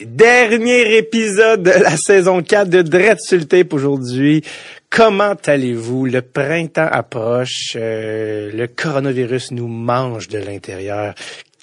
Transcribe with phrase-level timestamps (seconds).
[0.00, 4.44] Dernier épisode de la saison 4 de Dread tape aujourd'hui.
[4.90, 6.06] Comment allez-vous?
[6.06, 11.14] Le printemps approche, euh, le coronavirus nous mange de l'intérieur.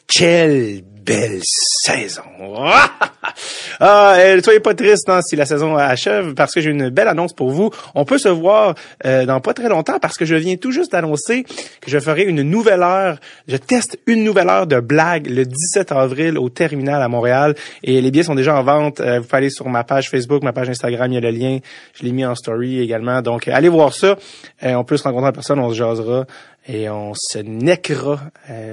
[0.07, 2.21] Quelle belle saison!
[3.79, 7.07] ah, euh, soyez pas triste hein, si la saison achève parce que j'ai une belle
[7.07, 7.71] annonce pour vous.
[7.93, 8.75] On peut se voir
[9.05, 12.23] euh, dans pas très longtemps parce que je viens tout juste d'annoncer que je ferai
[12.23, 13.17] une nouvelle heure.
[13.47, 18.01] Je teste une nouvelle heure de blague le 17 avril au Terminal à Montréal et
[18.01, 18.99] les billets sont déjà en vente.
[18.99, 21.31] Euh, vous pouvez aller sur ma page Facebook, ma page Instagram, il y a le
[21.31, 21.59] lien.
[21.93, 23.21] Je l'ai mis en story également.
[23.21, 24.17] Donc allez voir ça.
[24.61, 26.25] on peut se rencontrer en personne, on se jasera
[26.67, 28.21] et on se neckera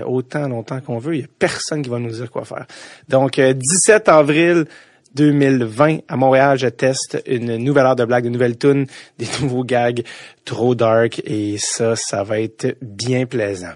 [0.07, 1.17] autant longtemps qu'on veut.
[1.17, 2.67] Il y a personne qui va nous dire quoi faire.
[3.09, 4.67] Donc 17 avril
[5.15, 8.87] 2020 à Montréal, je teste une nouvelle heure de blague, de nouvelles tunes,
[9.19, 10.03] des nouveaux gags
[10.45, 13.73] trop dark et ça, ça va être bien plaisant.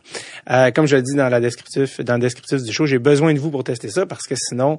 [0.51, 3.35] Euh, comme je le dis dans la descriptif, dans le descriptif du show, j'ai besoin
[3.35, 4.79] de vous pour tester ça parce que sinon,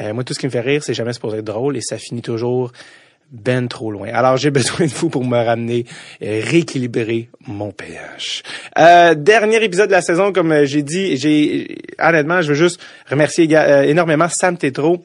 [0.00, 1.98] euh, moi tout ce qui me fait rire, c'est jamais supposé être drôle et ça
[1.98, 2.72] finit toujours
[3.30, 4.08] ben trop loin.
[4.12, 5.86] Alors j'ai besoin de vous pour me ramener,
[6.20, 8.42] et rééquilibrer mon pH.
[8.78, 13.48] Euh, dernier épisode de la saison, comme j'ai dit, j'ai honnêtement, je veux juste remercier
[13.88, 15.04] énormément Sam Tetro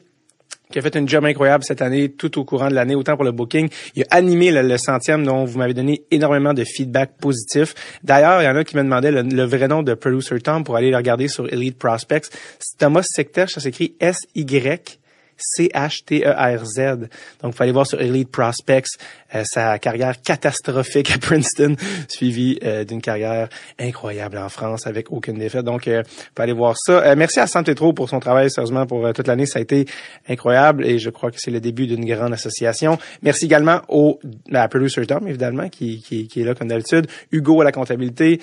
[0.70, 3.24] qui a fait une job incroyable cette année, tout au courant de l'année, autant pour
[3.24, 3.68] le booking.
[3.94, 7.74] Il a animé le, centième dont vous m'avez donné énormément de feedback positif.
[8.02, 10.76] D'ailleurs, il y en a qui me demandaient le, vrai nom de Producer Tom pour
[10.76, 12.26] aller le regarder sur Elite Prospects.
[12.78, 14.98] Thomas Secter, ça s'écrit S-Y
[15.36, 17.08] C-H-T-E-R-Z.
[17.42, 18.86] Donc, il faut aller voir sur Elite Prospects
[19.34, 21.76] euh, sa carrière catastrophique à Princeton,
[22.08, 23.48] suivie euh, d'une carrière
[23.78, 25.64] incroyable en France avec aucune défaite.
[25.64, 26.02] Donc, euh,
[26.36, 27.14] faut aller voir ça.
[27.16, 29.46] merci à Trop pour son travail, sérieusement, pour toute l'année.
[29.46, 29.86] Ça a été
[30.28, 32.98] incroyable et je crois que c'est le début d'une grande association.
[33.22, 34.20] Merci également au
[34.52, 37.06] à Producer Tom, évidemment, qui, qui, qui est là comme d'habitude.
[37.32, 38.40] Hugo à la comptabilité.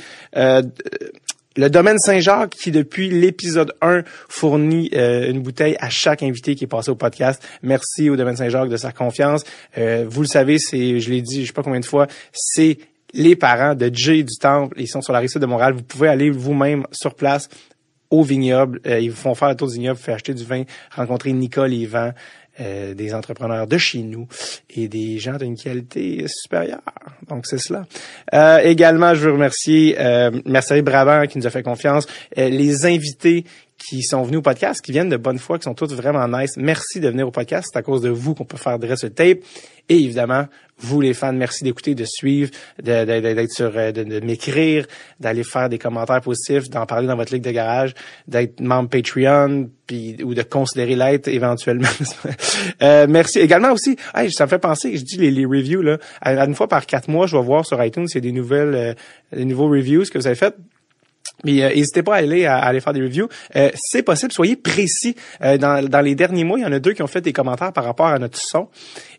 [1.56, 6.64] Le domaine Saint-Jacques qui, depuis l'épisode 1, fournit euh, une bouteille à chaque invité qui
[6.64, 7.44] est passé au podcast.
[7.62, 9.44] Merci au domaine Saint-Jacques de sa confiance.
[9.78, 12.80] Euh, vous le savez, c'est, je l'ai dit, je sais pas combien de fois, c'est
[13.14, 14.76] les parents de Jay du Temple.
[14.80, 15.74] Ils sont sur la rive de Montréal.
[15.74, 17.50] Vous pouvez aller vous-même sur place
[18.10, 18.80] au vignoble.
[18.88, 20.64] Euh, ils vous font faire le tour du vignoble, vous faites acheter du vin,
[20.96, 22.14] rencontrer Nicole Yvan.
[22.60, 24.28] Euh, des entrepreneurs de chez nous
[24.70, 26.84] et des gens d'une qualité supérieure.
[27.28, 27.88] Donc, c'est cela.
[28.32, 30.30] Euh, également, je veux remercier euh,
[30.84, 32.06] Brabant qui nous a fait confiance,
[32.38, 33.46] euh, les invités
[33.78, 36.58] qui sont venus au podcast, qui viennent de bonne foi, qui sont tous vraiment nice.
[36.58, 37.70] Merci de venir au podcast.
[37.72, 39.40] C'est à cause de vous qu'on peut faire dresse ce tape.
[39.90, 40.46] Et évidemment,
[40.78, 42.52] vous les fans, merci d'écouter, de suivre,
[42.82, 44.86] d'être sur, euh, de, m'écrire,
[45.20, 47.94] d'aller faire des commentaires positifs, d'en parler dans votre ligue de garage,
[48.28, 51.90] d'être membre Patreon, puis ou de considérer l'être éventuellement.
[52.82, 53.98] euh, merci également aussi.
[54.16, 57.28] Hey, ça me fait penser, je dis les, reviews là, une fois par quatre mois,
[57.28, 58.94] je vais voir sur iTunes s'il y a des nouvelles, euh,
[59.36, 60.56] des nouveaux reviews que vous avez fait.
[61.44, 63.28] Mais euh, n'hésitez pas à aller à, aller faire des reviews.
[63.56, 65.16] Euh, c'est possible, soyez précis.
[65.42, 67.34] Euh, dans, dans les derniers mois, il y en a deux qui ont fait des
[67.34, 68.70] commentaires par rapport à notre son.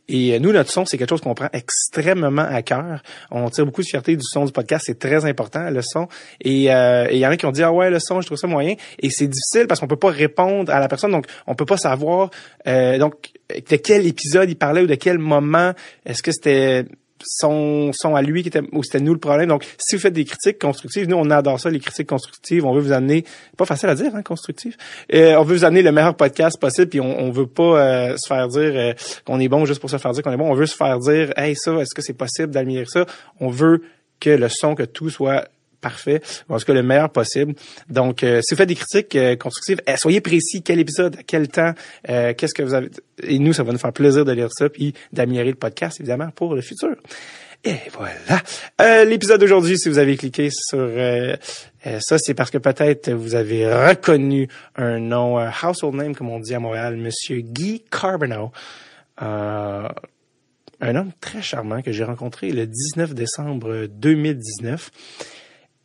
[0.08, 3.02] Et nous, notre son, c'est quelque chose qu'on prend extrêmement à cœur.
[3.30, 4.84] On tire beaucoup de fierté du son du podcast.
[4.86, 6.08] C'est très important, le son.
[6.42, 8.46] Et il y en a qui ont dit, ah ouais, le son, je trouve ça
[8.46, 8.74] moyen.
[9.00, 11.10] Et c'est difficile parce qu'on peut pas répondre à la personne.
[11.10, 12.28] Donc, on peut pas savoir
[12.66, 15.72] donc de quel épisode il parlait ou de quel moment.
[16.04, 16.84] Est-ce que c'était
[17.24, 19.48] sont, à lui qui était ou c'était nous le problème.
[19.48, 22.64] Donc, si vous faites des critiques constructives, nous on adore ça, les critiques constructives.
[22.64, 23.24] On veut vous amener,
[23.56, 24.76] pas facile à dire, hein, constructif.
[25.12, 28.16] Euh, on veut vous amener le meilleur podcast possible, puis on, on veut pas euh,
[28.16, 28.92] se faire dire euh,
[29.24, 30.50] qu'on est bon juste pour se faire dire qu'on est bon.
[30.50, 33.06] On veut se faire dire, hey ça, est-ce que c'est possible d'améliorer ça?
[33.40, 33.82] On veut
[34.20, 35.48] que le son, que tout soit
[35.84, 37.54] parfait, en tout cas le meilleur possible.
[37.90, 41.22] Donc, euh, si vous faites des critiques euh, constructives, eh, soyez précis, quel épisode, à
[41.22, 41.74] quel temps,
[42.08, 42.88] euh, qu'est-ce que vous avez...
[43.22, 46.30] Et nous, ça va nous faire plaisir de lire ça, puis d'améliorer le podcast, évidemment,
[46.30, 46.96] pour le futur.
[47.64, 49.04] Et voilà.
[49.04, 50.90] L'épisode d'aujourd'hui, si vous avez cliqué sur
[52.00, 56.54] ça, c'est parce que peut-être vous avez reconnu un nom, household name, comme on dit
[56.54, 58.52] à Montréal, Monsieur Guy Carbonneau.
[59.18, 59.88] un
[60.82, 64.90] homme très charmant que j'ai rencontré le 19 décembre 2019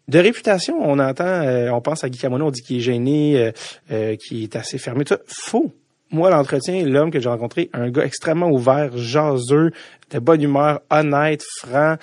[0.10, 3.38] de réputation, on entend, euh, on pense à Guy Camono, on dit qu'il est gêné,
[3.38, 3.52] euh,
[3.92, 5.06] euh, qu'il est assez fermé.
[5.06, 5.72] Tout faux.
[6.12, 9.72] Moi, l'entretien, l'homme que j'ai rencontré, un gars extrêmement ouvert, jaseux,
[10.10, 11.98] de bonne humeur, honnête, franc.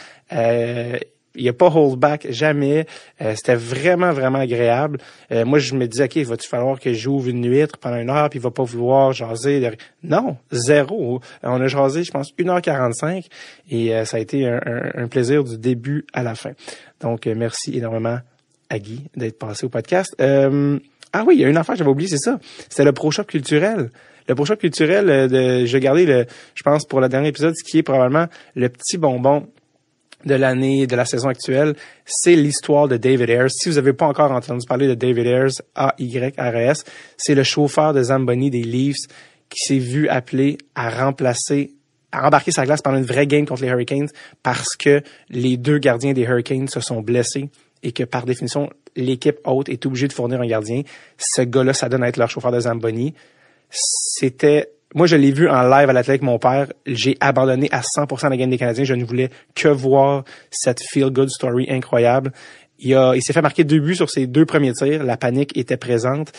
[1.37, 2.87] Il a pas hold back, jamais.
[3.35, 4.99] C'était vraiment, vraiment agréable.
[5.31, 8.39] moi, je me disais, OK, va-tu falloir que j'ouvre une huître pendant une heure, puis
[8.39, 9.71] il va pas vouloir jaser?
[10.03, 11.21] Non, zéro.
[11.43, 13.27] On a jasé, je pense, 1h45,
[13.71, 16.53] et ça a été un plaisir du début à la fin.
[17.01, 18.19] Donc, euh, merci énormément
[18.69, 20.15] à Guy d'être passé au podcast.
[20.21, 20.79] Euh,
[21.13, 22.39] ah oui, il y a une affaire, j'avais oublié, c'est ça.
[22.69, 23.91] C'était le Pro Shop culturel.
[24.29, 27.55] Le Pro Shop culturel, euh, de, je gardé le, je pense pour le dernier épisode,
[27.57, 29.49] ce qui est probablement le petit bonbon
[30.25, 31.75] de l'année, de la saison actuelle,
[32.05, 33.49] c'est l'histoire de David Ayers.
[33.49, 36.85] Si vous n'avez pas encore entendu parler de David Ayers, A-Y-R-S,
[37.17, 39.07] c'est le chauffeur de Zamboni des Leafs
[39.49, 41.73] qui s'est vu appelé à remplacer
[42.13, 44.09] à embarquer sa glace pendant une vraie game contre les Hurricanes
[44.43, 47.51] parce que les deux gardiens des Hurricanes se sont blessés
[47.83, 50.83] et que par définition, l'équipe haute est obligée de fournir un gardien.
[51.19, 53.15] Ce gars-là, ça donne à être leur chauffeur de Zamboni.
[53.71, 56.69] C'était moi, je l'ai vu en live à l'athlète avec mon père.
[56.87, 58.85] J'ai abandonné à 100% la game des Canadiens.
[58.85, 62.33] Je ne voulais que voir cette feel-good story incroyable.
[62.79, 65.03] Il, il s'est fait marquer deux buts sur ses deux premiers tirs.
[65.03, 66.33] La panique était présente.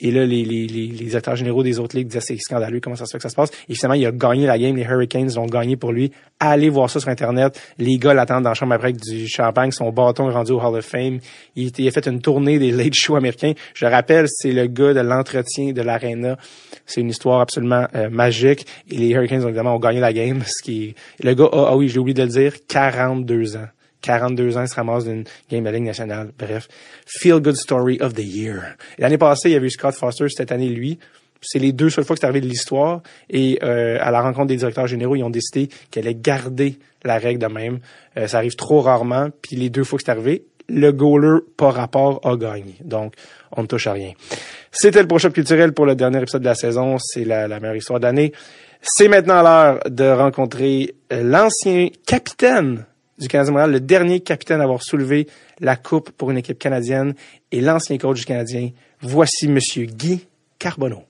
[0.00, 2.96] Et là, les, les, les, les acteurs généraux des autres ligues disaient c'est scandaleux, comment
[2.96, 3.50] ça se fait que ça se passe?
[3.68, 4.74] Et finalement, il a gagné la game.
[4.74, 6.10] Les Hurricanes l'ont gagné pour lui.
[6.40, 7.60] Allez voir ça sur Internet.
[7.78, 9.70] Les gars l'attendent dans la chambre après avec du champagne.
[9.70, 11.20] Son bâton rendu au Hall of Fame.
[11.54, 13.52] Il, a fait une tournée des late shows américains.
[13.74, 16.36] Je rappelle, c'est le gars de l'entretien de l'arena.
[16.86, 18.66] C'est une histoire absolument euh, magique.
[18.90, 20.42] Et les Hurricanes, évidemment, ont gagné la game.
[20.46, 23.68] Ce qui Le gars ah oui, j'ai oublié de le dire, 42 ans.
[24.04, 26.30] 42 ans, il se ramasse d'une game de Ligue nationale.
[26.38, 26.68] Bref,
[27.06, 28.76] feel good story of the year.
[28.98, 30.98] L'année passée, il y avait eu Scott Foster, cette année, lui.
[31.40, 33.02] C'est les deux seules fois que c'est arrivé de l'histoire.
[33.30, 37.18] Et euh, à la rencontre des directeurs généraux, ils ont décidé qu'elle allait garder la
[37.18, 37.80] règle de même.
[38.16, 39.28] Euh, ça arrive trop rarement.
[39.42, 42.76] Puis les deux fois que c'est arrivé, le goaler par rapport a gagné.
[42.82, 43.14] Donc,
[43.52, 44.12] on ne touche à rien.
[44.70, 46.96] C'était le prochain culturel pour le dernier épisode de la saison.
[46.98, 48.32] C'est la, meilleure histoire d'année.
[48.82, 52.84] C'est maintenant l'heure de rencontrer l'ancien capitaine
[53.18, 55.28] du Canadien Montréal, le dernier capitaine à avoir soulevé
[55.60, 57.14] la coupe pour une équipe canadienne
[57.52, 58.70] et l'ancien coach du Canadien.
[59.00, 60.26] Voici Monsieur Guy
[60.58, 61.04] Carbonneau.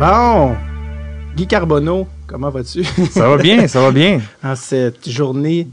[0.00, 0.56] Bon,
[1.36, 2.82] Guy Carbonneau, comment vas-tu?
[3.10, 4.22] Ça va bien, ça va bien.
[4.42, 5.68] en cette journée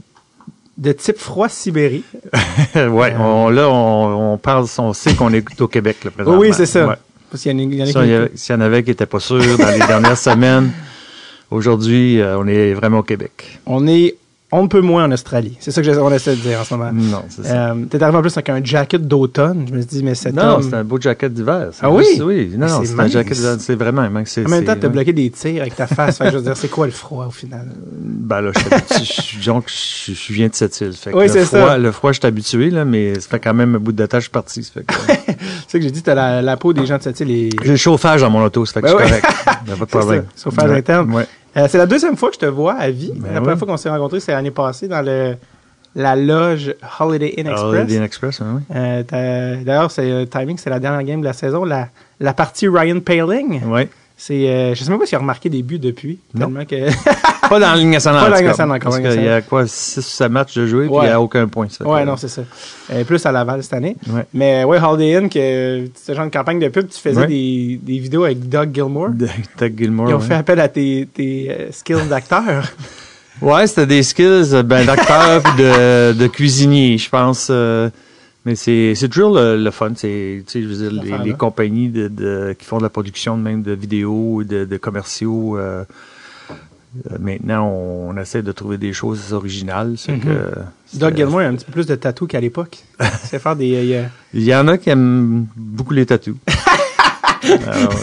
[0.76, 2.04] de type froid Sibérie.
[2.74, 6.38] ouais, on, là, on, on parle, on sait qu'on est au Québec, là, présentement.
[6.38, 6.88] oui, c'est ça.
[6.88, 6.96] Ouais.
[7.32, 10.72] Y y S'il y en avait qui n'étaient pas sûrs dans les dernières semaines,
[11.50, 13.58] aujourd'hui, euh, on est vraiment au Québec.
[13.64, 14.14] On est
[14.50, 15.56] on peut moins en Australie.
[15.60, 16.90] C'est ça que j'essa- on essaie de dire en ce moment.
[16.92, 17.70] Non, c'est ça.
[17.72, 19.66] Euh, T'es arrivé en plus avec un jacket d'automne.
[19.68, 20.62] Je me suis dit, mais cet non, homme...
[20.62, 21.68] c'est un beau jacket d'hiver.
[21.82, 22.22] Ah plus- oui?
[22.24, 23.56] Oui, non, non, c'est un jacket d'hiver.
[23.60, 26.16] C'est vraiment, hein, c'est, En même temps, t'as bloqué des tirs avec ta face.
[26.18, 27.66] fait je veux dire, c'est quoi le froid au final?
[27.92, 30.92] Ben là, je suis habitué, je, suis- je, viens de cette île.
[30.94, 31.78] Fait que Oui, le c'est froid, ça.
[31.78, 34.30] Le froid, je suis habitué, là, mais ça fait quand même un bout de suis
[34.30, 34.62] parti.
[34.72, 34.72] C'est
[35.72, 37.30] ça que j'ai dit, t'as la, la peau des gens de cette île.
[37.30, 39.20] et- J'ai le chauffage dans mon auto, ça fait que Ben je suis oui.
[39.20, 39.38] correct.
[39.64, 40.24] Il n'y a pas de problème.
[40.42, 40.76] chauffage Ouais.
[40.78, 41.12] interne.
[41.12, 41.26] Ouais.
[41.58, 43.12] Euh, c'est la deuxième fois que je te vois à vie.
[43.16, 43.58] Ben la première oui.
[43.58, 45.34] fois qu'on s'est rencontrés, c'est l'année passée dans le
[45.94, 47.62] la loge Holiday Inn Express.
[47.80, 48.76] Holiday Inn Express, hein, oui.
[48.76, 51.64] Euh, D'ailleurs, c'est euh, timing, c'est la dernière game de la saison.
[51.64, 51.88] La,
[52.20, 53.88] la partie Ryan Paling, Ouais.
[54.20, 56.18] C'est, euh, je sais même pas s'il a remarqué des buts depuis.
[56.36, 56.88] Tellement que
[57.48, 58.20] Pas dans la Ligue nationale.
[58.22, 60.54] Pas dans la Ligue nationale encore, Parce qu'il y a quoi, 6 ou 7 matchs
[60.56, 61.68] de jouer, puis il n'y a aucun point.
[61.70, 62.42] ça Ouais, non, c'est ça.
[62.92, 63.96] Euh, plus à Laval cette année.
[64.08, 64.26] Ouais.
[64.34, 67.26] Mais ouais, Holiday Inn, que ce genre de campagne de pub, tu faisais Ouais.
[67.28, 69.10] des, des vidéos avec Doug Gilmore.
[69.10, 70.10] Doug Gilmore.
[70.10, 70.26] Ils ont ouais.
[70.26, 72.64] fait appel à tes, tes euh, skills d'acteur.
[73.40, 77.46] Ouais, c'était des skills euh, ben, d'acteur puis de, de cuisinier, je pense.
[77.50, 77.88] euh,
[78.48, 79.92] mais c'est toujours le, le fun.
[79.96, 83.36] C'est, tu sais, je veux dire, les, compagnies de, de- qui font de la production
[83.36, 85.58] de même de vidéos, de, de commerciaux.
[85.58, 85.84] euh,
[87.10, 89.96] euh, maintenant, on, on essaie de trouver des choses originales.
[90.08, 90.20] Mhm.
[90.20, 92.78] que, Doug Gilmore a un petit peu plus de tatou qu'à l'époque.
[93.24, 93.92] C'est faire des.
[93.94, 96.36] euh, il y en a qui aiment beaucoup les tatous.
[97.66, 97.94] Alors,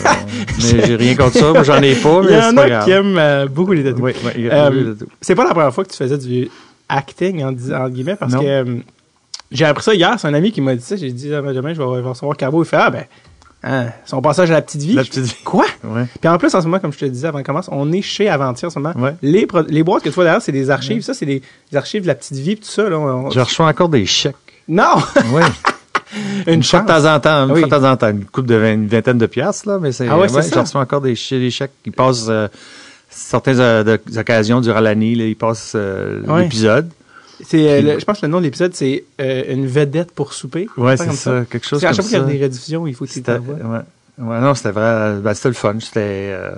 [0.72, 1.52] mais j'ai rien contre ça.
[1.52, 4.02] Moi, j'en ai pas, Il y mais en a qui aiment euh, beaucoup les tatous.
[4.02, 5.08] Oui, oui, Euh, tatous.
[5.20, 6.48] C'est pas la première fois que tu faisais du
[6.88, 7.52] acting, en,
[7.90, 8.42] guillemets, parce Non.
[8.42, 8.66] que
[9.56, 10.16] j'ai appris ça hier.
[10.20, 10.96] C'est un ami qui m'a dit ça.
[10.96, 12.64] J'ai dit, ah, ben, demain, je vais, recevoir Carbo.
[12.64, 13.06] Il fait, ah, ben,
[13.64, 14.94] hein, son passage à la petite vie.
[14.94, 15.36] La petite vie.
[15.44, 15.66] Quoi?
[15.84, 16.06] Ouais.
[16.20, 18.02] Puis en plus, en ce moment, comme je te disais avant qu'on commence, on est
[18.02, 18.94] chez Aventure en ce moment.
[19.00, 19.16] Ouais.
[19.22, 21.02] Les, les boîtes que tu vois derrière, c'est des archives.
[21.02, 22.88] Ça, c'est des, des archives de la petite vie, tout ça.
[22.90, 24.36] Là, on- Je reçois encore des chèques.
[24.68, 24.96] Non!
[25.34, 25.42] Oui.
[26.48, 27.60] Une Une fois de temps en temps, une Oui.
[27.62, 29.92] fois de temps en temps, une coupe de vingt- une vingtaine de piastres, là, mais
[29.92, 30.50] c'est, Ah ouais, c'est ça.
[30.56, 32.48] je reçois encore des, des chèques qui passent, euh,
[33.10, 36.44] certaines euh, de- occasions durant l'année, ils passent euh, Ouais.
[36.44, 36.90] l'épisode.
[37.44, 40.68] C'est, euh, je pense que le nom de l'épisode, c'est euh, Une vedette pour souper.
[40.78, 42.36] Ouais, c'est comme ça, quelque chose Parce qu'à comme chaque fois qu'il y ça.
[42.36, 43.38] a des rediffusions, il faut que tu ouais.
[44.20, 46.00] ouais, non, c'était vrai, ben, c'était le fun, c'était,
[46.32, 46.52] euh,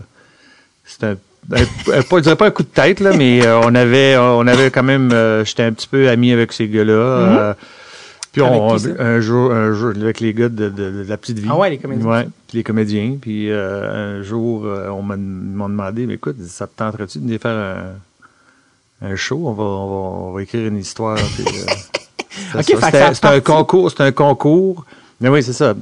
[0.86, 1.18] c'était un,
[1.54, 4.70] un- je dirais pas un coup de tête, là, mais euh, on avait, on avait
[4.70, 7.54] quand même, euh, j'étais un petit peu ami avec ces gars-là, euh,
[8.32, 8.90] puis on, ça?
[9.00, 11.48] un jour, un jour, avec les gars de, de- de la petite vie.
[11.50, 12.06] Ah ouais, les comédiens.
[12.08, 13.18] Ouais, puis les comédiens.
[13.20, 17.40] Puis euh, un jour, euh, on m'a demandé, mais écoute, ça te tenterait-tu de venir
[17.40, 17.78] faire un,
[19.02, 19.42] un show?
[19.46, 21.16] On va, on va, on va écrire une histoire.
[21.36, 21.72] puis, euh,
[22.56, 22.76] Ok, c'était fait ça.
[22.76, 24.86] que ça a C'était c'était un concours, c'était un concours.
[25.22, 25.74] Mais oui, c'est ça.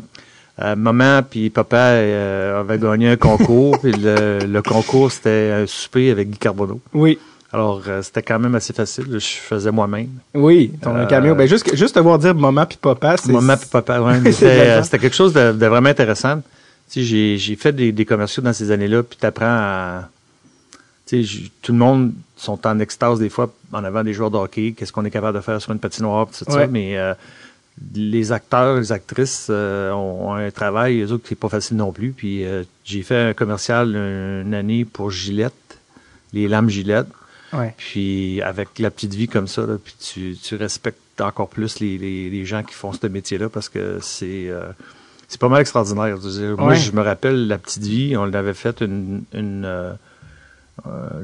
[0.62, 5.66] Euh, maman puis papa euh, avaient gagné un concours, puis le, le concours, c'était un
[5.68, 6.80] souper avec Guy Carbonneau.
[6.94, 7.20] Oui.
[7.52, 9.06] Alors, euh, c'était quand même assez facile.
[9.10, 10.10] Je faisais moi-même.
[10.34, 11.36] Oui, ton Euh, cameo.
[11.36, 13.32] Ben, juste, juste te voir dire maman puis papa, c'est.
[13.32, 16.38] Maman puis papa, C'est c'était quelque chose de, de vraiment intéressant.
[16.38, 16.42] tu
[16.88, 20.10] sais, j'ai, j'ai fait des, des commerciaux dans ces années-là, puis t'apprends à...
[21.08, 24.92] Tout le monde sont en extase des fois en avant des joueurs de hockey, qu'est-ce
[24.92, 26.62] qu'on est capable de faire sur une patinoire, tout Ouais.
[26.62, 27.14] ça, mais euh,
[27.94, 31.78] les acteurs, les actrices euh, ont, ont un travail, eux autres, qui est pas facile
[31.78, 32.12] non plus.
[32.12, 35.54] Puis euh, j'ai fait un commercial une année pour Gillette,
[36.34, 37.08] les lames Gillette.
[37.54, 37.74] Ouais.
[37.78, 41.98] Puis avec la petite vie comme ça, là, puis tu, tu respectes encore plus les,
[41.98, 44.66] les, les gens qui font ce métier-là parce que c'est euh,
[45.28, 46.18] c'est pas mal extraordinaire.
[46.18, 49.64] Je veux dire, Moi, je me rappelle la petite vie, on l'avait fait une, une
[49.66, 49.94] euh,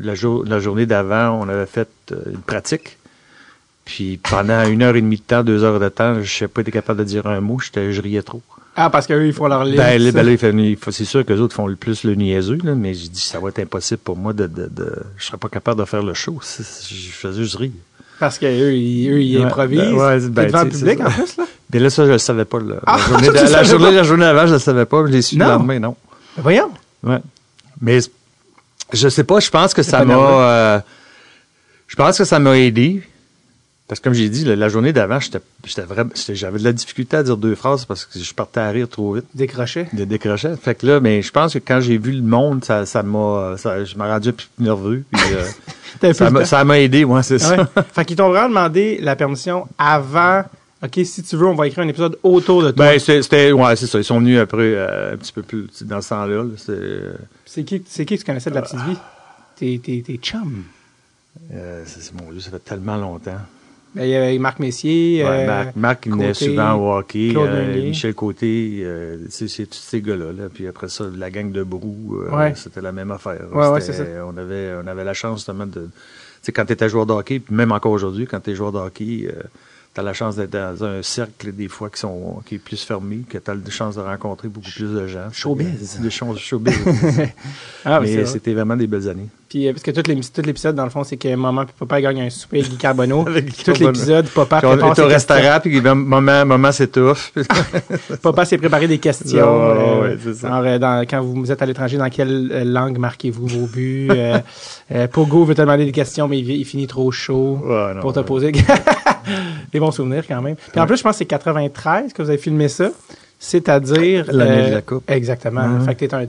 [0.01, 2.97] la, jour- la journée d'avant, on avait fait euh, une pratique.
[3.85, 6.61] Puis pendant une heure et demie de temps, deux heures de temps, je n'ai pas
[6.61, 8.41] été capable de dire un mot, je riais trop.
[8.75, 9.75] Ah, parce qu'eux, ils font leur ligne.
[9.75, 10.37] Ben, là, ben
[10.91, 13.39] c'est sûr que les autres font le plus le niaiseux, là, mais j'ai dit ça
[13.39, 16.13] va être impossible pour moi de, de, de je serais pas capable de faire le
[16.13, 16.39] show.
[16.41, 16.63] Je
[17.11, 17.71] faisais juste rire.
[18.19, 19.79] Parce qu'eux, ils, eux, ils Ouais, improvisent.
[19.81, 21.43] ben, ouais, ben, devant le public, en plus, là?
[21.73, 22.59] Mais là, ça, je le savais pas.
[22.59, 22.75] Là.
[22.85, 25.05] Ah, la, journée, de- la, journée, la journée avant, je le savais pas.
[25.07, 25.95] Je l'ai su le lendemain, non.
[26.37, 26.71] Ben, Voyons.
[27.03, 27.19] Ouais.
[27.81, 27.99] Mais
[28.93, 30.13] je sais pas, je pense que ça m'a.
[30.15, 30.79] euh,
[31.87, 33.01] je pense que ça m'a aidé.
[33.87, 35.19] Parce que comme j'ai dit, la, la journée d'avant,
[35.65, 39.15] J'avais de la difficulté à dire deux phrases parce que je partais à rire trop
[39.15, 39.25] vite.
[39.35, 39.87] Décroché.
[39.91, 40.53] de décrocher.
[40.61, 43.55] Fait que là, mais je pense que quand j'ai vu le monde, ça, ça m'a,
[43.57, 45.03] je m'ai rendu un peu plus nerveux.
[45.11, 45.21] Puis,
[46.03, 46.13] euh,
[46.45, 47.57] ça, m'a, aidé, moi, c'est Ouais.
[47.57, 47.67] ça.
[47.93, 50.43] fait qu'ils t'ont vraiment demandé la permission avant.
[50.81, 52.85] OK, si tu veux, on va écrire un épisode autour de toi.
[52.93, 53.97] Ben, c'est- c'était, ouais, c'est ça.
[53.99, 56.43] Ils sont venus après, euh, un petit peu plus, dans ce temps-là.
[56.43, 56.73] là.
[57.53, 58.97] C'est, qui, c'est qui que tu connaissais de la petite vie?
[59.57, 60.63] Tes, tes, tes chums.
[61.53, 63.39] euh, c'est, mon Dieu, ça fait tellement longtemps.
[63.93, 65.21] Ben, il y avait Marc Messier.
[65.21, 67.33] Ouais, euh, Marc, Marc, venait souvent au hockey.
[67.35, 67.73] Euh.
[67.83, 70.31] Michel Côté, euh, c'est, c'est tous ces gars-là.
[70.31, 70.43] Là.
[70.53, 72.53] Puis après ça, la gang de Brou, euh, Ouais.
[72.55, 73.41] c'était la même affaire.
[73.53, 73.91] Ouais, ça.
[74.25, 75.81] On avait, on avait la chance justement de...
[75.81, 75.89] Tu
[76.43, 78.71] sais, quand tu étais joueur de hockey, puis même encore aujourd'hui, quand tu es joueur
[78.71, 79.27] de hockey,
[79.93, 82.81] tu as la chance d'être dans un cercle des fois qui, sont, qui est plus
[82.83, 85.27] fermé, que tu as la chance de rencontrer beaucoup plus de gens.
[85.33, 85.99] Showbiz.
[85.99, 86.73] Des choses showbiz.
[87.83, 88.25] Ah, Mais vrai.
[88.27, 89.27] c'était vraiment des belles années.
[89.49, 90.03] Puis, euh, parce que tout
[90.45, 93.25] l'épisode, dans le fond, c'est que maman et papa gagnent un souper avec Guy Carbonneau.
[93.65, 97.33] Tout l'épisode, papa Puis on est au restaurant, puis maman, maman s'étouffe.
[98.21, 99.39] Papa s'est préparé des questions.
[99.39, 100.47] Ouais, euh, ouais, c'est ça.
[100.49, 104.07] genre, euh, dans- quand vous êtes à l'étranger, dans quelle euh, langue marquez-vous vos buts?
[104.11, 104.37] Euh,
[104.93, 108.01] euh, Pogo veut te demander des questions, mais il, il finit trop chaud Ouais, non,
[108.01, 108.25] pour te ouais.
[108.25, 108.51] poser.
[109.71, 110.55] des bons souvenirs quand même.
[110.55, 112.89] Puis en plus, je pense que c'est 93 que vous avez filmé ça.
[113.39, 114.25] C'est-à-dire...
[114.29, 115.09] euh, L'année de la Coupe.
[115.09, 115.61] Exactement.
[115.79, 115.85] Ouais.
[115.85, 116.25] Fait que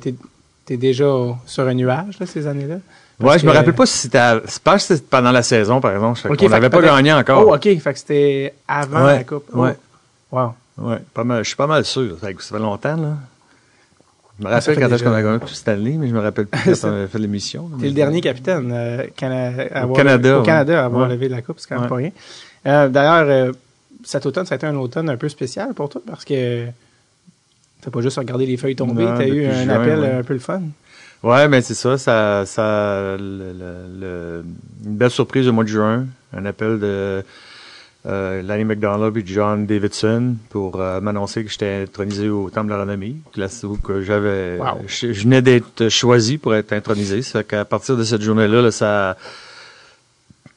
[0.65, 1.05] t'es, déjà
[1.47, 2.77] sur un nuage, là, ces années-là.
[3.21, 5.81] Ouais, je me rappelle pas si c'était, à- je pense que c'était pendant la saison,
[5.81, 6.19] par exemple.
[6.19, 7.45] Fait Ok, qu'on fait n'avait pas gagné encore.
[7.47, 7.63] Oh, OK.
[7.79, 9.45] Fait que c'était avant Ouais, la Coupe.
[9.53, 9.59] Oh.
[9.61, 9.77] ouais.
[10.33, 10.55] Wow.
[10.79, 11.45] Ouais, pas mal.
[11.45, 12.17] Je suis pas mal sûr.
[12.21, 13.17] Ça fait longtemps, là.
[14.41, 16.81] Je me rappelle quand est-ce qu'on a gagné cette année, mais je me rappelle plus
[16.81, 17.71] quand on avait fait l'émission.
[17.79, 20.43] T'es le dernier capitaine euh, Cana- avoir- Canada, au.
[20.43, 21.15] Canada à avoir Ouais.
[21.15, 21.89] levé la coupe, c'est quand même Ouais.
[21.91, 22.11] pas rien.
[22.67, 23.53] Euh, D'ailleurs, euh,
[24.05, 26.67] cet automne, ça a été un automne un peu spécial pour toi parce que
[27.81, 30.11] t'as pas juste regardé les feuilles tomber, t'as eu un juin, appel ouais.
[30.13, 30.63] un peu le fun.
[31.23, 34.45] Ouais, mais c'est ça, ça, ça, le- le- le-
[34.85, 37.23] une belle surprise au mois de juin, un appel de
[38.07, 42.73] euh, Lanny McDonald et John Davidson pour euh, m'annoncer que j'étais intronisé au Temple de
[42.73, 44.83] la Renommée, classe où que j'avais, Wow.
[44.89, 48.61] je, je venais d'être choisi pour être intronisé, ça fait qu'à partir de cette journée-là,
[48.63, 49.17] là, ça,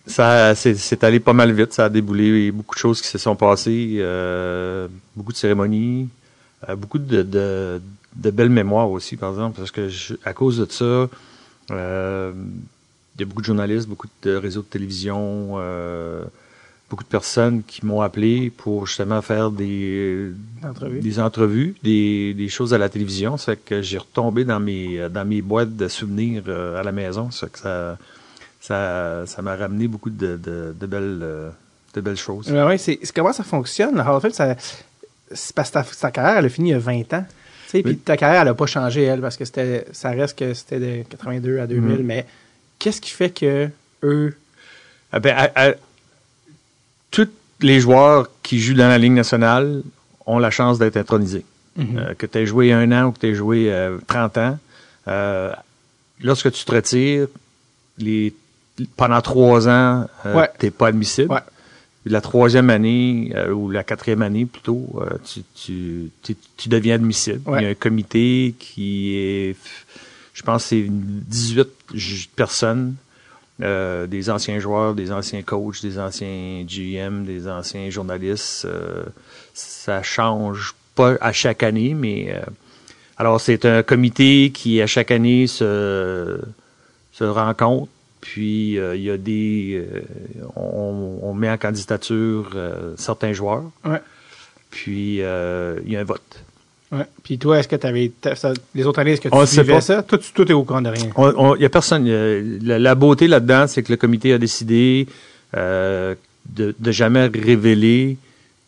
[0.07, 3.35] ça, c'est, allé pas mal vite, ça a déboulé beaucoup de choses qui se sont
[3.35, 6.09] passées, euh, beaucoup de cérémonies,
[6.69, 7.81] euh, beaucoup de, de,
[8.15, 11.09] de belles mémoires aussi, par exemple, parce que je- à cause de ça,
[11.71, 12.33] euh,
[13.15, 16.23] il y a beaucoup de journalistes, beaucoup de réseaux de télévision, euh,
[16.89, 20.31] beaucoup de personnes qui m'ont appelé pour justement faire des,
[20.63, 20.99] Entrevue.
[20.99, 23.37] des entrevues, des, des choses à la télévision.
[23.37, 26.91] Ça fait que j'ai retombé dans mes, dans mes boîtes de souvenirs euh, à la
[26.91, 27.31] maison.
[27.31, 27.97] Ça fait que ça,
[28.67, 31.49] ça, ça m'a ramené beaucoup de, de, de belles, euh,
[31.93, 32.51] de belles choses.
[32.77, 33.99] C'est comment ça fonctionne?
[33.99, 34.55] Hall of Fame, ça,
[35.31, 37.25] c'est parce que ta, ta carrière, elle a fini il y a 20 ans.
[37.69, 37.97] Puis Oui.
[37.97, 41.03] ta carrière, elle n'a pas changé, elle, parce que c'était, ça reste que c'était de
[41.09, 41.97] 82 à 2000.
[41.97, 42.03] Mhm.
[42.05, 42.25] Mais
[42.79, 43.69] qu'est-ce qui fait que
[44.03, 44.35] eux.
[45.11, 45.73] Ah ben, à- à-
[47.11, 47.29] tous
[47.61, 49.81] les joueurs qui jouent dans la Ligue nationale
[50.25, 51.45] ont la chance d'être intronisés.
[51.75, 51.97] Mhm.
[51.97, 54.57] Euh, que tu aies joué un an ou que tu aies joué euh, 30 ans,
[55.07, 55.51] euh,
[56.21, 57.27] lorsque tu te retires,
[57.97, 58.33] les,
[58.97, 60.49] pendant trois ans, euh, Ouais.
[60.61, 61.31] n'es pas admissible.
[61.31, 61.39] Ouais.
[62.03, 66.69] Puis La troisième année, euh, ou la quatrième année plutôt, euh, tu, tu, tu, tu
[66.69, 67.41] deviens admissible.
[67.49, 67.61] Ouais.
[67.61, 69.55] Il y a un comité qui est,
[70.33, 72.95] je pense, c'est une 18 ju- personnes,
[73.59, 78.67] des anciens joueurs, des anciens coachs, des anciens GM, des anciens journalistes.
[79.53, 82.35] ça change pas à chaque année, mais
[83.17, 86.37] alors c'est un comité qui à chaque année se,
[87.13, 87.89] se rencontre.
[88.25, 90.01] Puis euh, il y a des, euh,
[90.55, 93.65] on, on met en candidature euh, certains joueurs.
[93.85, 94.01] Ouais.
[94.71, 96.43] Puis euh, il y a un vote.
[96.91, 97.05] Ouais.
[97.23, 98.11] Puis toi, est-ce que tu avais
[98.73, 99.81] les autres années, est-ce que tu On suivais pas.
[99.81, 100.01] ça?
[100.01, 101.09] Toi, tu tout est au courant de rien.
[101.57, 102.07] Il y a personne.
[102.63, 105.07] la, la beauté là-dedans, c'est que le comité a décidé
[105.55, 106.15] euh,
[106.49, 108.17] de, de jamais révéler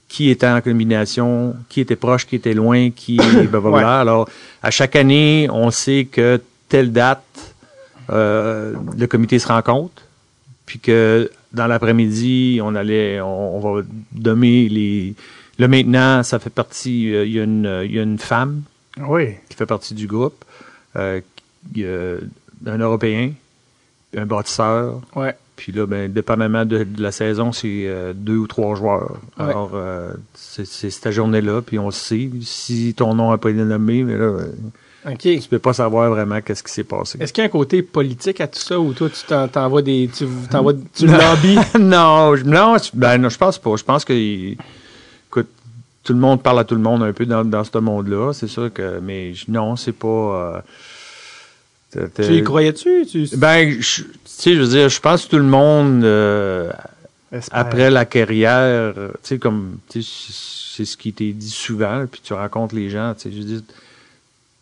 [0.07, 3.17] qui était en combination, qui était proche, qui était loin, qui
[3.49, 3.69] blablabla.
[3.71, 3.83] Ouais.
[3.83, 4.29] Alors,
[4.61, 7.46] à chaque année, on sait que telle date,
[8.09, 10.03] euh, le comité se rencontre,
[10.65, 13.81] puis que dans l'après-midi, on allait, on, on va
[14.15, 15.13] nommer les.
[15.59, 17.13] Là maintenant, ça fait partie.
[17.13, 18.61] euh, Il y a une, il y a une femme
[18.99, 19.35] Oui.
[19.49, 20.43] qui fait partie du groupe,
[20.95, 21.21] euh,
[22.65, 23.31] un Européen,
[24.15, 25.35] un bâtisseur, Ouais.
[25.55, 29.17] puis là, ben, dépendamment de, de la saison, c'est euh, deux ou trois joueurs.
[29.39, 29.45] Ouais.
[29.45, 29.71] Alors,
[30.33, 32.29] c'est cette journée-là, puis on le sait.
[32.41, 34.37] Si ton nom n'a pas été nommé, mais là,
[35.09, 35.19] OK.
[35.19, 37.17] tu peux pas savoir vraiment qu'est-ce qui s'est passé.
[37.21, 39.81] Est-ce qu'il y a un côté politique à tout ça ou toi, tu t'en- t'envoies
[39.81, 40.09] des.
[40.15, 40.73] Tu t'envoies.
[40.95, 41.57] Tu lobbies?
[41.79, 43.75] non, je, non, ben, non, je pense pas.
[43.77, 45.47] Je pense que, écoute,
[46.03, 48.33] tout le monde parle à tout le monde un peu dans, dans ce monde-là.
[48.33, 50.63] C'est sûr que, mais non, c'est pas.
[51.95, 53.05] euh, tu y croyais-tu?
[53.05, 53.27] Tu...
[53.37, 56.69] Ben, je- tu sais, je veux dire, je pense que tout le monde, euh,
[57.51, 60.33] après la carrière, tu sais, comme, tu sais,
[60.75, 63.45] c'est ce qui t'est dit souvent, puis tu rencontres les gens, tu sais, je veux
[63.45, 63.61] dire,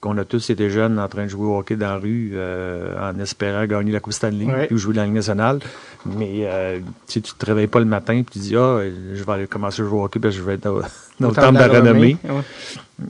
[0.06, 2.96] qu'on a tous été jeunes en train de jouer au hockey dans la rue euh,
[3.12, 4.68] en espérant gagner la Coupe Stanley Ouais.
[4.72, 5.60] ou jouer dans la Ligue nationale.
[6.06, 8.82] Mais euh, tu tu te réveilles pas le matin et tu dis Ah,
[9.14, 10.80] je vais aller commencer à jouer au hockey parce que je vais être dans,
[11.20, 12.18] dans le temple de la renommée.
[12.24, 12.42] Ouais.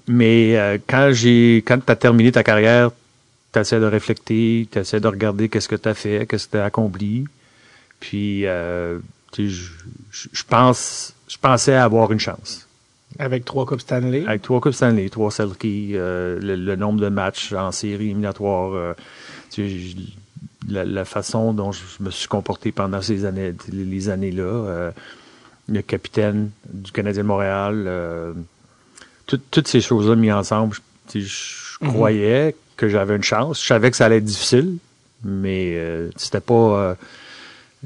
[0.07, 2.91] Mais euh, quand j'ai quand tu as terminé ta carrière,
[3.51, 6.51] tu essaies de réfléchir, tu essaies de regarder qu'est-ce que tu as fait, qu'est-ce que
[6.51, 7.25] tu as accompli.
[7.99, 8.99] Puis euh,
[9.37, 12.64] je pense je pensais avoir une chance.
[13.19, 14.25] Avec trois Coupes Stanley.
[14.27, 18.73] Avec trois Coupes Stanley, trois Selkie, euh, le, le nombre de matchs en série éliminatoire,
[18.73, 18.93] euh,
[19.51, 19.95] tu sais, je-
[20.67, 24.91] la, la façon dont je me suis comporté pendant ces années, les années-là, euh,
[25.69, 28.33] le capitaine du Canadien de Montréal, euh,
[29.27, 30.75] tout- toutes ces choses-là mises ensemble,
[31.13, 31.19] je,
[31.81, 31.87] Mhm.
[31.89, 33.61] croyais que j'avais une chance.
[33.61, 34.77] Je savais que ça allait être difficile,
[35.23, 35.77] mais
[36.17, 36.95] c'était pas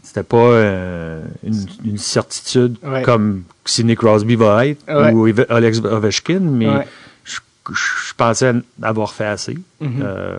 [0.03, 3.01] c'était pas euh, une, une certitude Ouais.
[3.03, 5.11] comme Sidney Crosby va être Ouais.
[5.13, 6.87] ou Alex Ovechkin, mais Ouais.
[7.23, 7.37] je,
[7.73, 9.57] je pensais avoir fait assez.
[9.79, 10.01] Mhm.
[10.03, 10.37] Euh,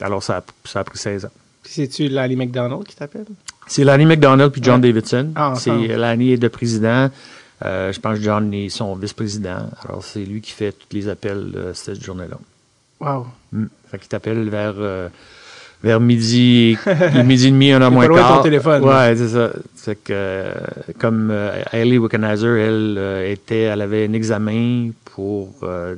[0.00, 1.30] alors ça a, ça a pris 16 ans.
[1.62, 3.26] Puis C'est-tu Lanny McDonald qui t'appelle?
[3.66, 4.80] C'est Lanny McDonald puis John.
[4.80, 5.32] Davidson.
[5.34, 5.88] Ah, c'est.
[5.96, 7.10] Lanny est le président.
[7.64, 9.68] Euh, je pense que John est son vice-président.
[9.88, 12.38] Alors c'est lui qui fait tous les appels cette journée-là.
[13.00, 13.26] Wow.
[13.52, 13.64] Mm.
[13.90, 14.74] Fait qu'il t'appelle vers
[15.86, 16.76] vers midi
[17.24, 18.42] midi et demi, un heure T'es moins de ton quart.
[18.42, 19.50] téléphone, Ouais, c'est ça.
[19.76, 20.52] C'est que euh,
[20.98, 25.94] comme euh, Hailey Wickenheiser, elle euh, était, elle avait un examen pour euh,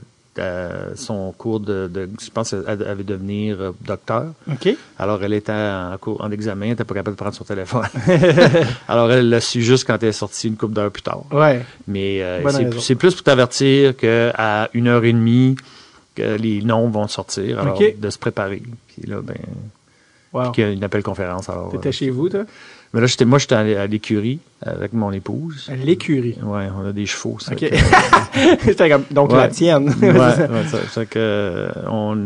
[0.95, 4.27] son cours de, de je pense qu'elle avait devenir docteur.
[4.49, 4.69] OK.
[4.99, 7.83] Alors, elle était en cours, en examen, elle n'était pas capable de prendre son téléphone.
[8.89, 11.23] Alors, elle l'a su juste quand elle est sortie une couple d'heures plus tard.
[11.33, 11.63] Ouais.
[11.89, 12.23] Mais
[12.81, 15.57] c'est- plus pour t'avertir qu'à une heure et demie,
[16.15, 17.59] que les noms vont sortir.
[17.59, 18.63] Alors, de se préparer.
[18.89, 19.37] Puis là, ben,
[20.33, 20.51] Wow.
[20.53, 21.49] qu'il y a une appel conférence.
[21.49, 22.45] Alors, T'étais euh, chez vous, toi?
[22.93, 25.69] Mais là, j'étais, moi, j'étais à, l'écurie avec mon épouse.
[25.71, 26.37] À L'écurie?
[26.43, 27.37] Ouais, on a des chevaux.
[27.39, 27.61] ça OK.
[27.61, 29.39] fait C'était comme, donc Ouais.
[29.39, 29.89] la tienne.
[30.01, 32.17] ouais, ouais, ça fait que, euh, on,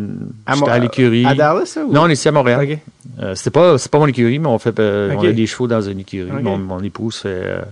[0.46, 1.26] À j'étais à l'écurie.
[1.26, 1.84] À Dallas, ça?
[1.84, 2.62] ou- Non, on est ici à Montréal.
[2.72, 2.78] OK.
[3.20, 5.66] Euh, c'était pas, c'est pas mon écurie, mais on fait, euh, on a des chevaux
[5.66, 6.30] dans une écurie.
[6.30, 7.62] Mon, mon épouse fait, euh,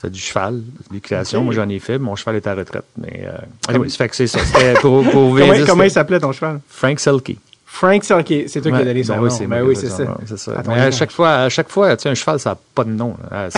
[0.00, 0.60] fait du cheval,
[0.92, 1.40] l'équitation.
[1.40, 1.44] Ok.
[1.46, 1.98] Moi, j'en ai fait.
[1.98, 2.84] Mon cheval est à la retraite.
[2.96, 3.26] Mais,
[3.68, 4.38] anyway, ça fait que c'est ça.
[4.44, 6.60] C'était pour, pour vous Comment, comment il s'appelle ton cheval?
[6.68, 7.36] Frank Selke.
[7.72, 8.32] Frank, c'est OK.
[8.48, 9.28] C'est toi qui as donné son ben nom.
[9.28, 10.16] Oui, ben oui, c'est ça.
[10.36, 10.52] ça.
[10.52, 12.84] À Mais à chaque fois, à chaque fois, tu sais, un cheval, ça n'a pas
[12.84, 13.14] de nom.
[13.30, 13.48] Ah,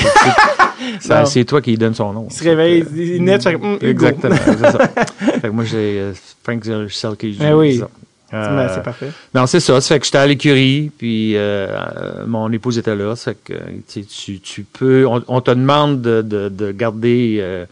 [1.24, 2.26] C'est, toi qui lui donne son nom.
[2.30, 3.56] Il se réveille, il naît, chaque...
[3.56, 3.78] Hugo.
[3.80, 4.78] Exactement, c'est ça.
[5.40, 6.12] Fait que moi, j'ai euh,
[6.44, 7.32] Frank Selke.
[7.32, 7.78] je Ben oui.
[7.78, 9.10] Ben, Euh, c'est parfait.
[9.34, 9.80] non, c'est ça.
[9.80, 13.14] Ça fait que j'étais à l'écurie, puis euh, euh, mon épouse était là.
[13.16, 15.06] Ça fait que tu, tu, peux.
[15.06, 17.66] On, on te demande de, de, de garder euh,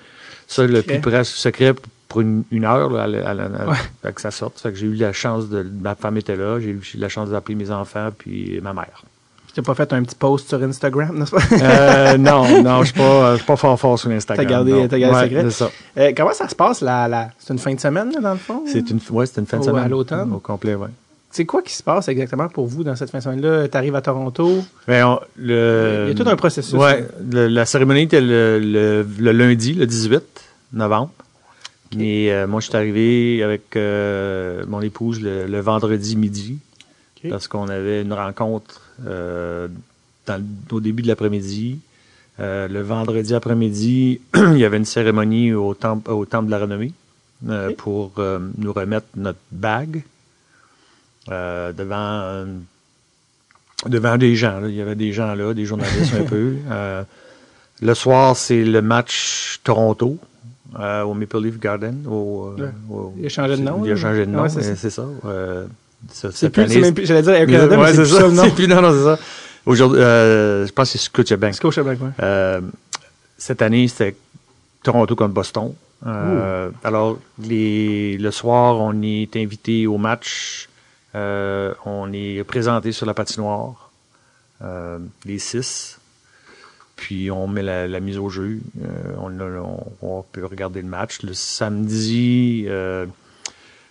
[0.47, 1.75] ça le plus près secret
[2.11, 3.77] pour une, une heure là, à la- à à- Ouais.
[4.03, 4.61] fait que ça sorte.
[4.61, 5.65] Fait que j'ai eu la chance de.
[5.81, 6.61] Ma femme était là.
[6.61, 9.03] J'ai eu la chance d'appeler mes enfants puis ma mère.
[9.47, 11.43] Tu t'as pas fait un petit post sur Instagram, n'est-ce pas?
[11.61, 14.47] Euh, non, non, je suis pas, je suis pas fort fort sur Instagram.
[14.47, 15.43] T'as gardé- t'as gardé Ouais, secret?
[15.45, 15.71] C'est ça.
[15.99, 17.31] Euh, comment ça se passe, la, la...
[17.39, 18.63] C'est une fin de semaine, là, dans le fond?
[18.67, 19.83] C'est une, ouais, c'est une fin de Au- semaine.
[19.85, 20.33] à l'automne?
[20.33, 20.87] Au complet, ouais.
[21.33, 23.67] C'est quoi qui se passe exactement pour vous dans cette fin de semaine-là?
[23.69, 24.65] T'arrives à Toronto?
[24.87, 26.75] Ben, on- le, Il y a tout un processus.
[27.33, 30.23] Le- la cérémonie était le, le, le lundi, le 18
[30.75, 31.11] novembre.
[31.99, 36.59] Et euh, moi, je suis arrivé avec euh, mon épouse le, le vendredi midi
[37.29, 39.69] parce qu'on avait une rencontre euh,
[40.27, 41.81] dans au début de l'après-midi.
[42.39, 46.59] Euh, le vendredi après-midi, il y avait une cérémonie au temple, au temple de la
[46.61, 46.93] renommée
[47.49, 50.03] euh, pour euh, nous remettre notre bague
[51.31, 52.47] euh, devant euh,
[53.87, 54.61] devant des gens.
[54.61, 54.69] là.
[54.69, 56.55] Il y avait des gens là, des journalistes un peu.
[56.71, 57.03] Euh,
[57.83, 60.19] le soir, c'est le match Toronto.
[60.79, 62.05] Euh, au Maple Leaf Garden.
[62.09, 62.71] Au, euh, Ouais.
[62.91, 64.91] au- Il a changé de nom, Il a changé de nom, Ouais, c'est mais ça.
[64.91, 65.03] c'est.
[65.27, 65.67] Euh,
[66.11, 68.27] C'est plus, année, même plus, j'allais dire Air mais- Canada, mais ouais, c'est plus ça
[68.27, 68.51] le nom.
[68.51, 69.19] Plus, non, non, c'est ça.
[69.67, 71.55] Aujourd'hui, euh, je pense que c'est Scotiabank.
[71.55, 72.09] Scotiabank, ouais.
[72.23, 72.61] Euh,
[73.37, 74.17] cette année, c'était
[74.83, 75.73] Toronto contre Boston.
[76.07, 80.69] Euh, alors, les, le soir, on est invité au match.
[81.15, 83.91] On est présenté sur la patinoire,
[85.27, 85.99] les six.
[87.01, 88.59] Puis on met la, la mise au jeu.
[88.85, 88.89] Euh,
[89.23, 91.23] on, on- on peut regarder le match.
[91.23, 93.07] Le samedi, euh,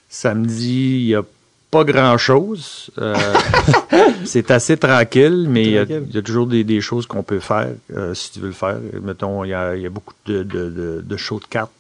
[0.10, 1.24] samedi, il n'y a
[1.72, 2.92] pas grand-chose.
[3.00, 3.16] Euh,
[4.26, 6.06] c'est assez tranquille, mais il y a, Tranquille.
[6.10, 8.54] il y a toujours des, des choses qu'on peut faire euh, si tu veux le
[8.54, 8.78] faire.
[9.02, 11.72] Mettons, il y a, il y a beaucoup de, de, de, de shows de cartes.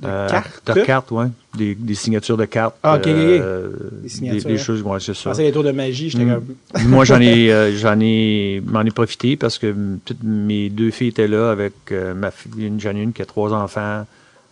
[0.00, 0.62] De cartes?
[0.76, 1.26] De cartes, oui.
[1.56, 2.76] Des, des signatures de cartes.
[2.84, 3.68] Ah, ok, euh,
[4.02, 5.30] Des signatures, des choses, ouais, c'est ça.
[5.30, 6.34] pensais les tours de magie, j'étais Mm.
[6.34, 6.88] comme.
[6.88, 10.92] Moi, j'en ai, euh, j'en ai, m'en ai profité parce que mm, toutes mes deux
[10.92, 14.06] filles étaient là avec euh, ma fille, une, j'en ai une qui a trois enfants,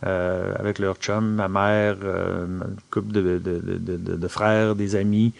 [0.05, 4.97] euh, avec leur chum, ma mère, euh, une couple de, de, de, de, frères, des
[4.97, 5.33] amis.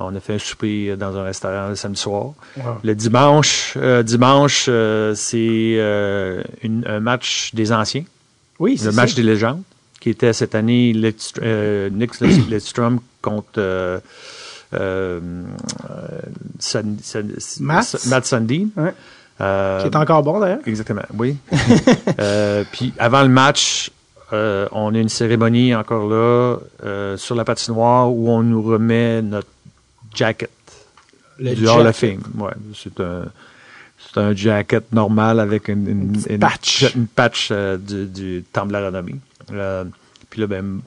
[0.00, 2.32] On a fait un souper dans un restaurant le samedi soir.
[2.56, 2.64] Wow.
[2.82, 8.02] Le dimanche, euh, dimanche, euh, c'est euh, une- un match des anciens,
[8.62, 8.92] Oui, le ça.
[8.92, 9.62] match des légendes,
[10.00, 12.18] qui était cette année Lidst- euh, Nick
[12.50, 13.98] Lidstrom contre euh,
[14.74, 15.20] euh,
[16.60, 17.96] Sun- Sun- Matt?
[18.76, 18.94] Ouais.
[19.40, 20.60] Euh, Qui est encore bon, d'ailleurs.
[20.66, 21.36] Exactement, oui.
[22.20, 23.90] Euh, puis avant le match,
[24.32, 26.58] euh, on a une cérémonie encore là
[27.16, 29.48] sur la patinoire où on nous remet notre
[30.14, 30.50] jacket
[31.38, 31.96] Le du Hall of.
[31.96, 32.20] Fame.
[32.38, 33.24] Ouais, c'est un
[34.12, 36.94] c'est un jacket normal avec une, une, petite une- patch.
[36.94, 39.16] une patch, euh, du, du Temple de la Renommée.
[39.52, 39.84] Euh,
[40.30, 40.80] puis là, ben,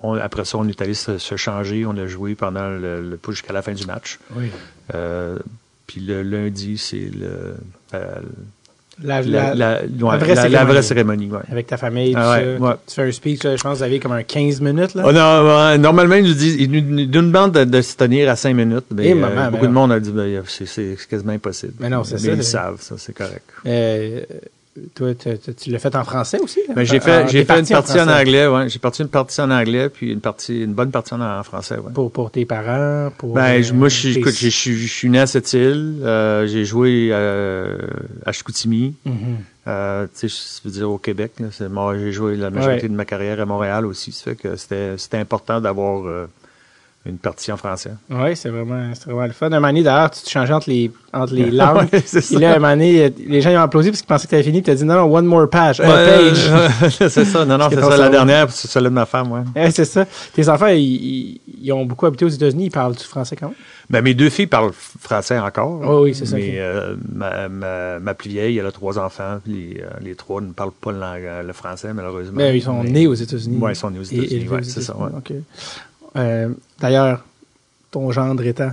[0.00, 1.84] on- après ça, on est allé se, se changer.
[1.86, 4.18] On a joué pendant le, le jusqu'à la fin du match.
[4.34, 4.50] Oui.
[4.94, 5.38] Euh,
[5.86, 7.56] puis le lundi, c'est le,
[9.02, 11.26] La, la, la- ouais, vraie la- vraie cérémonie.
[11.30, 11.38] Ouais.
[11.50, 12.56] Avec ta famille, Ah ouais.
[12.86, 15.04] Tu fais un speech, là, je pense que vous avez comme un 15 minutes, là.
[15.06, 18.28] Oh non, ouais, normalement, ils nous disent, ils nous, nous demandent de, de se tenir
[18.30, 18.84] à cinq minutes.
[18.94, 19.80] Mais, Eh, euh, maman, beaucoup mais de non.
[19.80, 21.72] monde a dit, ben, c'est, quasiment impossible.
[21.80, 23.42] Mais non, c'est ça, Mais ils savent, ça, c'est correct.
[23.66, 24.20] Euh,
[24.94, 26.60] toi, tu- l'as fait en français aussi?
[26.74, 28.68] Ben, j'ai Ah, fait, j'ai fait une parti partie en, anglais, ouais.
[28.70, 31.76] J'ai parti une partie en anglais, puis une partie, une bonne partie en, en français,
[31.76, 31.92] ouais.
[31.92, 33.34] Pour, pour tes parents, pour...
[33.34, 35.52] Ben, euh, je- moi, je suis, tes- écoute, je suis, je suis né à cette
[35.52, 37.76] île, euh, j'ai joué euh,
[38.24, 39.14] à Chicoutimi, Mhm.
[39.68, 42.88] euh, tu sais, je veux dire au Québec, là, j'ai joué la majorité Ouais.
[42.88, 46.26] de ma carrière à Montréal aussi, ça fait que c'était, important d'avoir euh,
[47.04, 47.90] une partie en français.
[48.10, 49.46] Oui, c'est vraiment, vraiment le fun.
[49.46, 51.88] Un moment donné, d'ailleurs, tu te changeais entre les, entre les langues.
[51.92, 54.30] Ouais, Et là, un moment donné, les gens ils ont applaudi parce qu'ils pensaient que
[54.30, 54.62] tu avais fini.
[54.62, 55.82] Tu as dit non, non, one more page.
[56.90, 59.40] C'est ça, non, non, c'est ça, la dernière, c'est celle de ma femme, ouais.
[59.56, 60.06] Ouais, c'est ça.
[60.32, 62.66] Tes enfants, ils, ils- ont beaucoup habité aux États-Unis.
[62.66, 63.56] Ils parlent du français quand même?
[63.90, 65.80] Ben, mes deux filles parlent français encore.
[65.84, 69.38] Oh oui, c'est ça, Mais euh, ma, ma, ma plus vieille, elle a trois enfants,
[69.46, 72.36] les, euh, les trois ne parlent pas le, français, malheureusement.
[72.36, 73.58] Mais ils sont Mais- nés aux États-Unis.
[73.58, 75.10] Ouais, ils sont nés aux États-Unis, ouais, c'est ça, ouais.
[75.16, 75.32] OK.
[76.16, 76.48] Euh,
[76.80, 77.24] D'ailleurs,
[77.90, 78.70] ton gendre étant...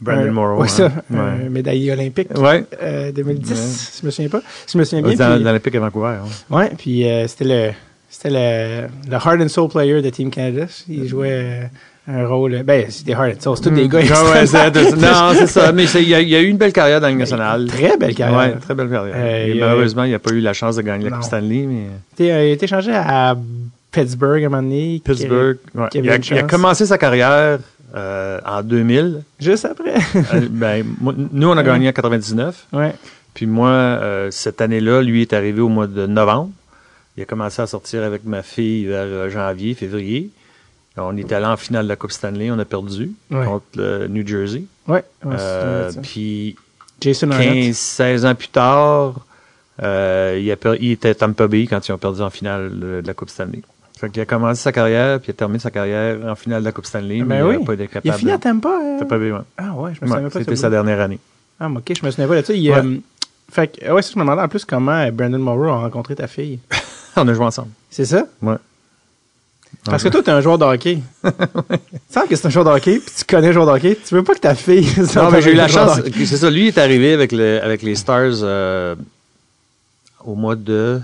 [0.00, 0.56] Brandon Morrow.
[0.60, 0.68] Ouais, hein.
[0.68, 0.84] ça.
[1.10, 1.18] Ouais.
[1.46, 2.28] Un médaillé olympique.
[2.38, 2.64] Ouais.
[2.82, 3.56] euh, 2010, Ouais.
[3.56, 4.40] si je me souviens pas.
[4.66, 5.14] Si je me souviens bien.
[5.16, 6.16] Dans, l'Olympique à Vancouver.
[6.22, 6.54] hein.
[6.54, 7.70] Ouais, puis euh, c'était le
[8.10, 10.66] c'était le, le heart and soul player de Team Canada.
[10.88, 11.64] Il jouait euh,
[12.12, 12.62] un rôle.
[12.62, 14.00] Ben, c'est des heart and soul, c'est tous des gars.
[14.10, 14.44] Ah
[15.32, 15.72] non, c'est ça.
[15.72, 17.66] Mais il y, a- eu une belle carrière dans la Ligue nationale.
[17.66, 18.38] Très belle carrière.
[18.38, 19.14] Ouais, très belle carrière.
[19.16, 21.16] Euh, malheureusement, il n'a pas eu la chance de gagner la.
[21.16, 21.86] Coupe Stanley, mais
[22.18, 23.34] Il a été échangé à
[24.00, 25.00] Pittsburgh à un moment donné.
[25.04, 25.58] Pittsburgh.
[25.74, 25.88] ouais.
[25.94, 26.50] Il, a, il a Chance.
[26.50, 27.58] commencé sa carrière
[27.94, 29.22] euh, en 2000.
[29.40, 29.94] Juste après.
[30.34, 32.66] Euh, ben, moi- nous, on a gagné en 99.
[32.72, 32.94] ouais.
[33.34, 36.50] Puis moi, euh, cette année-là, lui est arrivé au mois de novembre.
[37.18, 40.30] Il a commencé à sortir avec ma fille vers janvier, février.
[40.98, 43.44] On est allé en finale de la Coupe Stanley, on a perdu Ouais.
[43.44, 44.64] contre le New Jersey.
[44.88, 45.04] Ouais.
[46.02, 46.56] puis
[47.00, 47.46] Jason Arnott.
[47.46, 49.14] 15-16 ans plus tard,
[49.82, 52.70] euh, il, a per- il était à Tampa Bay quand ils ont perdu en finale
[52.78, 53.60] de la Coupe Stanley.
[53.98, 56.66] Fait qu'il a commencé sa carrière, puis il a terminé sa carrière en finale de
[56.66, 57.54] la Coupe Stanley, Ben mais oui.
[57.54, 58.42] il n'a pas été Il a capable fini à de...
[58.42, 58.78] Tampa.
[58.98, 59.38] Tampa Bay, ouais.
[59.56, 60.38] Ah ouais, je me Ouais, souviens pas.
[60.40, 61.18] C'était sa dernière année.
[61.58, 62.40] Ah, ok, je me souviens pas.
[62.52, 62.76] Il, Ouais.
[62.78, 62.96] euh,
[63.50, 66.14] fait que, ouais, ça, je me demandais en plus comment euh, Brandon Morrow a rencontré
[66.14, 66.58] ta fille?
[67.16, 67.70] on a joué ensemble.
[67.88, 68.26] C'est ça?
[68.42, 68.56] Ouais.
[69.84, 70.98] Parce que toi, t'es un joueur de hockey.
[71.24, 71.30] tu
[72.10, 73.96] sens que c'est un joueur de hockey, puis tu connais un joueur de hockey.
[74.06, 74.86] Tu veux pas que ta fille.
[75.16, 76.00] Non, mais j'ai eu la chance.
[76.14, 76.50] C'est ça.
[76.50, 78.94] Lui est arrivé avec, le, avec les Stars euh,
[80.24, 81.00] au mois de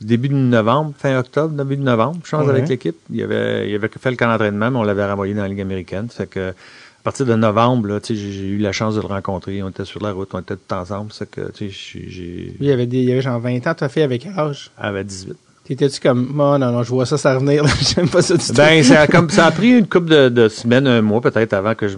[0.00, 2.50] début de novembre, fin octobre, début de novembre, je pense, Ouais.
[2.50, 2.96] avec l'équipe.
[3.10, 5.60] Il avait, il avait fait le camp d'entraînement, mais on l'avait renvoyé dans la Ligue
[5.60, 6.08] américaine.
[6.10, 9.06] Fait que, à partir de novembre, là, tu sais, j'ai eu la chance de le
[9.06, 9.62] rencontrer.
[9.62, 11.10] On était sur la route, on était tous ensemble.
[11.12, 14.02] C'est que, tu sais, j'ai- il avait, des, il avait genre 20 ans, ta fille
[14.02, 14.70] avec quel âge?
[14.78, 15.36] avait 18.
[15.64, 17.62] T'étais-tu comme, oh, non, non, je vois ça, ça revenir.
[17.94, 18.52] J'aime pas ça du tout.
[18.54, 21.52] Ben, ça a, comme, ça a pris une couple de, de semaines, un mois peut-être
[21.52, 21.96] avant que je,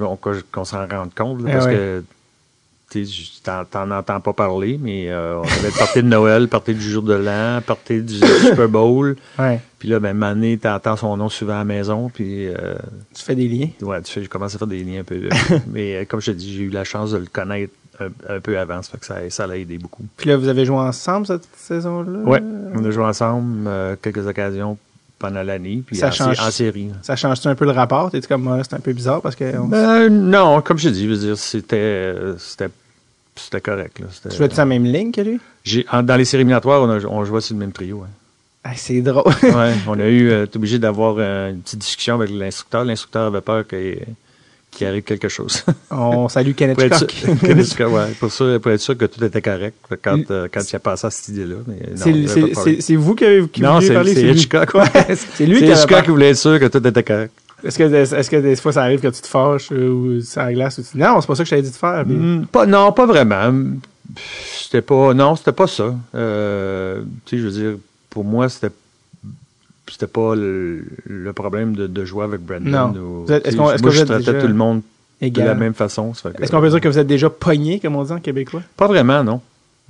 [0.50, 1.72] qu'on s'en rende compte, là, Ah parce ouais.
[1.74, 2.02] que
[3.44, 7.02] t'en, t'en entends pas parler, mais euh, on avait party de Noël, party du jour
[7.02, 9.16] de l'an, party du Super Bowl.
[9.38, 9.60] Ouais.
[9.78, 12.74] Puis là, ben, Mané, t'entends son nom souvent à la maison, puis euh,
[13.14, 13.68] Tu fais des liens.
[13.82, 15.20] ouais, tu fais, je commence à faire des liens un peu.
[15.72, 18.40] mais euh, comme je te dis, j'ai eu la chance de le connaître un, un
[18.40, 20.04] peu avant, ça fait que ça, ça l'a aidé beaucoup.
[20.16, 22.18] Puis là, vous avez joué ensemble cette saison-là?
[22.20, 22.42] Ouais,
[22.74, 24.78] on a joué ensemble euh, quelques occasions
[25.18, 26.40] pendant l'année, puis Ça en, change.
[26.40, 26.88] en série.
[27.02, 28.10] Ça change-tu un peu le rapport?
[28.10, 31.04] T'es comme, c'est un peu bizarre parce que on- Ben, non, comme je te dis,
[31.04, 32.70] je veux dire, c'était, c'était,
[33.44, 33.98] c'était correct.
[34.00, 34.06] Là.
[34.30, 35.40] Tu jouais-tu la même ligne que lui?
[35.90, 38.02] En- dans les séries éliminatoires, on, a, on jouait sur le même trio.
[38.04, 38.08] hein.
[38.62, 39.32] Ah, c'est drôle.
[39.42, 42.84] Ouais, on a eu, euh, obligé d'avoir euh, une petite discussion avec l'instructeur.
[42.84, 45.64] L'instructeur avait peur qu'il, arrive quelque chose.
[45.90, 47.06] on salue Kenneth pour, sûr.
[47.40, 50.76] Kenneth ouais, pour, sûr- pour être sûr que tout était correct quand, euh, quand il
[50.76, 51.56] a passé à cette idée-là.
[52.80, 54.14] C'est- vous qui avez qui Non, c'est, parler?
[54.14, 54.30] c'est lui.
[54.32, 54.74] Hitchcock.
[54.74, 54.84] Ouais.
[55.16, 57.32] C'est lui C'est qui Hitchcock qui voulait être sûr que tout était correct.
[57.64, 60.52] Est-ce que, est-ce que des fois ça arrive que tu te fâches euh, ou la
[60.52, 62.04] glace ou tu dis non, c'est pas ça que je t'avais dit de faire.
[62.04, 63.52] puis- Hmm, pas, non, pas vraiment.
[64.60, 65.94] C'était pas, non, c'était pas ça.
[66.14, 68.74] Euh, tu sais, je veux dire, pour moi, c'était,
[69.88, 72.70] c'était pas le, le problème de, de jouer avec Brandon.
[72.70, 72.92] Non.
[73.00, 74.82] ou- est-ce qu'on- que moi, je traitais déjà tout le monde
[75.20, 76.14] de la même façon.
[76.14, 78.62] ça Est-ce qu'on peut dire que vous êtes déjà pogné, comme on dit en québécois?
[78.76, 79.40] Pas vraiment, non.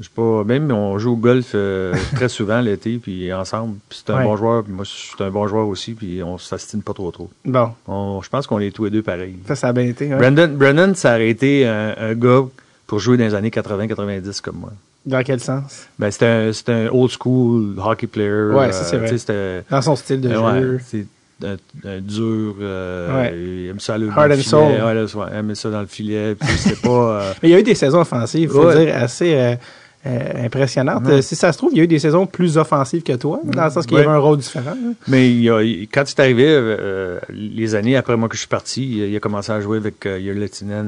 [0.01, 3.75] Je suis pas, même on joue au golf euh, très souvent l'été, puis ensemble.
[3.89, 4.25] Puis c'est un Ouais.
[4.25, 7.11] bon joueur, puis moi, je suis un bon joueur aussi, puis on s'astine pas trop
[7.11, 7.29] trop.
[7.45, 9.37] Bon, On- je pense qu'on est tous les deux pareils.
[9.47, 10.11] ça, ça a bien été.
[10.13, 10.17] hein.
[10.19, 12.43] Brandon, Brandon, ça aurait été un, un gars
[12.87, 14.73] pour jouer dans les années 80-90 comme moi.
[15.07, 15.87] Dans quel sens?
[15.99, 16.27] Ben, c'était
[16.73, 18.53] un, old school hockey player.
[18.55, 19.09] Ouais, ça, c'est vrai.
[19.09, 20.81] sais, C'était, Dans son style de ouais, jeu.
[20.87, 21.07] c'est
[21.45, 22.55] un, un dur.
[22.61, 23.35] Euh, Ouais.
[23.39, 24.61] Il aime ça le le and soul.
[24.61, 26.35] Ouais, là, ouais, il aime ça dans le filet.
[26.35, 26.49] Puis
[26.83, 26.89] pas.
[27.23, 28.85] euh, Mais il y a eu des saisons offensives, faut Ouais.
[28.87, 29.57] dire, assez
[30.07, 30.49] euh.
[31.07, 33.41] Euh, Si ça se trouve, il y a eu des saisons plus offensives que toi,
[33.45, 34.75] dans le sens qu'il y avait un rôle différent.
[35.09, 35.61] mais il a-
[35.93, 39.53] quand c'est arrivé, euh, les années après moi que je suis parti, il, a commencé
[39.53, 40.19] à jouer avec euh,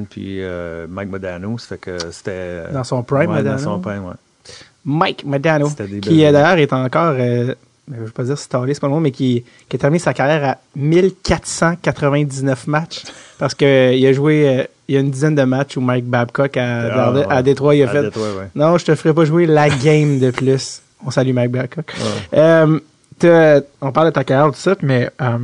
[0.09, 1.59] puis euh, Mike Modano.
[1.59, 2.63] Ça fait que c'était.
[2.73, 3.57] Dans son prime, ouais, Modano.
[3.57, 4.15] Dans son prime, ouais.
[4.85, 5.71] Mike Modano,
[6.01, 7.55] qui d'ailleurs est encore, je
[7.89, 10.15] ne veux pas dire stallé, c'est pas le mot, mais qui, qui a terminé sa
[10.15, 13.03] carrière à 1499 matchs.
[13.39, 13.67] Parce qu'il
[14.07, 17.19] a joué, il y a une dizaine de matchs où Mike Babcock à, Ah, dans-
[17.21, 17.27] ouais.
[17.31, 18.49] à Détroit, il a À fait Détroit, ouais.
[18.55, 20.83] Non, je te ferai pas jouer la game de plus.
[21.07, 21.93] On salue Mike Babcock.
[22.35, 22.79] Euh,
[23.81, 25.39] on parle de ta carrière, tout ça, mais euh,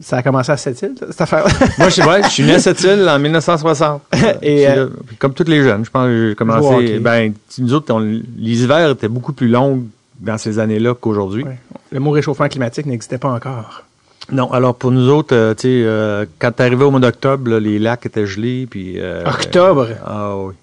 [0.00, 1.44] ça a commencé à cette île, cette affaire
[1.78, 4.02] Moi, je suis, je suis né à cette île en 1960.
[4.42, 6.66] Et, euh, comme tous les jeunes, je pense que j'ai commencé.
[6.74, 6.98] hockey.
[7.00, 9.82] Ben, tu- nous autres, on- les hivers étaient beaucoup plus longs
[10.20, 11.44] dans ces années-là qu'aujourd'hui.
[11.92, 13.82] Le mot réchauffement climatique n'existait pas encore.
[14.32, 17.60] Non, alors pour nous autres, euh, tu sais, euh, quand t'arrivais au mois d'octobre, là,
[17.60, 18.94] les lacs étaient gelés, puis.
[18.98, 19.88] euh, Octobre?
[20.04, 20.54] Ah oui.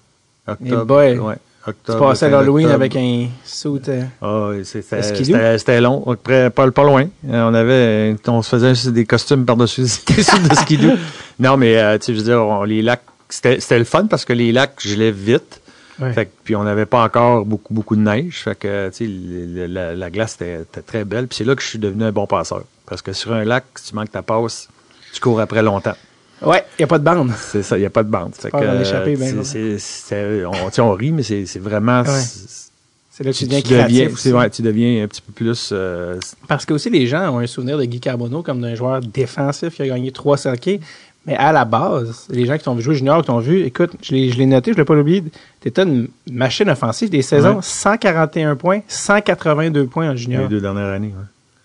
[0.46, 0.84] Eh Octobre.
[0.84, 1.18] boy.
[1.18, 1.34] ouais.
[1.64, 2.08] Tu Octobre.
[2.10, 3.80] passais fin l'Halloween avec un suit.
[3.88, 6.04] euh, Ah oui, c'était c'était- c'était long.
[6.22, 7.06] Pas, pas loin.
[7.26, 10.90] On avait, on se faisait des costumes par-dessus des suits de skidoo.
[11.38, 13.00] Non, mais tu sais, je veux dire, on- les lacs,
[13.30, 15.62] c'était c'était le fun parce que les lacs gelaient vite.
[16.00, 16.12] Ouais.
[16.12, 18.42] Fait que- puis on n'avait pas encore beaucoup beaucoup de neige.
[18.42, 21.28] Fait que le- la, la glace était, était très belle.
[21.28, 22.64] Puis c'est là que je suis devenu un bon passeur.
[22.86, 24.68] Parce que sur un lac, si tu manques ta passe,
[25.12, 25.94] tu cours après longtemps.
[26.42, 27.30] Ouais, il n'y a pas de bande.
[27.38, 28.34] C'est ça, il n'y a pas de bande.
[28.34, 32.02] Fait que, ben, c'est- c'est- on, rit, mais c'est c'est vraiment.
[32.02, 32.20] Ouais.
[32.20, 33.96] c'est- là que tu Tu, deviens créatif.
[34.08, 34.32] c'est- aussi.
[34.32, 35.70] ouais, tu deviens un petit peu plus.
[35.72, 39.00] euh, Parce que aussi, les gens ont un souvenir de Guy Carbonneau comme d'un joueur
[39.00, 40.80] défensif qui a gagné trois circuits.
[41.26, 43.92] Mais à la base, les gens qui t'ont vu jouer junior, qui t'ont vu, écoute,
[44.02, 45.24] je l'ai noté, je ne l'ai pas oublié,
[45.62, 47.62] tu étais une machine offensive des saisons, Ouais.
[47.62, 50.48] 141 points, 182 points en les junior.
[50.48, 51.08] deux dernières années.
[51.16, 51.24] ouais.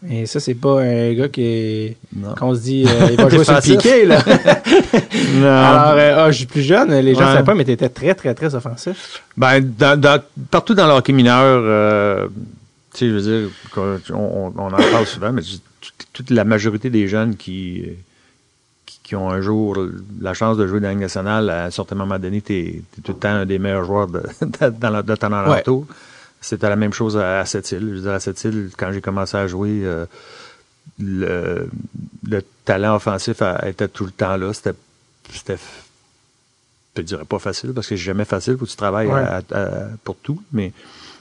[0.10, 1.94] Et ça, c'est pas un gars qui
[2.38, 4.24] qu'on se dit, euh, il va jouer sur le piqué, là.
[5.36, 5.46] Non.
[5.48, 7.32] Alors, euh, ah, je suis plus jeune, les gens ne Ouais.
[7.34, 9.22] savaient pas, mais tu étais très, très, très offensif.
[9.36, 12.28] Ben, dans, dans- partout dans le hockey mineur, euh,
[12.94, 13.50] tu sais, je veux dire,
[14.14, 15.42] on, on en parle souvent, mais
[16.14, 17.84] toute la majorité des jeunes qui,
[19.10, 19.76] qui, ont un jour
[20.22, 22.82] la chance de jouer dans la Ligue nationale, à un certain moment donné, tu es,
[23.04, 25.86] tout le temps un des meilleurs joueurs de, de, dans la- de ton alentour.
[26.42, 27.82] C'était la même chose à, à cette île.
[27.90, 30.06] Je veux dire, à cette île, quand j'ai commencé à jouer, euh,
[31.00, 31.70] le,
[32.28, 34.54] le talent offensif a- était tout le temps là.
[34.54, 34.74] C'était,
[35.34, 35.42] je
[36.96, 39.22] te dirais pas facile parce que c'est jamais facile faut que tu travailles Ouais.
[39.22, 40.72] à- à- pour tout, mais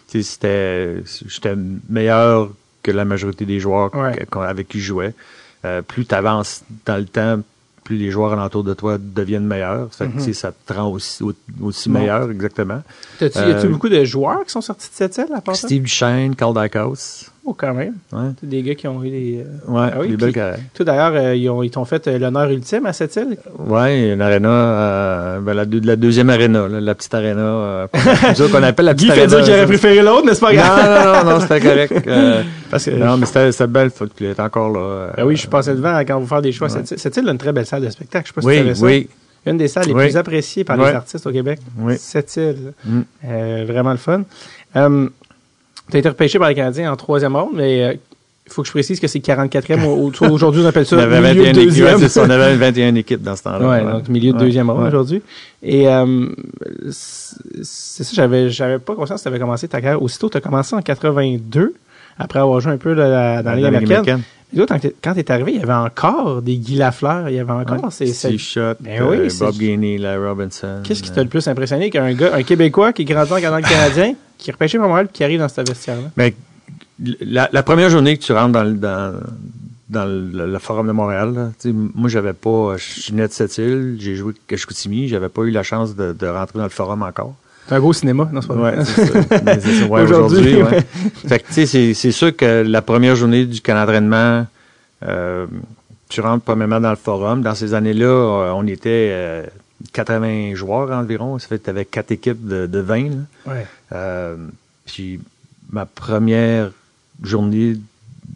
[0.08, 1.54] c'était j'étais
[1.88, 2.50] meilleur
[2.82, 4.16] que la majorité des joueurs Ouais.
[4.46, 5.14] avec qui je jouais.
[5.64, 7.40] Euh, plus tu avances dans le temps,
[7.88, 9.88] plus les joueurs alentour de toi deviennent meilleurs.
[9.92, 11.88] Ça, fait que, sais, ça te rend aussi, au- aussi.
[11.88, 11.98] Bon.
[12.00, 12.82] meilleur, exactement.
[13.22, 15.56] Euh, y a-tu beaucoup de joueurs qui sont sortis de cette île à part?
[15.56, 17.30] Steve Duchesne, Carl Dykhouse.
[17.50, 17.94] Oh, quand même.
[18.12, 19.38] Ouais, des gars qui ont eu des.
[19.46, 20.58] euh, ouais Ah oui, des belles carrières.
[20.74, 23.38] Toi, d'ailleurs, euh, ils ont- ils t'ont fait euh, l'honneur ultime à cette île?
[23.58, 28.62] Ouais, une arena, euh, ben, la, deux- la deuxième arena, là, la petite autres, qu'on
[28.62, 29.26] appelle la petite fait arena.
[29.36, 31.24] dire qu'il aurait préféré l'autre, mais c'est pas Non, grave.
[31.24, 31.94] non, non, non, c'était correct.
[32.70, 35.12] Parce que- non, mais c'était belle, faut qu'il est encore là.
[35.16, 36.68] Ben oui, je suis passé devant quand vous faire des choix.
[36.68, 38.26] Cette, île- cette île a une très belle salle de spectacle.
[38.26, 38.84] Je sais pas si tu Oui, ça.
[38.84, 39.08] oui.
[39.46, 40.02] une des salles les Oui.
[40.04, 40.92] plus appréciées par les Ouais.
[40.92, 41.60] artistes au Québec.
[41.78, 41.94] Oui.
[41.98, 42.74] Cette île.
[42.84, 43.00] Mm.
[43.66, 44.22] Vraiment le fun.
[45.90, 47.92] Tu as été repêché par les Canadiens en troisième ronde, mais euh,
[48.46, 49.84] il faut que je précise que c'est 44e.
[49.84, 52.08] Au- au- Aujourd'hui, on appelle ça On avait milieu 21 de équipes, ouais, deuxième.
[52.08, 53.68] ça, on avait 21 équipes dans ce temps-là.
[53.68, 54.44] Ouais, donc milieu de Ouais.
[54.44, 54.88] deuxième ronde Ouais.
[54.88, 55.20] aujourd'hui.
[55.62, 56.26] Et euh,
[56.90, 60.02] c'est ça, j'avais j'avais pas conscience que tu avais commencé ta carrière.
[60.02, 61.74] Aussitôt, tu as commencé en 82,
[62.18, 64.22] après avoir joué un peu la- dans la Ligue américaine.
[64.54, 64.66] Et toi,
[65.02, 67.84] quand tu es arrivé, il y avait encore des Guy Lafleur, il y avait encore
[67.84, 67.90] Ouais.
[67.90, 68.06] ces...
[68.06, 68.40] Steve
[68.80, 70.80] Ben oui, euh, Bob Gainey, Larry Robinson.
[70.84, 74.14] Qu'est-ce qui t'a le plus impressionné qu'un gars, un Québécois qui grandit en Canada canadien,
[74.38, 76.08] qui est repêché par Montréal et qui arrive dans ce vestiaire-là?
[76.16, 76.32] Ben,
[77.20, 79.14] la, la première journée que tu rentres dans, le- dans,
[79.90, 83.96] dans le, le Forum de Montréal, là, moi, j'avais pas, je venais de cette île,
[83.98, 87.02] j'ai joué à Chicoutimi, j'avais pas eu la chance de, de rentrer dans le Forum
[87.02, 87.34] encore.
[87.68, 88.78] C'est un beau cinéma, non, c'est pas vrai?
[88.84, 89.18] c'est ça.
[89.44, 90.62] Mais c'est ça, ouais, Aujourd'hui, aujourd'hui, ouais.
[90.62, 90.86] ouais.
[91.28, 94.46] Fait que, tu sais, c'est, c'est sûr que la première journée du camp d'entraînement,
[95.06, 95.46] euh,
[96.08, 97.42] tu rentres premièrement dans le forum.
[97.42, 99.44] Dans ces années-là, euh, on était euh,
[99.92, 101.38] 80 joueurs environ.
[101.38, 103.02] Ça fait que tu avais quatre équipes de, de 20.
[103.10, 103.10] là.
[103.46, 103.66] Ouais.
[103.92, 104.36] Euh,
[104.86, 105.20] puis
[105.70, 106.70] ma première
[107.22, 107.76] journée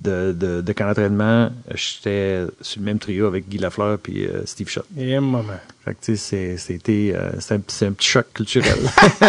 [0.03, 4.45] de, de, de camp d'entraînement, j'étais sur le même trio avec Guy Lafleur puis euh,
[4.47, 4.87] Steve Schott.
[4.99, 5.45] Et un moment.
[5.85, 8.79] Fait que, tu sais, c'est- c'était, euh, un, petit choc culturel.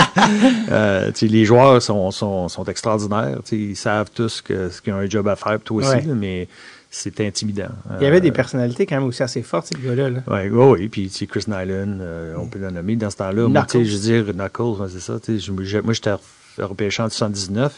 [0.72, 3.40] euh, les joueurs sont, sont, sont extraordinaires.
[3.52, 6.02] Ils savent tous qu'ils ont un job à faire, toi aussi, Ouais.
[6.02, 6.48] là, mais
[6.96, 7.70] c'est intimidant.
[8.00, 10.10] Il y avait Euh, des personnalités quand même aussi assez fortes, ces gars-là.
[10.12, 10.20] là.
[10.28, 13.18] Ouais, ouais, oui, puis tu sais, Chris Nyland, euh, on peut le nommer dans ce
[13.18, 13.48] temps-là.
[13.48, 13.90] Moi, tu sais, Knuckles.
[13.90, 15.18] je veux dire, Knuckles, c'est ça.
[15.28, 16.14] je- Moi, j'étais
[16.60, 17.74] repêché en 79.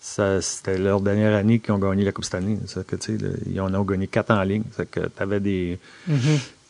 [0.00, 2.56] Ça, C'était leur dernière année qu'ils ont gagné la Coupe Stanley.
[2.86, 4.62] Que, là, ils en ont gagné quatre en ligne.
[4.76, 5.78] Ça que t'avais des,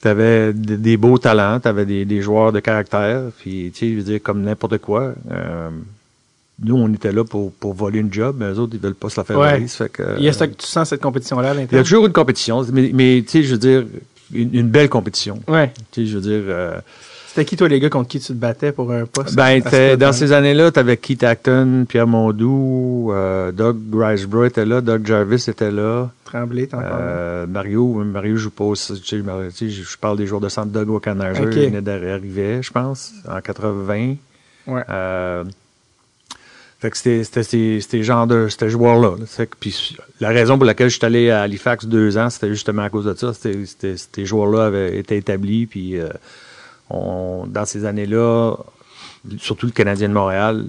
[0.01, 3.23] t'avais des, des beaux talents, t'avais des, des joueurs de caractère.
[3.39, 5.13] Puis, tu sais, je veux dire, comme n'importe quoi.
[5.31, 5.71] euh,
[6.63, 9.09] nous, on était là pour, pour voler une job, mais eux autres, ils veulent pas
[9.11, 9.53] se la faire Ouais.
[9.55, 9.69] voler.
[9.69, 11.59] Ça fait que, Il y a ça que tu sens cette compétition-là à il y
[11.59, 11.85] a l'intérieur?
[11.85, 13.85] toujours une compétition, mais, mais tu sais, je veux dire,
[14.33, 15.41] une, une belle compétition.
[15.49, 15.73] Ouais.
[15.93, 16.79] Tu sais, je veux dire, euh,
[17.29, 19.37] C'était qui, toi, les gars contre qui tu te battais pour un poste?
[19.37, 24.65] ben, ce dans ces années-là, tu avais Keith Acton, Pierre Mondou, euh, Doug Riseborough était
[24.65, 29.69] là, Doug Jarvis était là, Tremblay, t'en euh, Mario, Mario joue pas, aussi, tu sais,
[29.69, 31.53] je parle des jours de centre, Doug Wackenheiser, Ok.
[31.55, 34.15] il venait d'arriver, je pense, en 80.
[34.67, 34.83] Ouais.
[36.87, 39.17] Fait que c'était ces ces genres de ces joueurs-là.
[39.59, 42.91] puis la raison pour laquelle je suis allé à Halifax deux ans, c'était justement à
[42.91, 43.33] cause de ça.
[43.35, 46.09] Ces joueurs-là avaient été établis, puis euh,
[46.89, 48.55] on, dans ces années-là,
[49.39, 50.65] surtout le Canadien de Montréal,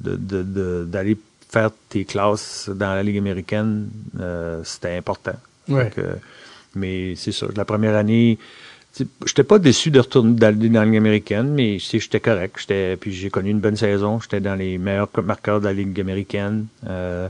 [0.00, 1.16] d'aller
[1.48, 5.36] faire tes classes dans la Ligue américaine, euh, c'était important.
[5.68, 5.92] Ouais.
[6.74, 7.46] Mais c'est ça.
[7.54, 8.36] La première année,
[9.26, 12.56] j'étais pas déçu de retourner d'aller dans la Ligue américaine, mais j'étais correct.
[12.60, 14.20] J'étais, puis j'ai connu une bonne saison.
[14.20, 16.66] J'étais dans les meilleurs marqueurs de la Ligue américaine.
[16.88, 17.28] Euh,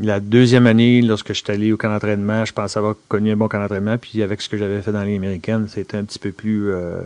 [0.00, 3.48] la deuxième année, lorsque j'étais allé au camp d'entraînement, je pensais avoir connu un bon
[3.48, 3.98] camp d'entraînement.
[3.98, 6.70] Puis avec ce que j'avais fait dans la Ligue américaine, c'était un petit peu plus.
[6.72, 7.00] euh,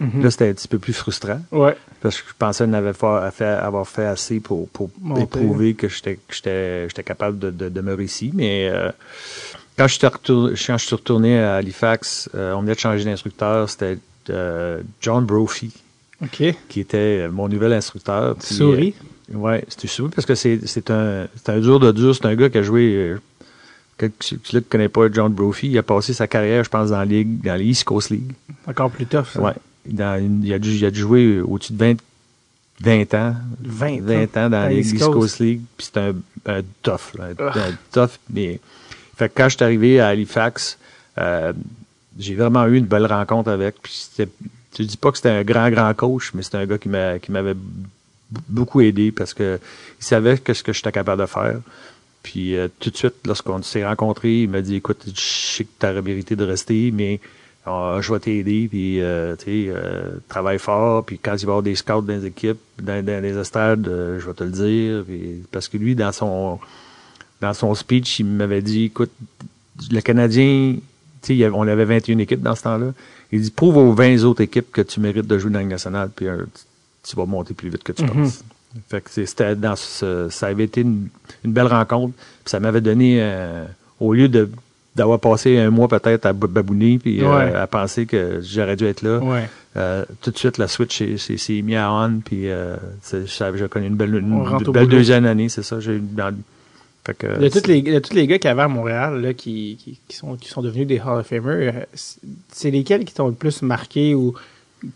[0.00, 0.24] Mhm.
[0.24, 1.40] Là, c'était un petit peu plus frustrant.
[1.52, 1.76] Ouais.
[2.00, 5.26] Parce que je pensais n'avoir fait, avoir fait assez pour, pour Monter.
[5.26, 8.32] prouver que j'étais que j'étais j'étais capable de, de demeurer ici.
[8.34, 8.90] Mais euh,
[9.76, 13.04] quand, je suis retourné, quand je suis retourné à Halifax, euh, on venait de changer
[13.04, 13.68] d'instructeur.
[13.68, 13.98] C'était
[14.30, 15.72] euh, John Brophy
[16.22, 16.42] OK.
[16.68, 18.36] qui était mon nouvel instructeur.
[18.36, 18.94] Puis, Souris.
[19.32, 22.14] euh, ouais, c'était souris parce que c'est c'est un, c'est un dur de dur.
[22.14, 22.94] C'est un gars qui a joué.
[22.94, 23.20] Euh,
[23.98, 26.98] quelqu'un qui ne connaît pas John Brophy, il a passé sa carrière, je pense, dans
[26.98, 28.32] la Ligue, dans les East Coast League.
[28.66, 29.40] Encore plus tough, ça.
[29.40, 29.52] Ouais.
[29.86, 31.96] Dans une- il, a dû, il a dû jouer au-dessus de 20,
[32.80, 33.36] 20 ans.
[33.60, 34.46] 20 ans.
[34.46, 35.14] ans dans la Ligue East East Coast.
[35.18, 35.60] Coast League.
[35.76, 36.14] Puis c'était un,
[36.46, 37.14] un tough.
[37.18, 38.18] Là, un tough.
[38.32, 38.58] Mais,
[39.16, 40.78] fait que quand je suis arrivé à Halifax,
[41.18, 41.52] euh,
[42.18, 43.76] j'ai vraiment eu une belle rencontre avec.
[43.82, 46.88] Puis je dis pas que c'était un grand, grand coach, mais c'était un gars qui
[46.88, 47.56] m'a, qui m'avait
[48.48, 49.60] beaucoup aidé parce que
[50.00, 51.60] il savait que ce que j'étais capable de faire.
[52.22, 55.70] Puis euh, tout de suite, lorsqu'on s'est rencontrés, il m'a dit écoute, je sais que
[55.78, 57.20] tu as la vérité de rester, mais
[57.66, 61.52] euh, je vais t'aider, puis euh, tu euh, travaille fort, puis quand il va y
[61.52, 64.50] avoir des scouts dans les équipes, dans, dans les estrades, euh, je vais te le
[64.50, 65.04] dire.
[65.04, 66.58] Puis, parce que lui, dans son
[67.44, 69.10] dans son speech, il m'avait dit écoute,
[69.90, 70.76] le Canadien,
[71.52, 72.92] on avait 21 équipes dans ce temps-là.
[73.32, 76.10] Il dit prouve aux 20 autres équipes que tu mérites de jouer dans la nationale,
[76.14, 76.44] puis euh,
[77.02, 78.10] tu, vas monter plus vite que tu Mhm.
[78.10, 78.44] penses.
[78.88, 81.08] Fait que c'était dans ce, ça avait été une,
[81.44, 82.14] une belle rencontre.
[82.16, 83.64] Puis ça m'avait donné, euh,
[84.00, 84.48] au lieu de
[84.96, 88.84] d'avoir passé un mois peut-être à bou- babouner puis euh, à penser que j'aurais dû
[88.84, 89.48] être là, Ouais.
[89.76, 92.76] euh, tout de suite la switch s'est- s'est s'est mis à on puis euh,
[93.68, 94.30] connu une belle, une,
[94.86, 95.80] deuxième année, c'est ça.
[95.80, 96.32] J'ai eu dans-
[97.06, 99.34] fait que, De tous les, de tous les gars qu'il y avait à Montréal, là,
[99.34, 101.84] qui, qui, qui sont, qui sont devenus des Hall of Famers, euh,
[102.52, 104.34] c'est- lesquels qui t'ont le plus marqué ou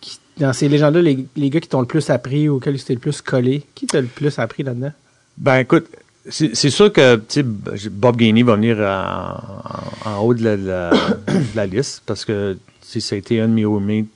[0.01, 2.85] qui, dans ces légendes-là, les, les gars qui t'ont le plus appris ou auxquels tu
[2.85, 3.63] t'es le plus collé?
[3.75, 4.93] Qui t'a le plus appris là-dedans?
[5.37, 5.87] Ben écoute,
[6.31, 10.67] c'est sûr que sais, Bob Gainey va venir en, en- en haut de la, de
[10.67, 10.91] la-
[11.27, 14.07] de la liste parce que ça a été un de mes roommates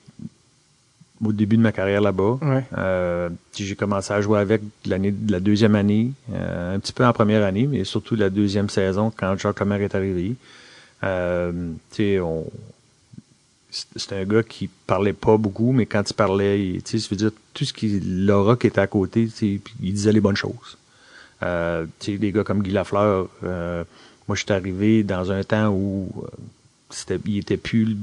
[1.25, 2.39] au début de ma carrière là-bas.
[2.43, 2.65] Ouais.
[2.77, 7.05] Euh, j'ai commencé à jouer avec l'année de la deuxième année, euh, un petit peu
[7.05, 10.35] en première année, mais surtout la deuxième saison quand Jacques Lemaire est arrivé.
[11.05, 11.53] Euh,
[12.21, 12.45] on
[13.97, 17.31] c'est un gars qui parlait pas beaucoup, mais quand il parlait, il- je veux dire,
[17.55, 19.61] tout ce qui, l'aura qui était à côté, il
[19.95, 20.77] disait les bonnes choses.
[21.43, 26.09] Euh, des gars comme Guy Lafleur, moi, je suis arrivé dans un temps où
[26.91, 27.97] c'était, il était plus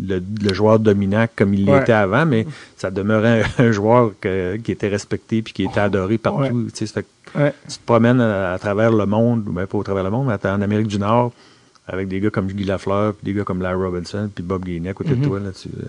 [0.00, 1.78] le, le joueur dominant comme il Ouais.
[1.80, 2.46] l'était avant, mais
[2.76, 6.68] ça demeurait un, un joueur que- qui était respecté puis qui était adoré partout.
[6.74, 7.52] Tu fait Ouais.
[7.68, 10.48] te promènes à, à travers le monde, ou bien pas au travers le monde, mais
[10.50, 11.32] en Amérique du Nord,
[11.88, 14.88] avec des gars comme Guy Lafleur, puis des gars comme Larry Robinson, puis Bob Gainey
[14.90, 15.20] à côté Mhm.
[15.20, 15.84] de toi, là, tu, euh,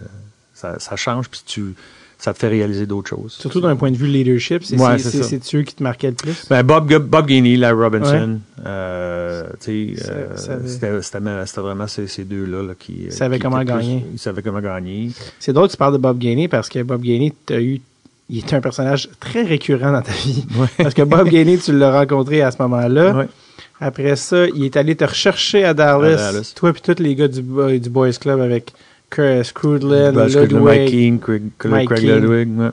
[0.53, 1.75] ça, ça change, puis tu,
[2.17, 3.33] ça te fait réaliser d'autres choses.
[3.33, 5.43] Surtout d'un point de vue leadership, c'est Ouais, c'est- c'est c'est ça.
[5.43, 6.47] c'est eux qui te marquaient le plus?
[6.49, 12.73] Ben, Bob, Bob Gainey, Larry Robinson, euh, tu euh, c'était vraiment ces, ces deux-là là,
[12.77, 13.07] qui...
[13.11, 14.05] Savaient qui comment gagner?
[14.13, 15.11] Ils savaient comment gagner.
[15.39, 17.81] C'est drôle que tu parles de Bob Gainey parce que Bob Gainey, t'as eu,
[18.29, 20.45] il est un personnage très récurrent dans ta vie.
[20.77, 23.15] Parce que Bob Gainey, tu l'as rencontré à ce moment-là.
[23.15, 23.27] Ouais.
[23.79, 26.13] Après ça, il est allé te rechercher à Dallas.
[26.29, 26.53] À Dallas.
[26.55, 28.73] Toi puis tous les gars du, du Boys Club avec
[29.09, 30.89] que Ludwig.
[30.89, 31.19] Keane,
[31.57, 31.89] Craig.
[32.03, 32.69] Ludwig, ouais.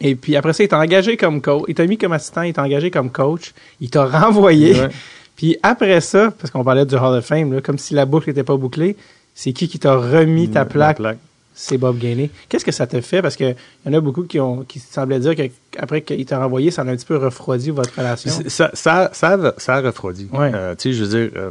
[0.00, 1.64] Et puis après ça, il t'a engagé comme coach.
[1.68, 3.52] Il t'a mis comme assistant, il t'a engagé comme coach.
[3.80, 4.72] Il t'a renvoyé.
[4.80, 4.88] Ouais.
[5.36, 8.28] Puis après ça, parce qu'on parlait du Hall of Fame, là, comme si la boucle
[8.28, 8.96] n'était pas bouclée,
[9.34, 10.96] c'est qui qui t'a remis ta La plaque?
[10.96, 11.18] plaque.
[11.54, 12.30] C'est Bob Gainey.
[12.48, 13.20] Qu'est-ce que ça te fait?
[13.22, 13.54] Parce qu'il
[13.86, 16.84] y en a beaucoup qui ont qui semblaient dire qu'après qu'il t'a renvoyé, ça a
[16.86, 18.30] un petit peu refroidi votre relation.
[18.48, 20.28] Ça, ça, ça, a- ça a refroidi.
[20.32, 20.52] Ouais.
[20.54, 21.50] Euh, tu sais, je veux dire, euh,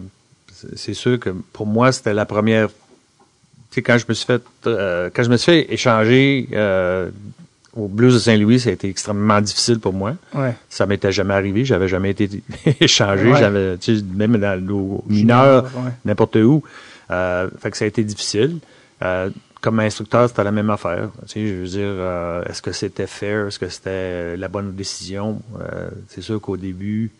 [0.76, 2.70] c'est sûr que pour moi, c'était la première.
[3.78, 7.12] Sais, quand je me suis fait, euh, quand je me suis fait échanger euh,
[7.76, 10.16] au Blues de Saint-Louis, ça a été extrêmement difficile pour moi.
[10.34, 10.56] Ouais.
[10.68, 11.64] Ça m'était jamais arrivé.
[11.64, 12.28] J'avais jamais été
[12.82, 13.32] échangé.
[13.32, 13.40] Ouais.
[13.40, 15.92] J'avais, tu sais, même dans nos mineurs, Ouais.
[16.06, 16.64] n'importe où.
[17.12, 18.58] Euh, fait que ça a été difficile.
[19.62, 21.10] Comme instructeur, c'était la même affaire.
[21.28, 23.48] Tu sais, je veux dire, est-ce que c'était fair?
[23.48, 25.40] Est-ce que c'était la bonne décision?
[26.10, 27.12] C'est sûr qu'au début,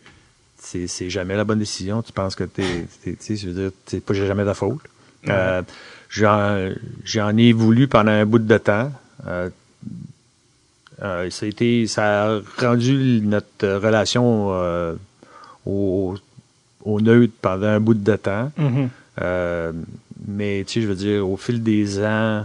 [0.60, 2.02] c'est, jamais la bonne décision.
[2.02, 4.78] Tu penses que t'es, t'es- tu sais, je veux dire, c'est pas jamais ta faute.
[5.28, 5.62] Euh,
[6.08, 8.90] j'en, ai voulu pendant un bout de temps.
[9.26, 9.50] Euh,
[11.02, 14.94] euh, ça a été, ça a rendu notre relation euh,
[15.66, 16.16] au,
[16.84, 18.50] au neutre pendant un bout de temps.
[18.56, 18.88] Mhm.
[19.20, 19.72] Euh,
[20.26, 22.44] mais tu sais, je veux dire, au fil des ans,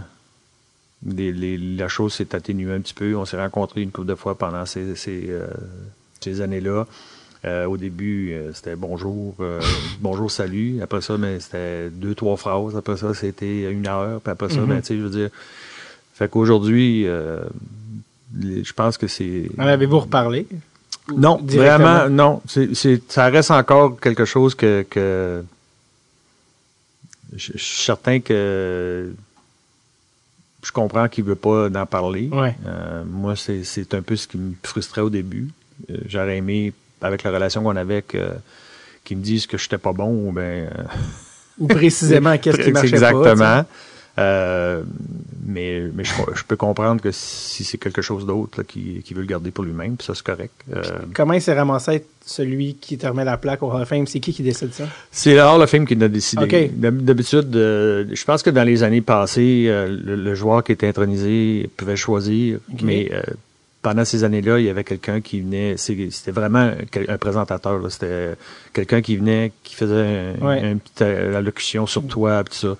[1.06, 3.14] les- les- la chose s'est atténuée un petit peu.
[3.16, 5.30] On s'est rencontrés une couple de fois pendant ces, ces,
[6.20, 6.86] ces années-là.
[7.44, 9.60] Euh, au début, euh, c'était bonjour, euh,
[10.00, 10.80] bonjour, salut.
[10.82, 12.74] Après ça, ben, c'était deux, trois phrases.
[12.76, 14.20] Après ça, c'était une heure.
[14.22, 14.66] Puis après ça, Mhm.
[14.68, 15.30] ben, tu sais, je veux dire.
[16.14, 19.50] Fait qu'aujourd'hui, je pense que c'est.
[19.58, 20.46] En avez-vous reparlé?
[21.14, 22.40] Non, vraiment, non.
[22.46, 25.44] C'est, ça reste encore quelque chose que, que
[27.36, 29.12] je, je suis certain que
[30.62, 32.30] je comprends qu'il veut pas en parler.
[32.32, 32.54] Ouais.
[33.06, 35.50] Moi, c'est, un peu ce qui me frustrait au début.
[36.06, 36.72] J'aurais aimé,
[37.04, 38.18] avec la relation qu'on avait, que,
[39.04, 40.42] qu'ils me disent que j'étais pas bon ou ben.
[40.42, 40.82] euh,
[41.60, 43.36] Ou précisément, qu'est-ce qui marchait Exactement.
[43.36, 43.66] pas?
[44.16, 44.82] Euh,
[45.44, 49.22] mais mais je, je peux comprendre que si c'est quelque chose d'autre qui, qui veut
[49.22, 50.52] le garder pour lui-même, puis ça c'est correct.
[50.72, 50.82] Euh?
[51.12, 53.88] Comment il s'est ramassé à être celui qui te remet la plaque au Hall of
[53.88, 54.06] Fame?
[54.06, 54.84] C'est qui qui décide ça?
[55.10, 56.70] C'est alors le film qui l'a décidé.
[56.76, 60.86] D'habitude, euh, je pense que dans les années passées, euh, le, le joueur qui était
[60.88, 63.20] intronisé pouvait choisir, mais euh,
[63.84, 65.76] pendant ces années-là, il y avait quelqu'un qui venait.
[65.76, 66.72] C'était vraiment
[67.08, 67.80] un présentateur.
[67.92, 68.30] C'était
[68.72, 70.60] quelqu'un qui venait, qui faisait un, Ouais.
[70.72, 72.76] une petite euh, allocution sur toi, pis tout ça.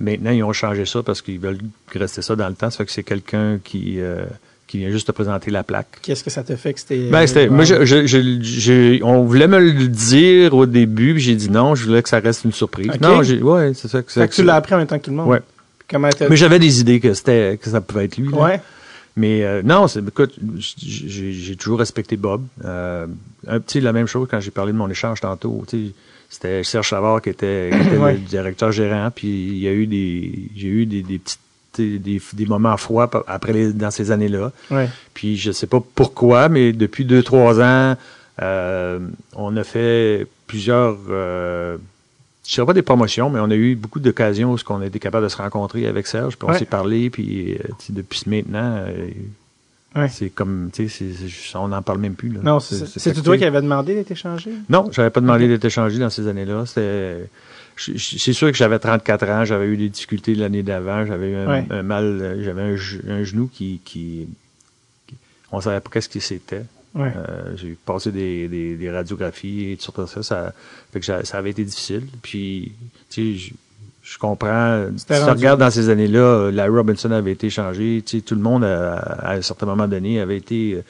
[0.00, 1.58] Maintenant, ils ont changé ça parce qu'ils veulent
[1.94, 2.70] rester ça dans le temps.
[2.70, 4.24] Ça fait que c'est quelqu'un qui euh,
[4.66, 5.86] qui vient juste te présenter la plaque.
[6.02, 7.08] Qu'est-ce que ça te fait que c'était.
[7.08, 11.22] Ben, c'était, moi, je, je, je- je- on voulait me le dire au début, puis
[11.22, 12.90] j'ai dit non, je voulais que ça reste une surprise.
[13.00, 14.28] Non, j'ai, ouais, c'est ça que Fait c'est.
[14.28, 15.28] que tu l'as appris en même temps que tout le monde.
[15.28, 15.40] Ouais.
[15.88, 18.28] Comment Mais j'avais des idées que c'était, que ça pouvait être lui.
[18.28, 18.36] là.
[18.38, 18.60] Ouais.
[19.16, 22.44] Mais euh, non, c'est, écoute, j'ai, j'ai toujours respecté Bob.
[22.64, 23.06] Euh,
[23.46, 25.64] un petit, la même chose quand j'ai parlé de mon échange tantôt.
[25.66, 25.92] Tu sais,
[26.28, 28.12] c'était Serge Savard qui était, qui était Ouais.
[28.12, 31.40] le directeur gérant, puis il y a eu des, j'ai eu des, des petites,
[31.78, 34.52] des, des, des moments froids après les, dans ces années-là.
[34.70, 34.88] Ouais.
[35.14, 37.96] Puis je sais pas pourquoi, mais depuis deux, trois ans,
[38.42, 38.98] euh,
[39.34, 41.78] on a fait plusieurs, euh,
[42.46, 44.98] je dirais pas des promotions, mais on a eu beaucoup d'occasions où on a été
[44.98, 46.58] capable de se rencontrer avec Serge, puis on Ouais.
[46.58, 47.58] s'est parlé, puis euh,
[47.90, 49.08] depuis maintenant, euh,
[49.96, 50.08] Ouais.
[50.08, 51.06] c'est comme, tu sais,
[51.54, 52.28] on n'en parle même plus.
[52.30, 52.40] Là.
[52.42, 54.50] Non, c'est toi qui avais demandé d'être échangé?
[54.68, 56.64] Non, j'avais pas demandé d'être échangé dans ces années-là.
[56.66, 61.46] C'est sûr que j'avais 34 ans, j'avais eu des difficultés l'année d'avant, j'avais eu un,
[61.48, 61.64] Ouais.
[61.70, 64.28] un mal, euh, j'avais un, ge- un genou qui, qui,
[65.06, 65.16] qui-
[65.52, 66.62] on savait pas qu'est-ce que c'était.
[66.96, 67.12] Ouais.
[67.14, 70.52] Euh, j'ai passé des, des, des radiographies et tout ça, ça, ça
[70.92, 72.06] fait que ça, ça avait été difficile.
[72.22, 72.72] Puis,
[73.10, 73.54] tu sais, je,
[74.02, 74.86] je comprends.
[74.96, 78.02] Si tu regardes dans ces années-là, euh, Larry Robinson avait été changé.
[78.06, 80.82] Tu sais, tout le monde, euh, à un certain moment donné, avait été euh,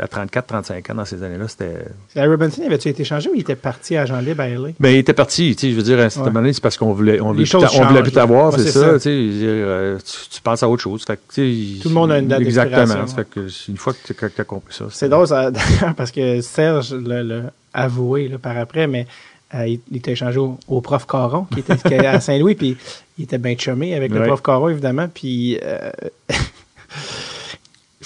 [0.00, 1.48] à 34-35 ans dans ces années-là.
[1.48, 1.74] C'était.
[2.14, 4.68] Larry Robinson, avait-tu été changé ou il était parti à Jean Libre à LA?
[4.80, 5.54] Ben, il était parti.
[5.56, 6.34] Tu sais, je veux dire, à un certain Ouais.
[6.34, 8.94] moment c'est parce qu'on voulait, on voulait, plus on voulait changent, plus t'avoir, c'est ça.
[8.94, 11.04] Tu sais, euh, tu, tu penses à autre chose.
[11.04, 13.06] Fait que, tu sais, Tout le monde a une date Exactement.
[13.06, 14.84] fait que une fois que tu as compris ça.
[14.90, 17.42] C'est drôle, d'ailleurs, parce que Serge l'a
[17.74, 19.06] avoué là, par après, mais
[19.54, 22.76] euh, il, il était échangé au, au prof Caron, qui était à Saint-Louis, puis
[23.18, 25.90] il était bien chumé avec le prof Caron, évidemment, puis euh,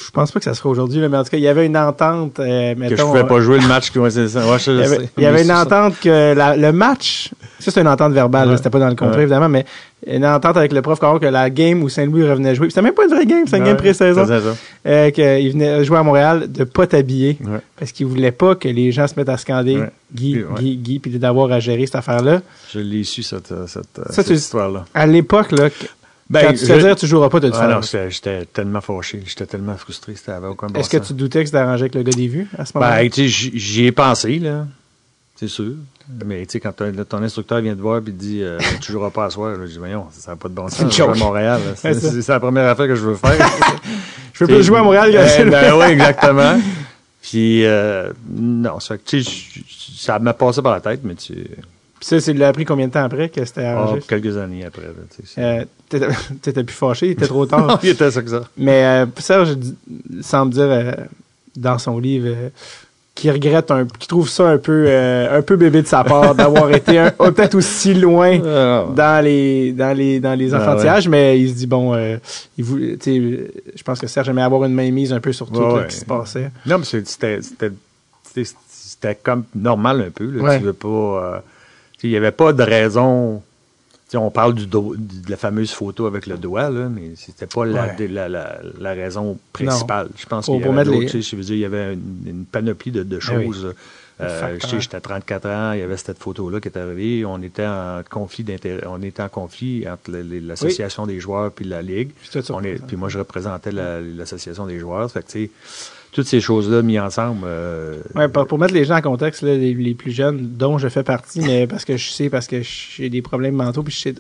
[0.07, 1.77] je pense pas que ça sera aujourd'hui, mais en tout cas, il y avait une
[1.77, 3.91] entente, euh, Que je pouvais pas jouer le match.
[3.91, 4.41] que- ouais, c'est ça.
[4.49, 5.11] Ouais, je il y avait, sais.
[5.19, 8.13] il y avait Mais une c'est entente que la- le match, ça c'est une entente
[8.13, 8.57] verbale, Ouais.
[8.57, 9.65] c'était pas dans le contrat évidemment, mais
[10.07, 12.93] une entente avec le prof Caron que la game où Saint-Louis revenait jouer, c'était même
[12.95, 16.51] pas une vraie game, c'était une game pré-saison, c'est euh, qu'il venait jouer à Montréal
[16.51, 17.39] de pas t'habiller
[17.79, 19.81] parce qu'il voulait pas que les gens se mettent à scander.
[20.13, 20.45] Guy, Ouais.
[20.61, 22.43] Guy, Guy, puis d'avoir à gérer cette affaire-là.
[22.75, 24.85] Je l'ai su, cette, euh, cette, euh, histoire-là.
[24.93, 25.69] À l'époque, là,
[26.33, 28.81] Ben, quand tu te je- dire tu joueras pas, tu te Ah non, j'étais tellement
[28.81, 31.83] fâché, j'étais tellement frustré, c'était avait aucun bon Est-ce que tu doutais que c'était arrangé
[31.83, 33.03] avec le gars des vues à ce moment-là?
[33.03, 34.67] Ben, tu sais, j'y ai pensé, là.
[35.37, 35.75] C'est sûr.
[36.25, 39.11] Mais, tu sais, quand ton, instructeur vient te voir et te dit, euh, tu joueras
[39.11, 40.95] pas à soir, là, je dis, voyons, ça n'a pas de bon sens.
[40.95, 41.15] Je à.
[41.15, 43.35] Montréal, C'est la première affaire que je veux faire.
[44.33, 45.45] je veux plus jouer à Montréal, Eh, gars.
[45.45, 46.59] Ben oui, exactement.
[47.21, 49.17] Puis, euh, non, ça, que,
[49.97, 51.35] ça m'a passé par la tête, mais tu,
[52.03, 54.01] Puis ça, c'est appris combien de temps après que c'était ah, arrangé?
[54.09, 54.83] quelques années après,
[55.39, 56.09] Euh, T'étais
[56.43, 57.79] t'étais plus fâché, il était trop tard.
[57.85, 58.43] Il était ça que ça.
[58.57, 59.57] Mais euh, Serge
[60.21, 60.91] semble dire euh,
[61.57, 62.49] dans son livre euh,
[63.15, 66.35] qu'il regrette un, qu'il trouve ça un peu, euh, un peu bébé de sa part
[66.35, 71.09] d'avoir été un- peut-être aussi loin Ah, dans les dans les dans les Ah enfantillages,
[71.09, 71.95] mais il se dit bon,
[72.59, 75.69] il voulait, je pense que Serge aimait avoir une mainmise un peu sur tout Ouais,
[75.69, 75.87] là, ouais.
[75.87, 76.51] qui se passait.
[76.67, 77.73] Non, mais c'était c'était-
[78.25, 80.25] c'était- c'était comme normal un peu.
[80.25, 80.59] Là.
[80.59, 81.45] Tu veux pas.
[82.09, 83.43] Il n'y avait pas de raison.
[84.15, 87.65] On parle du do- de la fameuse photo avec le doigt, là, mais c'était pas
[87.65, 88.09] la, Ouais.
[88.09, 90.09] la, la, la raison principale.
[90.19, 90.59] Je pense qu'il y
[91.01, 93.33] les- tu sais, je veux dire, il y avait une, une panoplie de, de Ah
[93.39, 93.45] oui.
[93.47, 93.75] choses.
[94.21, 97.25] Euh, J'étais à 34 ans, il y avait cette photo-là qui est arrivée.
[97.25, 98.45] On était en conflit.
[98.87, 102.11] On était en conflit entre l'association des joueurs puis la ligue.
[102.21, 105.11] Puis On est, puis moi, je représentais la- l'association des joueurs.
[105.11, 105.49] Fait que,
[106.13, 107.41] toutes ces choses-là mises ensemble.
[107.47, 110.77] euh, Ouais, pour, pour mettre les gens en contexte, là, les, les plus jeunes, dont
[110.79, 113.95] je fais partie, mais parce que je sais, parce que j'ai des problèmes mentaux, puis
[113.95, 114.15] je sais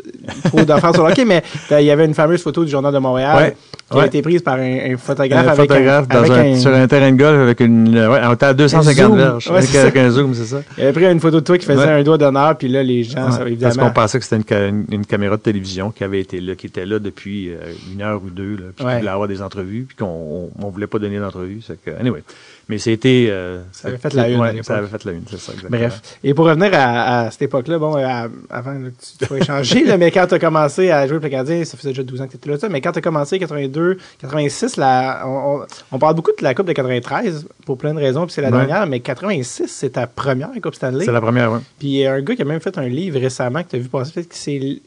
[0.45, 2.93] trop d'affaires sur le hockey, mais euh, il y avait une fameuse photo du Journal
[2.95, 3.57] de Montréal Ouais,
[3.91, 4.07] qui a ouais.
[4.07, 6.73] été prise par un, un photographe, un avec photographe un, dans avec un- un- sur
[6.75, 7.91] un terrain de golf avec une.
[7.95, 9.17] Ouais, on était à 250 zoom.
[9.19, 9.51] verges.
[9.51, 10.63] Ouais, avec, avec un zoom, c'est ça.
[10.79, 11.89] Il avait pris une photo de toi qui faisait Ouais.
[11.91, 13.75] un doigt d'honneur, puis là, les gens, ça, Ouais, évidemment.
[13.75, 16.41] Parce qu'on pensait que c'était une, ca- une- une caméra de télévision qui avait été
[16.41, 17.57] là, qui était là depuis euh,
[17.93, 18.93] une heure ou deux, là, puis Ouais.
[18.95, 21.61] qui voulait avoir des entrevues, puis qu'on on, on voulait pas donner d'entrevue.
[21.85, 22.23] Que, anyway.
[22.69, 23.27] Mais c'était.
[23.29, 25.79] euh, Ça avait fait la une Ouais, ça avait fait la une, c'est ça, exactement.
[25.79, 26.01] Bref.
[26.23, 29.85] Et pour revenir à, à cette époque-là, bon, euh, à- avant que tu sois échangé,
[29.85, 32.27] là, mais quand tu as commencé à jouer le Canadien, ça faisait déjà 12 ans
[32.27, 35.99] que tu étais là, mais quand tu as commencé 82, 86, là, on, on- on
[35.99, 38.59] parle beaucoup de la Coupe de 93 pour plein de raisons, puis c'est la Ouais.
[38.59, 41.05] dernière, mais 86, c'est ta première Coupe Stanley.
[41.05, 41.59] C'est la première, ouais.
[41.81, 43.77] Puis il y a un gars qui a même fait un livre récemment que tu
[43.77, 44.81] as vu passer, peut-être que c'est.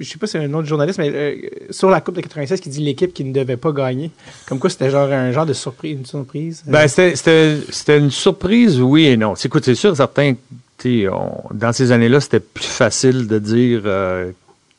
[0.00, 1.34] Je sais pas si c'est un autre journaliste, mais euh,
[1.70, 4.10] sur la Coupe de 96 qui dit l'équipe qui ne devait pas gagner.
[4.46, 6.62] Comme quoi c'était genre un genre de surprise, une surprise.
[6.66, 9.34] Ben, c'était- une surprise, oui et non.
[9.34, 10.34] C'est- Écoute, c'est sûr, certains,
[10.84, 14.30] on- dans ces années-là, c'était plus facile de dire, euh,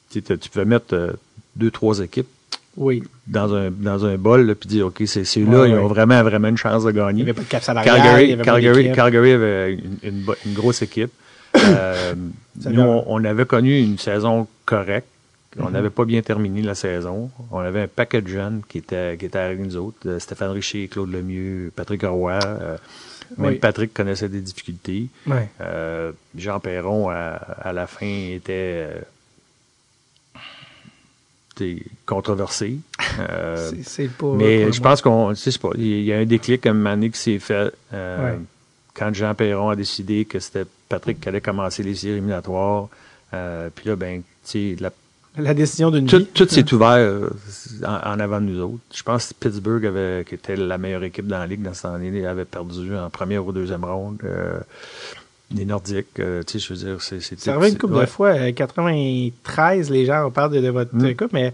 [0.10, 1.12] tu pouvais mettre euh,
[1.56, 2.28] deux, trois équipes
[2.78, 3.04] oui.
[3.28, 5.80] dans un, dans un bol, là, puis dire, OK, c'est c'est Ouais, là, ils ouais.
[5.80, 7.22] ont vraiment, vraiment une chance de Il n'y gagner.
[7.24, 7.96] avait pas de cap salarial.
[7.96, 8.92] il y Calgary, avait Calgary.
[8.94, 11.12] Calgary avait une, une bo- une grosse équipe.
[11.58, 12.14] Euh,
[12.70, 15.08] nous, on, on avait connu une saison correcte.
[15.60, 15.72] On Mhm.
[15.74, 17.30] n'avait pas bien terminé la saison.
[17.52, 19.98] On avait un paquet de jeunes qui étaient, qui étaient avec nous autres.
[20.08, 22.40] Euh, Stéphane Richer, Claude Lemieux, Patrick Roy.
[22.44, 22.78] euh,
[23.38, 23.60] même Oui.
[23.60, 25.08] Patrick connaissait des difficultés.
[25.62, 28.88] Euh, Jean Perron, à, à la fin, était
[31.62, 31.76] euh,
[32.06, 32.78] controversé.
[34.38, 36.92] Mais je pense qu'on, je sais pas, il y a un déclic à un moment
[36.96, 38.40] donné qui s'est fait euh, Ouais.
[38.94, 42.88] Quand Jean Perron a décidé que c'était Patrick qui allait commencer les séries éliminatoires.
[43.34, 44.92] Euh, puis là, ben, tu sais, la-
[45.38, 46.26] La décision d'une tout, vie.
[46.28, 47.30] tout s'est ouvert euh,
[47.84, 48.78] en, en avant de nous autres.
[48.94, 51.86] Je pense que Pittsburgh, avait, qui était la meilleure équipe dans la ligue dans cette
[51.86, 54.20] année, avait perdu en première ou deuxième ronde.
[54.24, 54.60] Euh,
[55.56, 57.20] les Nordiques, euh, tu sais, je veux dire, c'est...
[57.40, 58.02] Ça revient une couple ouais.
[58.02, 58.30] de fois.
[58.30, 61.16] euh, 93, les gens parlent de, de votre Mm.
[61.16, 61.54] coupe, mais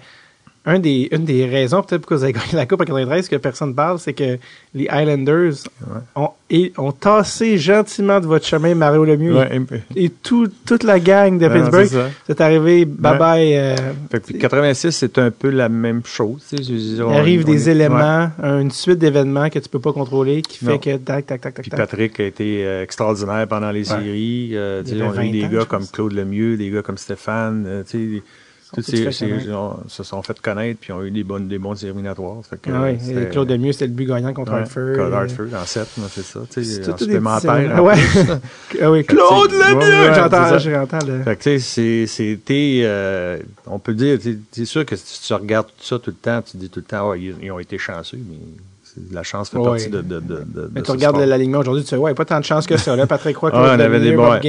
[0.65, 3.37] un des, une des raisons, peut-être pourquoi vous avez gagné la coupe en 93, que
[3.37, 4.37] personne ne parle, c'est que
[4.75, 6.01] les Highlanders Ouais.
[6.15, 9.61] ont, et, ont tassé gentiment de votre chemin Mario Lemieux Ouais,
[9.95, 12.11] et tout, toute la gang de Pittsburgh.
[12.27, 13.55] c'est arrivé, bye bye.
[13.57, 13.75] euh,
[14.11, 16.43] Fait que puis 86, c'est un peu la même chose.
[16.49, 17.71] tu sais, je veux dire, il arrive on des est- ouais.
[17.71, 20.77] éléments, une suite d'événements que tu peux pas contrôler qui fait Non.
[20.77, 21.71] que tac, tac, tac, tac, Puis.
[21.71, 23.97] Patrick a été euh, extraordinaire pendant les Ouais.
[23.97, 24.49] séries.
[24.53, 25.87] Euh, tu sais, on a eu 20 des ans, gars comme.
[25.87, 27.63] Claude Lemieux, des gars comme Stéphane.
[27.65, 28.23] euh, tu sais,
[28.71, 29.47] Tous tous ces, fait ces connaître.
[29.49, 32.35] gens se sont fait connaître puis ont eu des bonnes, des bons éliminatoires.
[32.47, 34.93] Fait que, Ah et Claude Lemieux, c'était le but gagnant contre Ouais, Hartford.
[34.93, 36.39] Claude Euh, Hartford en 7, c'est ça.
[36.51, 36.63] C'est
[36.97, 37.83] supplémentaire.
[37.83, 37.95] Ouais.
[38.81, 39.77] Ah oui, Claude Lemieux!
[39.79, 41.23] ouais, ouais, J'entends, c'est j'entends le...
[41.23, 44.19] Fait que, c'est- c'était, euh, on peut dire,
[44.51, 46.85] c'est sûr que si tu regardes tout ça tout le temps, tu dis tout le
[46.85, 48.37] temps, ouais, ils, ils ont été chanceux, mais
[48.83, 49.65] c'est- la chance fait Ouais.
[49.65, 52.39] partie de, de, de, de- Mais tu regardes l'alignement aujourd'hui, tu sais, ouais, pas tant
[52.39, 52.95] de chance que ça.
[52.95, 54.39] Là, Patrick Roy, Ah, ouais, on avait des bons, ouais,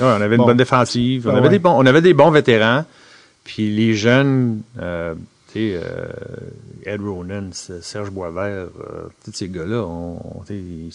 [0.00, 0.44] on avait Bon.
[0.44, 1.48] une bonne défensive, on Ah, avait ouais.
[1.50, 2.84] des bons, on avait des bons vétérans,
[3.44, 5.14] puis les jeunes, euh,
[5.52, 6.06] tu sais, euh,
[6.84, 8.44] Ed Ronan, Serge Boisvert,
[8.80, 10.18] euh, tous ces gars-là, on,
[10.50, 10.90] ils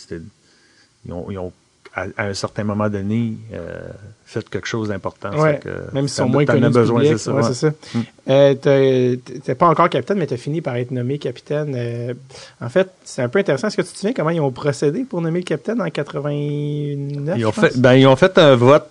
[1.12, 1.52] ont, ils ont
[1.96, 3.80] à, à un certain moment donné euh,
[4.26, 5.32] fait quelque chose d'important.
[5.40, 5.60] Ouais,
[5.94, 7.32] Même t'en- sont moins connus besoin, c'est ça.
[7.34, 7.48] Ouais, ouais.
[7.48, 7.70] c'est ça.
[7.96, 8.00] Mm.
[8.30, 11.74] Euh, T'es pas encore capitaine, mais tu as fini par être nommé capitaine.
[11.76, 12.14] Euh,
[12.62, 13.68] en fait, c'est un peu intéressant.
[13.68, 17.36] Est-ce que tu te souviens comment ils ont procédé pour nommer le capitaine en 89?
[17.38, 17.70] Ils ont je pense?
[17.72, 18.90] fait, ben, ils ont fait un vote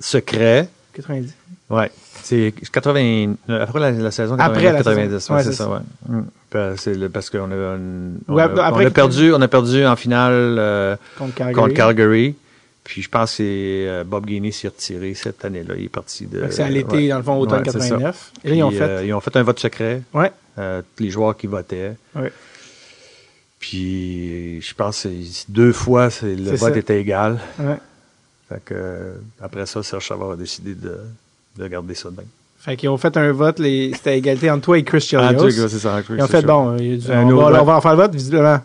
[0.00, 0.68] secret.
[0.94, 1.32] 90.
[1.70, 1.90] Ouais.
[2.28, 5.34] C'est 80, après la, la saison Après 89, la 90, saison.
[5.34, 5.78] ouais, c'est ça, ouais.
[6.08, 6.22] Mm.
[6.50, 9.46] Parce- parce qu'on a, on, on Ouais, a- après on a que- perdu, on a
[9.46, 11.54] perdu en finale euh, Contre Calgary.
[11.54, 12.34] contre Calgary.
[12.82, 15.74] Puis je pense que euh, Bob Gainey s'est retiré cette année-là.
[15.78, 16.46] Il est parti de.
[16.50, 17.96] C'est à l'été, dans le fond, automne Ouais, c'est ça.
[17.96, 18.32] 89.
[18.44, 18.82] Et là, ils ont fait.
[18.82, 20.02] euh, ils ont fait un vote secret.
[20.12, 20.32] Ouais.
[20.58, 21.92] Euh, tous les joueurs qui votaient.
[22.16, 22.32] Ouais.
[23.58, 25.08] Puis je pense que
[25.48, 26.78] deux fois le vote ça.
[26.78, 27.38] était égal.
[27.58, 27.76] ouais.
[28.48, 30.98] Fait que, euh, après ça, Serge Savard a décidé de,
[31.58, 32.26] de garder ça de même.
[32.58, 33.92] Fait qu'ils ont fait un vote, les...
[33.94, 35.44] c'était égalité entre toi et Chris Ah, Chelios.
[35.46, 36.00] tu sais, c'est ça.
[36.10, 37.58] Ils ont fait, bon, il y a du- Un on, va, vote.
[37.60, 38.58] on va en faire le vote, visiblement.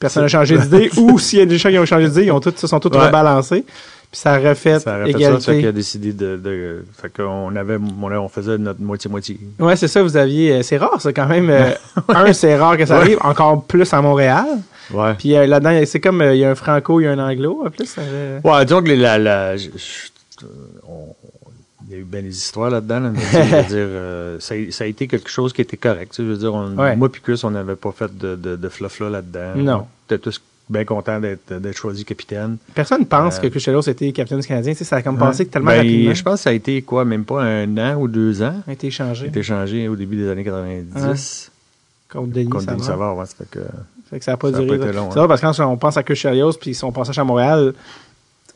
[0.00, 2.32] Personne n'a changé d'idée, ou s'il y a des gens qui ont changé d'idée, ils
[2.32, 3.06] ont tous, se sont tous Ouais.
[3.06, 3.64] rebalancés.
[4.10, 5.40] Puis ça a refait Ça a fait ça, égalité.
[5.42, 9.38] ça qu'il a décidé de, de fait qu'on avait, on, on faisait notre moitié-moitié.
[9.60, 10.52] Ouais, c'est ça, vous aviez.
[10.54, 11.50] euh, C'est rare, ça, quand même.
[11.50, 11.70] euh,
[12.08, 13.00] un, c'est rare que ça Ouais.
[13.02, 14.46] arrive, encore plus à Montréal.
[14.92, 15.12] Ouais.
[15.18, 17.18] Puis euh, là-dedans, c'est comme euh, il y a un franco, il y a un
[17.18, 17.84] anglo, en plus.
[17.84, 20.46] ça avait- Ouais, disons que les- la, la, je- je-
[20.88, 21.14] on-
[21.88, 24.54] il y a eu bien des histoires là-dedans, là, mais je veux dire, euh, ça,
[24.54, 26.12] a, ça a été quelque chose qui était correct.
[26.12, 26.94] tu sais, Je veux dire, on- Ouais.
[26.96, 29.52] moi puis Chris, on n'avait pas fait de, de, de fluff-là là-dedans.
[29.56, 29.76] Non.
[29.78, 32.58] On était tous bien contents d'être d'être choisi capitaine.
[32.74, 34.72] Personne pense Euh, que Chris Chelios était capitaine du Canadien.
[34.74, 36.12] Tu sais, ça a comme passé tellement Ben, rapidement.
[36.14, 38.60] Je pense que ça a été quoi, même pas un an ou deux ans?
[38.66, 41.50] a été Il échangé a été changé au début des années 90
[42.12, 43.16] contre Denis contre Denis Savard.
[43.16, 43.60] Ouais, ça fait que,
[44.10, 44.78] Fait que ça a pas Ça duré.
[44.78, 45.00] pas été là.
[45.00, 45.26] long, C'est hein.
[45.28, 47.72] parce que quand on pense à Chris Chelios puis son passage à Montréal,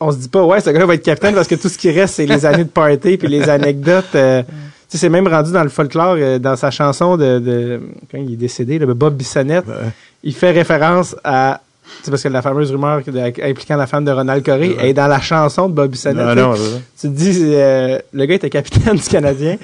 [0.07, 1.91] on se dit pas, ouais, ce gars-là va être capitaine parce que tout ce qui
[1.91, 4.15] reste, c'est les années de party puis les anecdotes.
[4.15, 4.49] euh, tu
[4.89, 7.81] sais, c'est même rendu dans le folklore, euh, dans sa chanson de, de
[8.11, 9.89] quand il est décédé, là, Bob Bissonnette, Ouais.
[10.23, 11.61] il fait référence à
[12.01, 14.89] c'est parce que la fameuse rumeur de- impliquant la femme de Ronald Coré Ouais.
[14.89, 16.25] est dans la chanson de Bob Bissonnette.
[16.25, 16.41] Non, tu sais.
[16.45, 16.77] non, c'est ça.
[17.01, 19.57] Tu te dis, euh, le gars était capitaine du Canadien.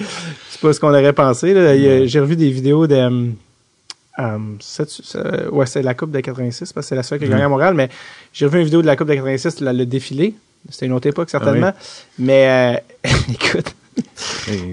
[0.50, 1.54] C'est pas ce qu'on aurait pensé.
[2.08, 3.30] J'ai revu des vidéos de.
[4.20, 4.38] Euh,
[5.16, 7.44] euh, ouais, c'est la Coupe de 86, parce que c'est la seule qui a gagné
[7.44, 7.90] à Montréal, mais
[8.34, 10.34] j'ai revu une vidéo de la Coupe de 86, la- le défilé.
[10.70, 11.72] C'était une autre époque, certainement.
[12.18, 13.74] Mais, euh, écoute,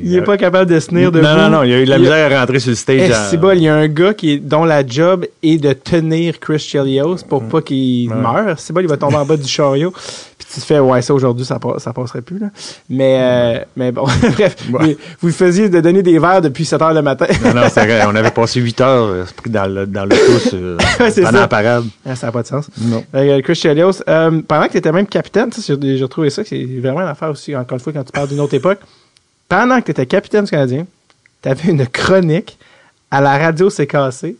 [0.03, 1.24] il est pas capable de se tenir debout.
[1.24, 3.11] Non, non, non, il a eu de la misère à rentrer sur le stage.
[3.11, 5.72] Eh, c'est bol, il y a un gars qui est, dont la job est de
[5.72, 8.09] tenir Chris Chelios pour pas qu'il.
[8.11, 8.16] Ouais.
[8.16, 8.59] meure.
[8.59, 9.92] C'est bol, il va tomber en bas du chariot.
[10.57, 12.38] Tu te fais, ouais, ça aujourd'hui, ça, ça passerait plus.
[12.38, 12.46] Là.
[12.88, 14.78] Mais, euh, mais bon, bref, Ouais.
[14.86, 17.26] mais vous faisiez de donner des verres depuis 7 heures le matin.
[17.44, 18.00] Non, non, c'est vrai.
[18.09, 20.16] On avait passé 8 heures euh, pris dans le, dans l'auto
[20.54, 21.40] euh, Ouais, c'est pendant ça.
[21.40, 21.84] la parade.
[22.07, 22.70] Ah, ça n'a pas de sens.
[22.80, 23.04] Non.
[23.14, 26.42] Euh, Chris Chelios, euh, pendant que tu étais même capitaine, tu sais, j'ai retrouvé ça,
[26.42, 28.78] c'est vraiment une affaire aussi, encore une fois, quand tu parles d'une autre époque.
[29.50, 30.86] Pendant que tu étais capitaine du Canadien,
[31.42, 32.59] tu avais une chronique
[33.11, 34.36] à la radio CKC,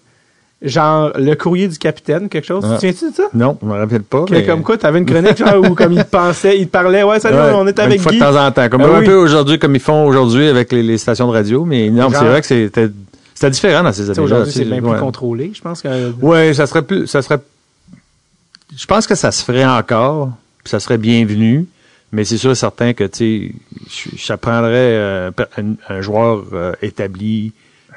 [0.63, 2.65] genre le courrier du capitaine, quelque chose.
[2.67, 2.79] Ah.
[2.81, 3.29] Tu te souviens-tu de ça?
[3.35, 4.25] Non, je me rappelle pas.
[4.25, 6.67] Que, mais- Comme quoi, tu avais une chronique genre où comme il te pensait, il
[6.67, 8.19] te parlait, ouais, salut, Ouais, on est avec une fois Guy.
[8.19, 8.69] de temps en temps.
[8.69, 9.05] Comme Ah un oui.
[9.05, 11.65] peu aujourd'hui, comme ils font aujourd'hui avec les, les stations de radio.
[11.65, 12.89] Mais non, Genre- c'est vrai que c'était
[13.35, 14.23] c'était différent dans ces Tu années-là.
[14.25, 14.91] Aujourd'hui, tu c'est bien ouais.
[14.93, 16.13] plus contrôlé, je pense que.
[16.23, 17.39] Ouais, ça serait plus, ça serait,
[18.77, 20.31] je pense que ça se ferait encore,
[20.65, 21.67] puis ça serait bienvenu,
[22.13, 23.53] mais c'est sûr et certain que, tu sais,
[24.17, 27.53] je- ça prendrait euh, un, un joueur euh, établi,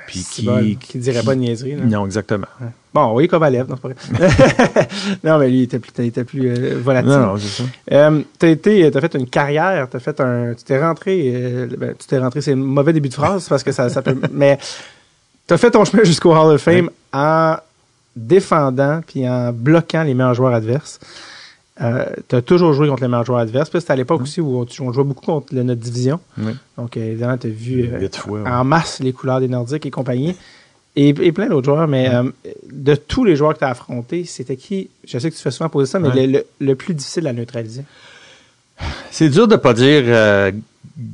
[0.09, 1.75] puis qui, bon, qui dirait pas de niaiserie.
[1.75, 1.85] là.
[1.85, 2.47] Non, exactement.
[2.91, 4.87] Bon, oui, Kovalev, non, c'est pas vrai.
[5.23, 7.11] non, mais lui, il était plus, il était plus euh, volatile.
[7.11, 7.69] Non, non, c'est ça.
[7.91, 11.93] Euh, t'as été, t'as fait une carrière, t'as fait un, tu t'es rentré, euh, ben,
[11.99, 14.57] tu t'es rentré, c'est un mauvais début de phrase parce que ça, ça peut, mais
[15.45, 17.57] t'as fait ton chemin jusqu'au Hall of Fame en
[18.15, 20.99] défendant puis en bloquant les meilleurs joueurs adverses.
[21.81, 23.69] Euh, t'as toujours joué contre les meilleurs joueurs adverses.
[23.69, 26.19] Puis c'était à l'époque aussi où on, on jouait beaucoup contre le- notre division.
[26.77, 28.49] Donc euh, évidemment, t'as vu euh, Huit fois, ouais.
[28.49, 30.35] en masse les couleurs des Nordiques et compagnie.
[30.95, 32.23] Et, et plein d'autres joueurs, mais euh,
[32.71, 34.89] de tous les joueurs que tu as affrontés, c'était qui?
[35.07, 37.31] Je sais que tu fais souvent poser ça, mais le, le- le plus difficile à
[37.33, 37.83] neutraliser.
[39.11, 40.51] C'est dur de pas dire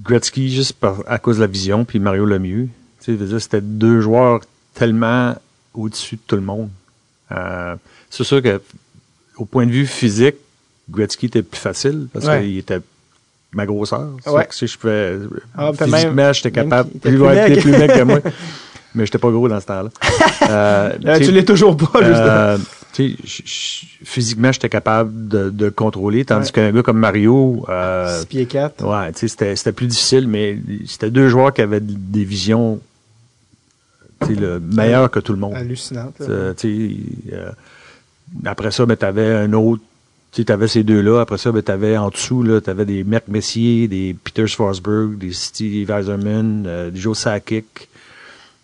[0.03, 2.69] Gretzky juste par- à cause de la vision, puis Mario Lemieux.
[3.03, 4.39] Tu c'était deux joueurs
[4.73, 5.35] tellement
[5.75, 6.69] au-dessus de tout le monde.
[8.09, 8.59] C'est sûr que
[9.37, 10.35] au point de vue physique,
[10.89, 12.41] Gretzky était plus facile parce Ouais.
[12.41, 12.79] qu'il était
[13.53, 14.09] ma grosseur.
[14.27, 14.45] Ouais.
[14.45, 15.17] que, tu sais, je pouvais,
[15.57, 17.59] Ah, puis physiquement, j'étais capable, plus, plus ouais, mec.
[17.61, 18.19] plus mec que moi.
[18.95, 19.89] Mais j'étais pas gros dans ce temps-là.
[20.49, 22.19] Euh, Euh, tu tu l'es toujours pas, justement.
[22.19, 22.57] euh,
[22.93, 23.15] tu
[24.03, 26.51] physiquement, j'étais capable de, de le contrôler, tandis Ouais.
[26.51, 28.85] qu'un gars comme Mario, euh, 6 pieds 4.
[28.85, 32.79] ouais, tu c'était, plus difficile, mais c'était deux joueurs qui avaient des visions,
[34.25, 35.55] tu le meilleur que tout le monde.
[35.55, 36.15] Hallucinante.
[36.21, 36.97] Euh, tu
[37.33, 37.49] euh,
[38.45, 39.81] après ça, ben, t'avais un autre.
[40.35, 41.21] Tu sais, t'avais ces deux-là.
[41.21, 45.31] Après ça, ben, t'avais en dessous, là, t'avais des Merck Messier, des Peter Forsberg, des
[45.31, 47.87] Steve Eiserman, euh, des Joe Sakic,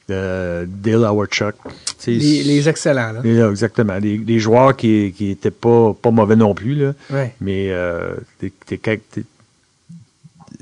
[0.09, 1.55] euh, Dale Howard-Chuck.
[1.63, 3.21] Tu sais, Les, les excellents, là.
[3.23, 3.97] les- là, exactement.
[4.01, 6.93] Des, des joueurs qui, qui étaient pas, pas mauvais non plus, là.
[7.09, 7.33] Ouais.
[7.39, 9.23] Mais, euh, t'es- t'es- t'es-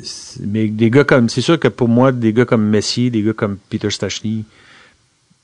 [0.03, 3.23] c'est- mais des gars comme, c'est sûr que pour moi, des gars comme Messier, des
[3.23, 4.45] gars comme Peter Stachny,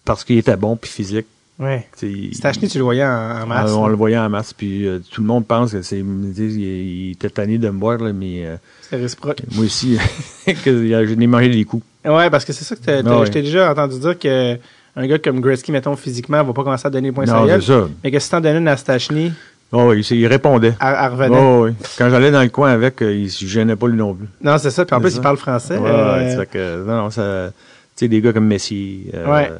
[0.06, 1.26] parce qu'il était bon puis physique,
[1.58, 1.88] Ouais.
[1.96, 3.70] sais, Stachny, tu le voyais en, en masse.
[3.74, 6.00] ah, on le voyait en masse, puis euh, tout le monde pense que c'est.
[6.00, 9.38] Il, était tanné de me voir, là, mais euh, C'était réciproque.
[9.56, 9.98] moi aussi,
[10.46, 10.54] que
[11.06, 11.84] je n'ai mangé des coups.
[12.04, 13.26] Ouais, parce que c'est ça que t'as- Ah ouais.
[13.26, 14.58] je t'ai déjà entendu dire que
[14.98, 17.62] un gars comme Gretzky, mettons, physiquement, va pas commencer à donner des points Non, sérieux.
[17.62, 17.88] c'est ça.
[18.04, 19.32] Mais que si t'en donnais une à Stachny,
[19.72, 20.74] Oh, il, il répondait.
[20.80, 21.38] elle revenait.
[21.38, 21.72] Oh, oui.
[21.98, 24.28] Quand j'allais dans le coin avec, euh, il se gênait pas lui non plus.
[24.42, 24.86] Non, c'est ça.
[24.86, 25.18] Puis en C'est plus, ça.
[25.18, 25.78] il parle français.
[25.78, 27.52] Ouais, Euh, que, non, non, ça.
[27.98, 29.52] Tu sais, des gars comme Messi, euh, Ouais.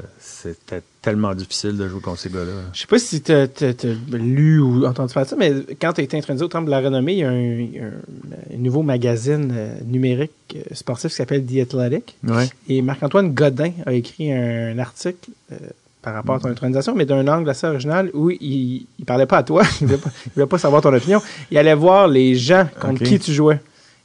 [0.54, 2.52] C'était tellement difficile de jouer contre ces gars-là.
[2.74, 3.74] Je sais pas si t'as- t'as
[4.12, 6.72] lu ou entendu parler de ça, mais quand tu as été introduit au Temple de
[6.72, 11.60] la Renommée, il y a un, nouveau magazine euh, numérique euh, sportif qui s'appelle The
[11.60, 12.16] Athletic.
[12.24, 12.50] Ouais.
[12.68, 15.58] Et Marc-Antoine Godin a écrit un article euh,
[16.02, 19.38] par rapport à ton intronisation, mais d'un angle assez original où il, il parlait pas
[19.38, 21.22] à toi, il voulait pas, il voulait pas savoir ton opinion.
[21.52, 23.60] Il allait voir les gens contre qui tu jouais.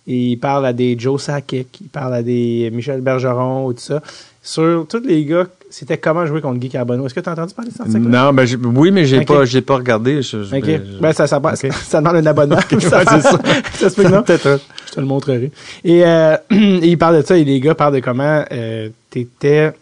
[0.06, 3.80] Et il parle à des Joe Sakic, il parle à des Michel Bergeron ou tout
[3.80, 4.02] ça.
[4.42, 7.06] Sur tous les gars, c'était comment jouer contre Guy Carbonneau?
[7.06, 8.46] Est-ce que tu as entendu parler de cet article Non, ben,
[8.76, 9.26] oui, mais j'ai Ok.
[9.26, 10.20] pas, j'ai pas regardé.
[10.22, 10.64] Je, je- OK.
[10.66, 11.56] je- Ben, ça, ça, Ok.
[11.56, 12.58] ça, ça demande un abonnement.
[12.80, 13.20] ça, ça.
[13.72, 14.22] ça se non.
[14.22, 14.60] Peut-être.
[14.88, 15.50] Je te le montrerai.
[15.84, 19.72] Et, euh, et il parle de ça et les gars parlent de comment euh, t'étais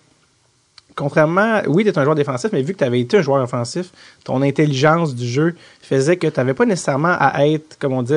[0.95, 3.91] contrairement, oui, t'es un joueur défensif, mais vu que tu avais été un joueur offensif,
[4.25, 8.15] ton intelligence du jeu faisait que tu n'avais pas nécessairement à être, comme on dit,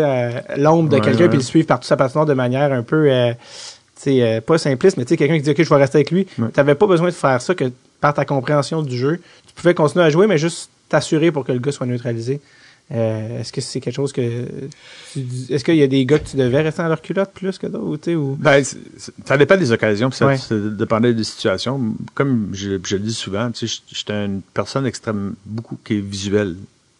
[0.57, 1.29] l'ombre de Ouais, quelqu'un ouais.
[1.29, 3.33] puis le suivre partout sa patinoire de manière un peu, euh,
[4.07, 6.27] euh, pas simpliste, mais tu sais, quelqu'un qui dit, OK, je vais rester avec lui.
[6.39, 6.47] Ouais.
[6.53, 7.65] Tu n'avais pas besoin de faire ça que
[7.99, 9.19] par ta compréhension du jeu.
[9.47, 12.41] Tu pouvais continuer à jouer, mais juste t'assurer pour que le gars soit neutralisé.
[12.93, 14.21] Euh, est-ce que c'est quelque chose que
[15.13, 17.57] tu- est-ce qu'il y a des gars que tu devais rester dans leur culotte plus
[17.57, 18.35] que d'autres ou?
[18.39, 18.61] Ben,
[19.25, 20.37] ça dépend des occasions, puis ça, Ouais.
[20.37, 21.79] ça dépendait des situations.
[22.15, 26.01] Comme je, je le dis souvent, tu sais, j'étais une personne extrêmement beaucoup qui est
[26.01, 26.55] visuelle.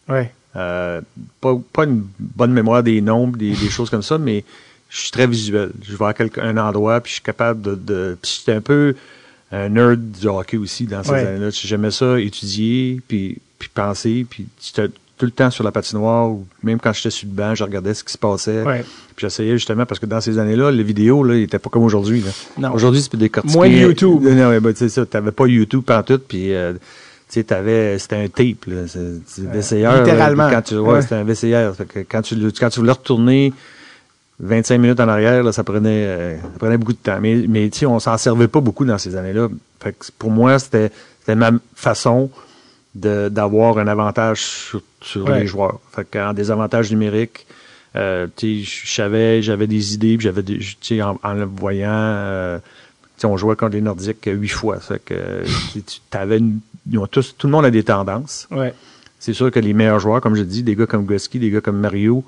[0.08, 1.00] ouais Euh,
[1.40, 4.44] pas, pas une bonne mémoire des nombres, des, des choses comme ça, mais
[4.92, 5.70] je suis très visuel.
[5.82, 7.74] Je vais à quelque- un endroit, puis je suis capable de...
[7.74, 8.94] de puis j'étais un peu
[9.50, 11.26] un nerd du hockey aussi dans ces Ouais.
[11.26, 11.48] années-là.
[11.50, 14.88] J'aimais ça, étudier, puis, puis penser, puis j'étais
[15.18, 17.94] tout le temps sur la patinoire, ou même quand j'étais sur le banc, je regardais
[17.94, 18.62] ce qui se passait.
[18.62, 18.80] ouais
[19.14, 21.84] Puis j'essayais justement, parce que dans ces années-là, les vidéos, là, ils étaient pas comme
[21.84, 22.24] aujourd'hui.
[22.72, 23.54] Aujourd'hui, tu peux décortiquer.
[23.56, 24.22] Moins YouTube.
[24.22, 26.78] Non, ouais, ben, tu sais ça, t'avais pas YouTube pantoute, puis euh, tu
[27.28, 28.86] sais, t'avais, c'était un tape, là.
[28.88, 29.82] C'est, c'est VCR.
[29.82, 30.50] là, littéralement.
[30.50, 31.02] quand tu, ouais, Ouais.
[31.02, 31.74] c'était un VCR.
[31.76, 33.52] Fait que quand tu, quand tu voulais retourner
[34.42, 37.18] 25 minutes en arrière, là, ça prenait, euh, ça prenait beaucoup de temps.
[37.20, 39.48] Mais, mais tu sais, on s'en servait pas beaucoup dans ces années-là.
[39.80, 40.90] Fait que pour moi, c'était,
[41.20, 42.28] c'était ma façon
[42.94, 45.40] de, d'avoir un avantage sur, sur Ouais.
[45.40, 45.78] les joueurs.
[45.94, 47.46] Fait qu'en désavantage numérique,
[47.94, 51.32] euh, tu sais, je savais, j'avais des idées, puis j'avais des, tu sais, en, en
[51.34, 52.64] le voyant, euh, tu
[53.18, 54.80] sais, on jouait contre les Nordiques huit fois.
[54.80, 55.14] Fait que
[55.72, 56.58] tu, tu t'avais une-
[56.90, 58.48] ils ont tous, tout le monde a des tendances.
[58.50, 58.74] ouais
[59.20, 61.60] C'est sûr que les meilleurs joueurs, comme je dis, des gars comme Gretzky, des gars
[61.60, 62.24] comme Mario,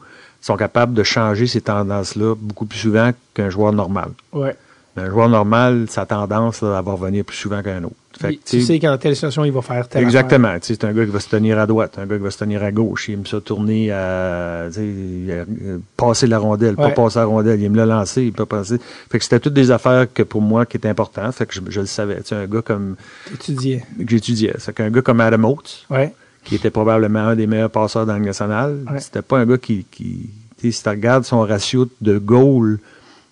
[0.46, 4.10] sont capables de changer ces tendances-là beaucoup plus souvent qu'un joueur normal.
[4.32, 4.56] ouais
[4.96, 7.96] Un joueur normal, sa tendance, là, va revenir plus souvent qu'un autre.
[8.16, 10.54] Fait que, Il- tu sais, qu'en telle situation il va faire telle Exactement.
[10.60, 12.30] Tu sais, C'est un gars qui va se tenir à droite, un gars qui va
[12.30, 13.08] se tenir à gauche.
[13.08, 16.88] Il aime ça tourner à euh, passer la rondelle, Ouais.
[16.88, 17.58] pas passer la rondelle.
[17.60, 18.78] Il aime le lancer, il peut passer.
[19.10, 21.34] Fait que c'était toutes des affaires que pour moi qui étaient importantes.
[21.34, 22.22] Fait que je, je le savais.
[22.22, 22.96] Tu un gars comme
[23.32, 24.54] étudier que j'étudiais.
[24.58, 26.12] C'est qu'un gars comme Adam Oates, ouais
[26.44, 29.00] qui était probablement un des meilleurs passeurs dans nationale, Ouais.
[29.00, 30.30] c'était pas un gars qui, qui
[30.60, 32.78] tu sais, si tu regardes son ratio de goal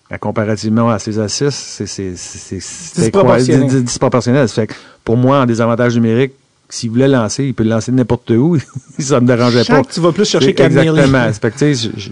[0.09, 2.13] à comparativement à ses assists, c'est
[3.81, 4.47] disproportionnel.
[4.49, 6.33] Ça fait que pour moi, en désavantage numérique,
[6.69, 8.57] s'il voulait lancer, il peut le lancer n'importe où,
[8.99, 9.91] ça me dérangeait Chaque, pas.
[9.93, 10.99] tu vas plus chercher C'est- Cam Neely.
[10.99, 11.31] Exactement.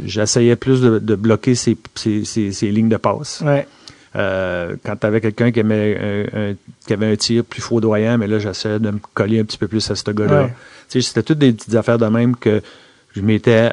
[0.06, 3.41] J'essayais plus de, de bloquer ses, ses, ses, ses lignes de passe.
[3.45, 3.68] ouais
[4.16, 6.55] Euh, quand tu avais quelqu'un qui, aimait un, un-
[6.86, 9.68] qui avait un tir plus foudroyant, mais là, j'essayais de me coller un petit peu
[9.68, 10.43] plus à ce gars-là.
[10.43, 10.53] Ouais.
[11.01, 12.62] C'était toutes des petites affaires de même que
[13.16, 13.72] je m'étais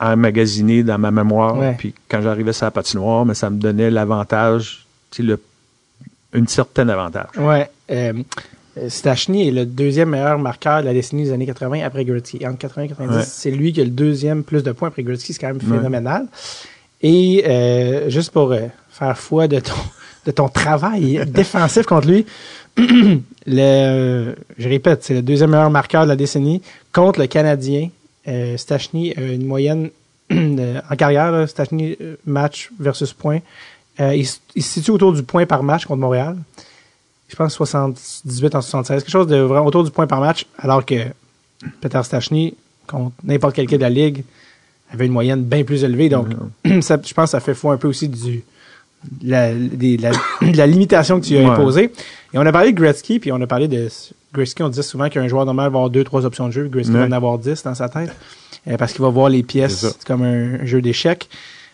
[0.00, 1.56] emmagasiné dans ma mémoire.
[1.58, 1.74] Ouais.
[1.78, 4.86] Puis quand j'arrivais sur la patinoire, mais ça me donnait l'avantage,
[5.18, 5.40] le,
[6.34, 7.28] une certaine avantage.
[7.38, 8.12] ouais euh,
[8.78, 12.46] euh, Stachny est le deuxième meilleur marqueur de la décennie des années 80 après Gretzky.
[12.46, 13.22] Entre 80 et 90, Ouais.
[13.24, 15.32] c'est lui qui a le deuxième plus de points après Gretzky.
[15.32, 15.76] C'est quand même Ouais.
[15.76, 16.26] phénoménal.
[17.02, 18.60] Et euh, juste pour euh,
[18.90, 19.74] faire foi de ton,
[20.26, 22.26] de ton travail défensif contre lui,
[23.46, 26.62] le, je répète, c'est le deuxième meilleur marqueur de la décennie
[26.92, 27.90] contre le Canadien.
[28.28, 29.90] Euh, Stachny a une moyenne
[30.30, 33.40] en carrière, là, Stachny euh, match versus point.
[33.98, 36.36] Euh, il, se situe autour du point par match contre Montréal.
[37.28, 40.84] Je pense 78 en 76, quelque chose de vraiment autour du point par match, alors
[40.84, 40.94] que
[41.80, 42.54] Peter Stachny,
[42.86, 44.24] contre n'importe quel de la Ligue,
[44.92, 46.08] avait une moyenne bien plus élevée.
[46.08, 46.28] Donc,
[46.80, 48.42] ça, je pense que ça fait foi un peu aussi du,
[49.22, 49.96] la, des-
[50.54, 51.46] la, limitation que tu as Ouais.
[51.46, 51.92] imposée.
[52.32, 53.88] Et on a parlé de Gretzky, puis on a parlé de
[54.34, 54.62] Gretzky.
[54.62, 56.68] On disait souvent qu'un joueur normal va avoir deux, trois options de jeu.
[56.68, 57.00] Gretzky Ouais.
[57.00, 58.14] va en avoir dix dans sa tête.
[58.68, 61.28] euh, parce qu'il va voir les pièces comme un jeu d'échecs.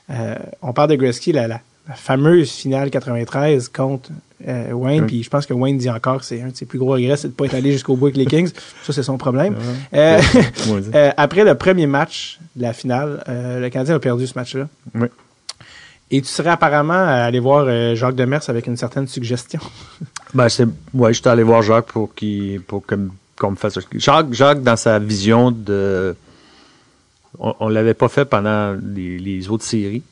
[0.08, 4.10] Euh, on parle de Gretzky, la, la, la fameuse finale 93 contre
[4.46, 5.06] euh, Wayne.
[5.06, 7.16] Puis je pense que Wayne dit encore que c'est un de ses plus gros regrets,
[7.16, 8.50] c'est de ne pas être allé jusqu'au bout avec les Kings.
[8.84, 9.56] Ça, c'est son problème.
[9.94, 10.20] Euh,
[10.94, 14.68] euh, après le premier match de la finale, le Canadien a perdu ce match-là.
[14.94, 15.08] Oui.
[16.10, 19.60] Et tu serais apparemment allé voir euh, Jacques Demers avec une certaine suggestion.
[20.34, 22.94] Ben, c'est, ouais, j'étais allé voir Jacques pour qu'il, pour que-
[23.38, 23.78] qu'on me fasse.
[23.94, 26.14] Jacques, Jacques, dans sa vision de,
[27.38, 30.02] on, on l'avait pas fait pendant les, les autres séries.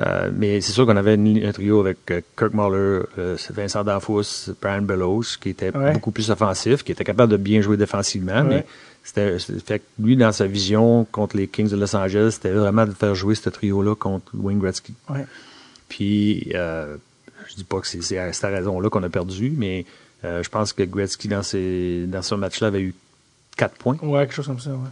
[0.00, 3.84] Euh, mais c'est sûr qu'on avait une- un trio avec euh, Kirk Muller, euh, Vincent
[3.84, 5.92] Danfous, Brian Bellows, qui était Ouais.
[5.92, 8.42] beaucoup plus offensif, qui était capable de bien jouer défensivement, Ouais.
[8.48, 8.66] mais
[9.04, 12.86] c'était, fait que lui, dans sa vision contre les Kings de Los Angeles, c'était vraiment
[12.86, 14.94] de faire jouer ce trio-là contre Wayne Gretzky.
[15.10, 15.26] Ouais.
[15.88, 16.96] Puis, euh,
[17.48, 19.84] je dis pas que c'est c'est à cette raison-là qu'on a perdu, mais
[20.24, 22.94] euh, je pense que Gretzky, dans, ses, dans ce match-là, avait eu
[23.56, 23.98] quatre points.
[24.02, 24.88] Ouais, quelque chose comme ça, ouais.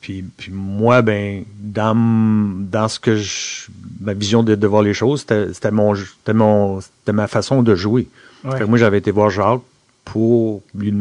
[0.00, 3.66] Puis, puis moi, ben, dans, dans ce que je,
[4.00, 7.62] ma vision de, de voir les choses, c'était c'était mon, c'était mon, c'était ma façon
[7.62, 8.08] de jouer.
[8.44, 8.52] Ouais.
[8.52, 9.62] Fait que moi, j'avais été voir Jacques
[10.04, 10.94] pour lui,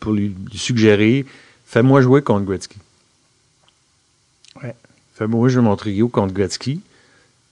[0.00, 1.24] pour lui suggérer,
[1.74, 2.76] fais-moi jouer contre Gretzky.
[4.62, 4.74] Ouais.
[5.14, 6.80] Fais-moi jouer mon trio contre Gretzky.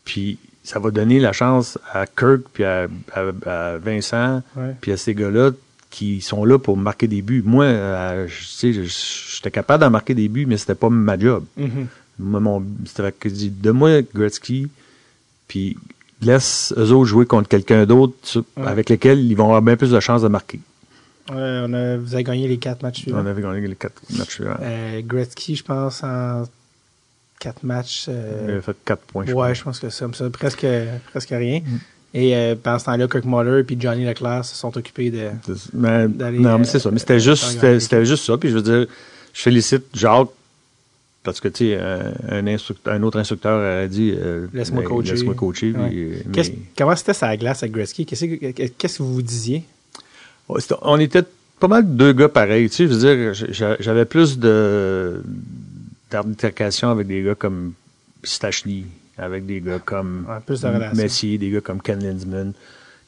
[0.05, 4.75] Puis ça va donner la chance à Kirk, puis à, à- à Vincent, Ouais.
[4.81, 5.51] puis à ces gars-là
[5.91, 7.43] qui sont là pour marquer des buts.
[7.45, 11.45] Moi, euh, j'étais capable d'en marquer des buts, mais c'était pas ma job.
[11.57, 11.87] Mhm.
[12.21, 14.69] Moi, mon, c'était que je dis, donne-moi Gretzky,
[15.49, 15.77] puis
[16.21, 18.15] laisse eux autres jouer contre quelqu'un d'autre
[18.57, 18.67] Ouais.
[18.67, 20.61] avec lequel ils vont avoir bien plus de chances de marquer.
[21.31, 23.21] Ouais, on a, vous avez gagné les quatre matchs suivants.
[23.23, 24.57] On avait gagné les quatre matchs suivants.
[24.61, 26.45] Euh, Gretzky, je pense, en
[27.39, 28.07] quatre matchs.
[28.09, 29.53] euh, Il avait fait quatre points, je ouais, crois.
[29.55, 30.29] je pense que c'est comme ça.
[30.31, 30.67] Presque,
[31.11, 31.61] presque rien.
[32.15, 35.31] Et euh, pendant ce temps-là, Kirk Muller et Johnny Leclerc se sont occupés de.
[35.73, 36.91] Mais- non, mais c'est ça.
[36.91, 37.45] Mais c'était juste,
[37.79, 38.37] c'était, juste ça.
[38.37, 38.87] Puis je veux dire,
[39.33, 40.29] je félicite Jacques
[41.23, 41.79] parce que, tu sais,
[42.29, 45.13] un, autre instructeur a dit euh, Laisse-moi coacher.
[45.13, 45.73] Laisse-moi coacher.
[45.73, 45.89] Ouais.
[45.89, 48.05] puis, mais- Qu'est-ce- Comment c'était sa glace avec Gretzky?
[48.05, 49.65] Qu'est-ce que, qu'est-ce que vous vous disiez?
[50.83, 51.23] On était
[51.61, 52.69] pas mal deux gars pareils.
[52.71, 55.23] Tu sais, je veux dire, j'a- j'avais plus de
[56.11, 57.73] d'altercation avec des gars comme
[58.23, 58.85] Stachny,
[59.19, 61.03] avec des gars comme Ouais, plus de relations.
[61.03, 62.53] Messier, des gars comme Ken Lindsman,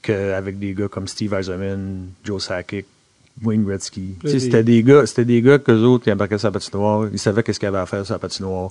[0.02, 2.86] qu'avec des gars comme Steve Eiserman, Joe Sakic,
[3.42, 4.14] Wayne Gretzky.
[4.22, 7.08] Tu sais, c'était des gars, c'était des gars qu'eux autres, ils embarquaient sur la patinoire,
[7.12, 8.70] ils savaient qu'est-ce qu'ils avaient à faire sur la patinoire.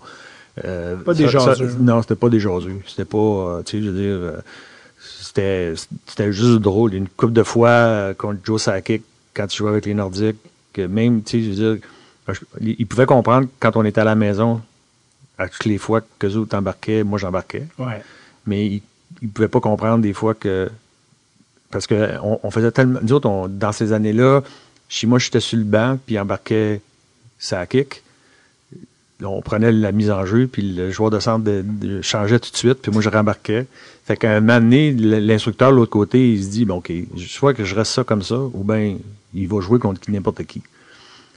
[0.64, 1.70] Euh, Pas des jaseux.
[1.80, 2.80] non, c'était pas des jaseux.
[2.88, 4.38] C'était pas, euh, tu sais, je veux dire, euh,
[5.36, 6.94] c'était, juste drôle.
[6.94, 9.04] Une couple de fois euh, contre Joe Sakic,
[9.34, 10.38] quand tu jouais avec les Nordiques,
[10.74, 11.88] que même, tu sais, je veux dire,
[12.62, 14.62] ils pouvaient comprendre quand on était à la maison,
[15.38, 18.02] à toutes les fois que eux autres embarquaient, moi j'embarquais Ouais.
[18.46, 18.82] mais ils
[19.22, 20.70] ne pouvaient pas comprendre des fois que.
[21.72, 23.00] Parce que on, on faisait tellement.
[23.02, 24.42] Nous autres, on- dans ces années-là,
[24.90, 26.82] chez moi, j'étais sur le banc, puis embarquait
[27.40, 28.04] sa kick.
[29.24, 31.50] On prenait la mise en jeu, puis le joueur de centre
[32.02, 33.68] changeait tout de suite, puis moi, je rembarquais.
[34.06, 37.54] Fait qu'à un moment donné, l'instructeur de l'autre côté, il se dit, bon, OK, soit
[37.54, 38.98] que je reste ça comme ça, ou bien
[39.34, 40.62] il va jouer contre n'importe qui.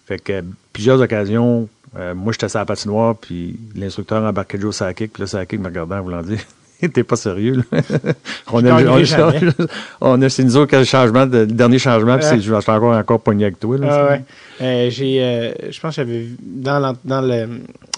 [0.07, 5.13] Fait que plusieurs occasions, euh, moi j'étais sur la patinoire, puis l'instructeur embarquait Joe Sakic,
[5.13, 6.41] puis là Sakic me regardait en voulant dire
[6.93, 7.81] T'es pas sérieux, là.
[8.53, 9.03] on, a, on,
[10.01, 12.97] on a, c'est nous autres le changement, de- le dernier changement, puis je suis encore,
[12.97, 13.79] encore pogné avec toi.
[13.79, 14.23] Là, Ah ouais.
[14.61, 16.95] Euh, j'ai, euh, je pense que j'avais vu dans,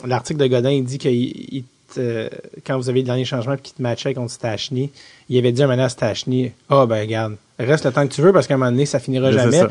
[0.07, 1.65] l'article de Godin, il dit que il- il
[1.95, 2.29] te-
[2.67, 4.91] quand vous avez le dernier changement et qu'il te matchait contre Stachny,
[5.29, 8.21] il avait dit un moment à Stachny Ah ben regarde, reste le temps que tu
[8.23, 9.63] veux parce qu'à un moment donné, ça finira Mais jamais.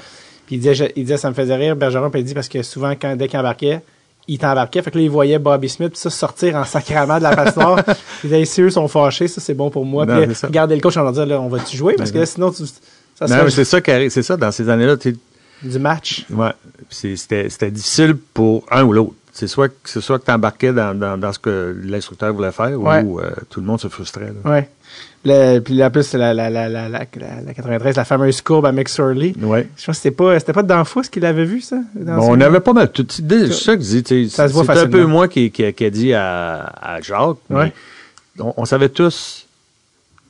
[0.48, 2.50] Puis il disait, je- il disait ça me faisait rire, Bergeron, puis il dit parce
[2.50, 3.82] que souvent quand dès qu'il embarquait,
[4.28, 4.82] il t'embarquait.
[4.82, 7.80] Fait que là, il voyait Bobby Smith ça sortir en sacrament de la patinoire.
[8.24, 10.06] il disait si eux sont fâchés, ça c'est bon pour moi.
[10.06, 11.96] Non, Puis regardez le coach en leur disant là, on va-tu jouer?
[11.98, 12.72] Parce que là, sinon tu, ça
[13.22, 15.18] Non, serait mais c'est ça c'est ça, dans ces années-là, tu
[15.64, 16.26] du match.
[16.30, 16.52] Ouais.
[16.90, 19.14] C'était c'était difficile pour un ou l'autre.
[19.34, 23.04] C'est soit, soit que tu embarquais dans, dans, dans ce que l'instructeur voulait faire Ouais.
[23.04, 24.34] ou euh, tout le monde se frustrait.
[24.44, 24.50] là.
[24.52, 24.70] Ouais.
[25.26, 28.40] Le, puis en plus, c'est la, la, la, la, la, la, la 93, la fameuse
[28.42, 29.34] courbe à McSorley.
[29.42, 29.68] Ouais.
[29.76, 31.78] Je pense que c'était pas, c'était pas Danfous qui l'avait vu, ça?
[31.96, 33.06] dans Bon, on avait pas mal tout.
[33.10, 34.04] C'est ça que je dis.
[34.04, 36.60] tu sais, Ça se voit C'est un peu moi qui, qui, qui a dit à,
[36.82, 37.38] à Jacques.
[37.50, 37.74] mais Ouais.
[38.40, 39.44] on, on savait tous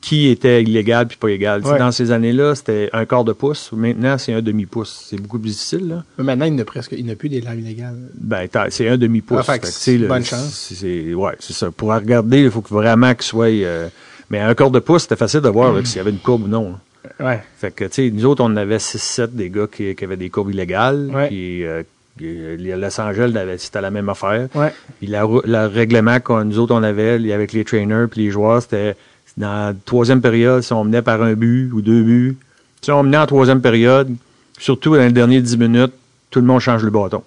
[0.02, 1.64] qui était illégal puis pas illégal.
[1.66, 1.78] Ouais.
[1.78, 3.72] Dans ces années-là, c'était un quart de pouce.
[3.74, 5.06] Maintenant, c'est un demi-pouce.
[5.10, 6.04] C'est beaucoup plus difficile, là.
[6.18, 7.98] Mais maintenant, il n'a presque, il n'a plus des lames illégales.
[8.16, 9.46] Ben, c'est un demi-pouce.
[9.48, 10.54] Ah, le- bonne chance.
[10.70, 11.70] c'est- c'est- ouais, c'est ça.
[11.72, 13.48] Pour regarder, il faut que vraiment qu'il soit.
[13.48, 13.90] euh,
[14.30, 16.44] mais un quart de pouce, c'était facile de voir que s'il y avait une courbe
[16.44, 16.72] ou non.
[16.72, 16.80] là.
[17.20, 17.42] Ouais.
[17.58, 20.30] Fait que, tu sais, nous autres, on avait 6-7 des gars qui, qui avaient des
[20.30, 21.10] courbes illégales.
[21.14, 21.28] Ouais.
[21.28, 21.84] Puis, euh,
[22.22, 24.48] euh, les Los Angeles, c'était la même affaire.
[24.56, 24.74] Ouais.
[25.00, 28.96] Puis, le règlement que nous autres, on avait avec les trainers puis les joueurs, c'était
[29.38, 32.38] dans la troisième période, si on menait par un but ou deux buts.
[32.82, 34.14] Si on menait en troisième période,
[34.58, 35.94] surtout dans les derniers 10 minutes,
[36.30, 37.24] tout le monde change le bâton.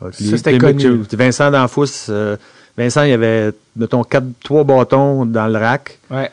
[0.00, 1.02] Ça, c'était connu.
[1.12, 2.36] Vincent Danfous, euh,
[2.78, 5.98] Vincent, il y avait, mettons, quatre, trois bâtons dans le rack.
[6.10, 6.30] Ouais.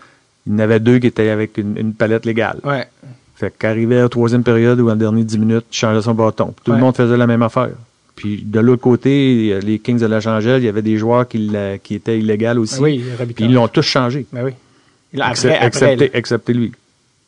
[0.48, 2.60] Il y en avait deux qui étaient avec une, une palette légale.
[2.64, 2.86] Ouais.
[3.36, 6.54] Fait qu'arrivé à la troisième période ou en dernier 10 minutes, il changeait son bâton.
[6.56, 6.78] Puis tout Ouais.
[6.78, 7.72] le monde faisait la même affaire.
[8.16, 11.40] Puis de l'autre côté, les Kings de Los Angeles, il y avait des joueurs qui,
[11.40, 12.80] l'a- qui étaient illégaux aussi.
[12.80, 13.04] Oui,
[13.36, 14.26] Puis ils l'ont tous changé.
[14.32, 14.52] Ben oui.
[15.12, 16.12] Il a- Excep- Après, après, excepté, là.
[16.14, 16.72] excepté lui.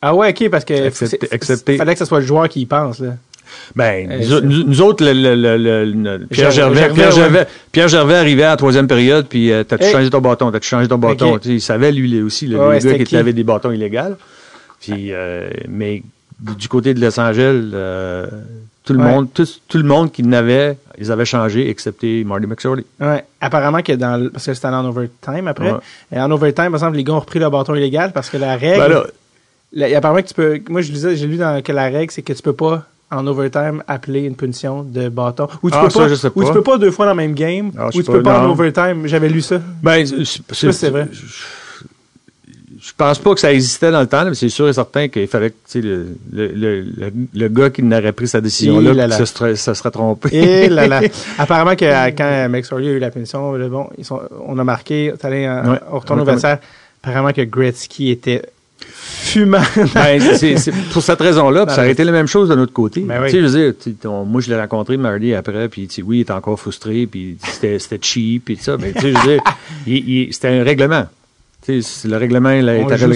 [0.00, 1.76] Ah ouais, ok, parce que Excepté- c'est- excepté.
[1.76, 3.16] fallait que ce soit le joueur qui y pense, là.
[3.76, 7.46] Ben, Euh, nous, autres- nous- nous autres, le, le- Pierre, Gervais, Gervais, Pierre, ouais.
[7.72, 9.92] Pierre Gervais arrivait à la troisième période, puis euh, t'as-tu Hey.
[9.92, 10.50] changé ton bâton?
[10.50, 11.38] T'as-tu changé ton bâton?
[11.44, 13.16] Il savait, lui, aussi, le, Ouais, gars qui qui?
[13.16, 14.16] avaient des bâtons illégaux.
[14.80, 16.02] Puis, euh, mais
[16.40, 18.26] du côté de Los Angeles, euh,
[18.84, 19.04] tout le Ouais.
[19.06, 22.84] monde, tout, tout le monde qui n'avait, ils avaient changé, excepté Marty McSorley.
[23.00, 23.24] Ouais.
[23.40, 25.72] Apparemment que dans le- parce que c'était en overtime après.
[25.72, 25.78] Ouais.
[26.14, 28.56] Et en overtime, par exemple, les gars ont repris le bâton illégal parce que la
[28.56, 28.78] règle.
[28.80, 29.04] Ben là,
[29.72, 30.60] la- apparemment que tu peux.
[30.70, 33.26] Moi, je lisais, j'ai lu dans que la règle, c'est que tu peux pas en
[33.26, 35.48] overtime appeler une punition de bâton.
[35.62, 36.08] Ou tu Ah, peux ça, pas.
[36.08, 37.70] je sais Ou tu peux pas deux fois dans le même game.
[37.78, 39.06] Ah, ou tu peux pas, en overtime.
[39.06, 39.60] J'avais lu ça.
[39.82, 41.08] ben, c'est- vrai.
[42.80, 45.26] Je, pense pas que ça existait dans le temps, mais c'est sûr et certain qu'il
[45.26, 46.46] fallait que, le, le,
[46.82, 50.28] le, le, gars qui n'aurait pris sa décision-là, là ça serait, serait trompé.
[50.32, 51.00] Et là là.
[51.38, 54.64] Apparemment que euh, quand Max Orley a eu la punition, bon, ils sont, on a
[54.64, 55.78] marqué, allé Ouais.
[55.90, 56.58] on retourne au vestiaire.
[57.02, 58.42] Apparemment que Gretzky était
[58.80, 59.60] fumant.
[59.94, 63.00] Ben, c'est, c'est pour cette raison-là, ça aurait été la même chose de notre côté.
[63.00, 63.30] Ben oui.
[63.30, 66.32] Tu sais, je veux dire, moi, je l'ai rencontré, Marty, après, puis oui, il était
[66.32, 69.42] encore frustré, puis c'était, c'était cheap, puis tout ça, mais tu sais, je veux dire,
[69.86, 71.06] il- il- c'était un règlement.
[71.64, 72.64] Tu sais, le règlement, il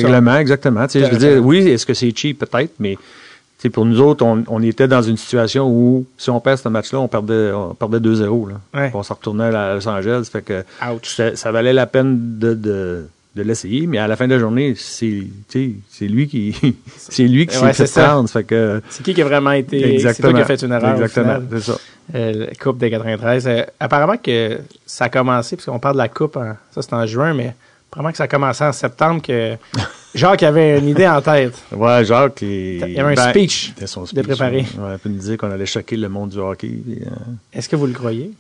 [0.01, 0.09] ça.
[0.09, 0.87] règlement, exactement.
[0.87, 2.39] Tu sais, je veux dire, oui, est-ce que c'est cheap?
[2.41, 6.29] Peut-être, mais tu sais, pour nous autres, on, on était dans une situation où, si
[6.31, 8.55] on perd ce match-là, on perdait, on perdait 2-0, là.
[8.75, 8.89] Ouais.
[8.89, 10.65] Puis On se retournait à Los Angeles, fait que
[11.05, 14.39] ça, ça valait la peine de, de, de l'essayer, mais à la fin de la
[14.39, 16.55] journée, c'est, c'est lui qui,
[16.97, 19.99] c'est lui qui Ouais, s'est fait prendre, fait que, C'est qui qui a vraiment été.
[20.01, 20.93] C'est toi qui a fait une erreur.
[20.93, 21.78] Exactement, c'est ça.
[22.14, 23.47] Euh, la Coupe de 93.
[23.47, 26.93] Euh, apparemment que ça a commencé, parce qu'on parle de la Coupe, en- ça c'est
[26.93, 27.55] en juin, mais
[27.91, 29.55] apparemment que ça a commencé en septembre, que
[30.14, 31.55] Jacques avait une idée en tête.
[31.74, 34.59] Ouais, Jacques, il, Il y avait un ben, speech son de speech, préparer.
[34.78, 36.70] Ouais, puis il nous disait qu'on allait choquer le monde du hockey.
[37.07, 37.11] euh,
[37.55, 38.33] Est-ce que vous le croyez?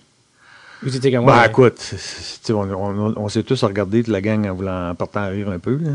[0.82, 1.46] Vous étiez comme Ben, moi.
[1.46, 1.94] écoute,
[2.50, 5.58] on, on- on s'est tous regardés, la gang, en voulant en partant à rire un
[5.58, 5.78] peu.
[5.80, 5.90] Là.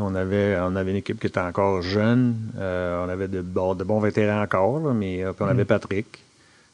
[0.00, 2.34] On, avait, on avait une équipe qui était encore jeune.
[2.58, 5.50] euh, on avait de, bon, de bons vétérans encore, là, mais euh, puis on Mm.
[5.50, 6.06] avait Patrick.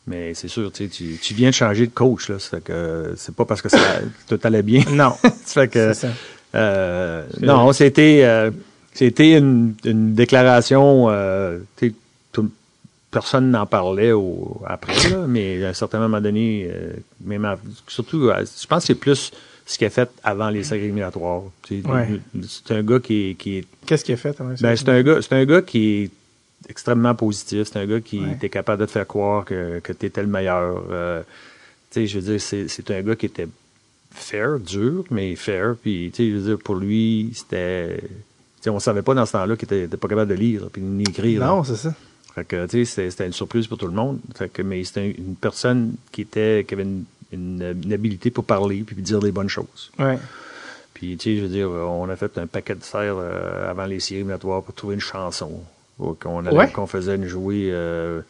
[0.07, 2.31] Mais c'est sûr, tu, tu viens de changer de coach.
[2.31, 3.79] Là, ça fait que c'est pas parce que ça,
[4.29, 4.83] tout allait bien.
[4.93, 5.12] Non.
[5.45, 6.09] ça fait que, ça.
[6.55, 8.51] euh, non, c'était euh,
[8.95, 11.09] c'était une, une déclaration.
[11.11, 11.95] Euh, tu sais,
[12.33, 12.51] tout-
[13.11, 16.93] personne n'en parlait au, après, là, mais à un certain moment donné, euh,
[17.25, 19.33] même à- surtout, euh, je pense que c'est plus
[19.67, 21.43] ce qu'il a fait avant les séries éliminatoires.
[21.71, 22.21] Ouais.
[22.49, 24.37] C'est un gars qui est, qui est Qu'est-ce qu'il a fait?
[24.61, 26.11] Ben, c'est un gars, c'est un gars qui est
[26.69, 27.65] extrêmement positif.
[27.71, 28.33] C'est un gars qui Ouais.
[28.33, 30.83] était capable de te faire croire que, que tu étais le meilleur.
[30.91, 31.23] Euh,
[31.91, 33.49] tu sais, je veux dire, c'est, c'est un gars qui était
[34.11, 35.77] fair, dur, mais fair.
[35.83, 38.03] Puis, tu sais, je veux dire, pour lui, c'était.
[38.67, 41.05] On savait pas dans ce temps-là qu'il était, était pas capable de lire puis ni
[41.05, 41.41] écrire.
[41.45, 41.95] Non, c'est ça.
[42.39, 44.18] Fait que, tu sais, c'était, une surprise pour tout le monde.
[44.36, 48.45] Fait que, mais c'était une personne qui était, qui avait une, une, une habilité pour
[48.45, 49.91] parler puis dire des bonnes choses.
[49.99, 50.18] Ouais.
[50.95, 53.86] Puis, tu sais, je veux dire, on a fait un paquet de serres euh, avant
[53.86, 55.51] les séries éliminatoires pour trouver une chanson
[55.99, 56.70] qu'on allait- Ouais.
[56.70, 58.20] qu'on faisait jouer, euh,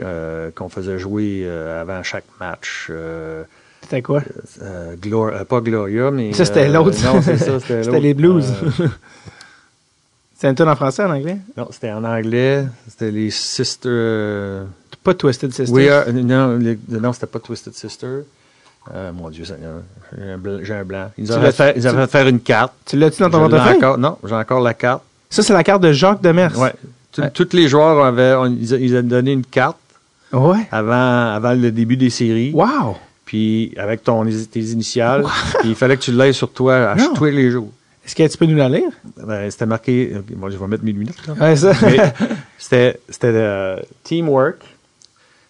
[0.00, 2.88] euh, qu'on faisait jouer euh, avant chaque match.
[2.90, 3.42] Euh,
[3.82, 4.22] C'était quoi?
[4.62, 6.32] euh, Glor- euh, pas Gloria, mais.
[6.32, 6.96] Ça, c'était euh, l'autre.
[7.04, 8.46] Non, c'est ça, c'était les blues.
[10.44, 11.38] Euh, C'est un tune en français, en anglais?
[11.56, 12.64] non, c'était en anglais.
[12.88, 13.90] C'était les Sisters.
[13.92, 14.64] euh,
[15.04, 15.72] Pas Twisted Sister.
[15.72, 18.20] We are, non, les- non, c'était pas Twisted Sister.
[18.94, 19.82] Euh, mon Dieu Seigneur,
[20.16, 21.10] j'ai un blanc.
[21.18, 22.72] Ils avaient fait, ils avaient faire une carte.
[22.86, 23.78] Tu l'as-tu dans ton portefeuille?
[23.98, 25.02] non, j'ai encore la carte.
[25.30, 26.52] Ça, c'est la carte de Jacques Demers.
[26.52, 27.30] Tout- Ouais.
[27.30, 29.76] Tous les joueurs avaient, on- ils, avaient donné une carte
[30.32, 30.66] Ouais.
[30.72, 32.52] avant, avant le début des séries.
[32.54, 32.96] Wow!
[33.24, 35.24] Puis avec ton, tes initiales.
[35.60, 37.70] Puis il fallait que tu l'aies sur toi à tous les jours.
[38.04, 38.90] Est-ce que tu peux nous la lire?
[39.16, 40.12] Ben, c'était marqué.
[40.36, 41.14] Moi, je vais mettre mes lunettes.
[41.40, 41.54] Ouais,
[42.58, 44.58] c'était c'était euh, teamwork.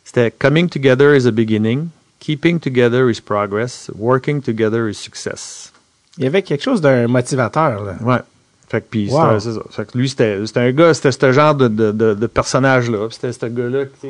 [0.05, 1.89] C'était coming together is a beginning.
[2.21, 3.91] Keeping together is progress.
[3.99, 5.73] Working together is success.
[6.19, 7.97] Il y avait quelque chose d'un motivateur, là.
[8.03, 8.21] Ouais.
[8.69, 9.41] Fait que, puis, Wow.
[9.41, 9.51] ça.
[9.71, 13.09] Fait que lui, c'était c'était un gars, c'était ce genre de, de, de, de personnage-là.
[13.11, 14.09] C'était ce gars-là, sais.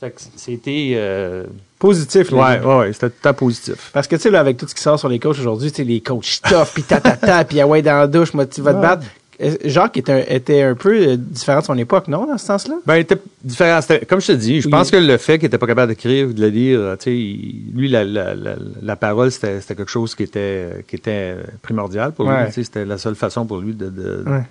[0.00, 0.92] Fait que c'était.
[0.96, 1.44] euh,
[1.78, 2.36] Positif, là.
[2.60, 3.90] ouais, ouais, ouais, c'était tout positif.
[3.92, 5.84] Parce que, tu sais, avec tout ce qui sort sur les coachs aujourd'hui, tu sais,
[5.84, 8.80] les coachs tough, puis tatata, puis ah ouais, dans la douche, moi, tu vas te
[8.80, 9.06] battre.
[9.40, 12.46] Euh, Jacques était un, était un peu euh, différent de son époque, non, dans ce
[12.46, 12.74] sens-là?
[12.84, 13.78] Ben, il était différent.
[14.08, 16.40] Comme je te dis, je pense que le fait qu'il était pas capable d'écrire, de
[16.40, 20.16] le lire, tu sais, il- lui, la, la, la, la parole, c'était c'était quelque chose
[20.16, 22.34] qui était, qui était primordial pour lui.
[22.34, 22.50] Ouais.
[22.50, 24.42] C'était la seule façon pour lui de, de, Ouais.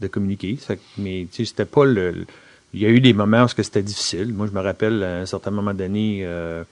[0.00, 0.58] de communiquer.
[0.98, 2.26] Mais tu sais, c'était pas le, le-
[2.74, 4.32] Il y a eu des moments où c'était difficile.
[4.34, 6.64] Moi, je me rappelle, à un certain moment donné, euh,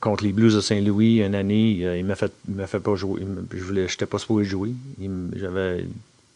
[0.00, 2.94] contre les Blues de Saint-Louis, une année, euh, il m'a fait, il m'a fait pas
[2.94, 3.20] jouer.
[3.52, 4.70] Je voulais, j'étais pas supposé jouer.
[5.36, 5.84] J'avais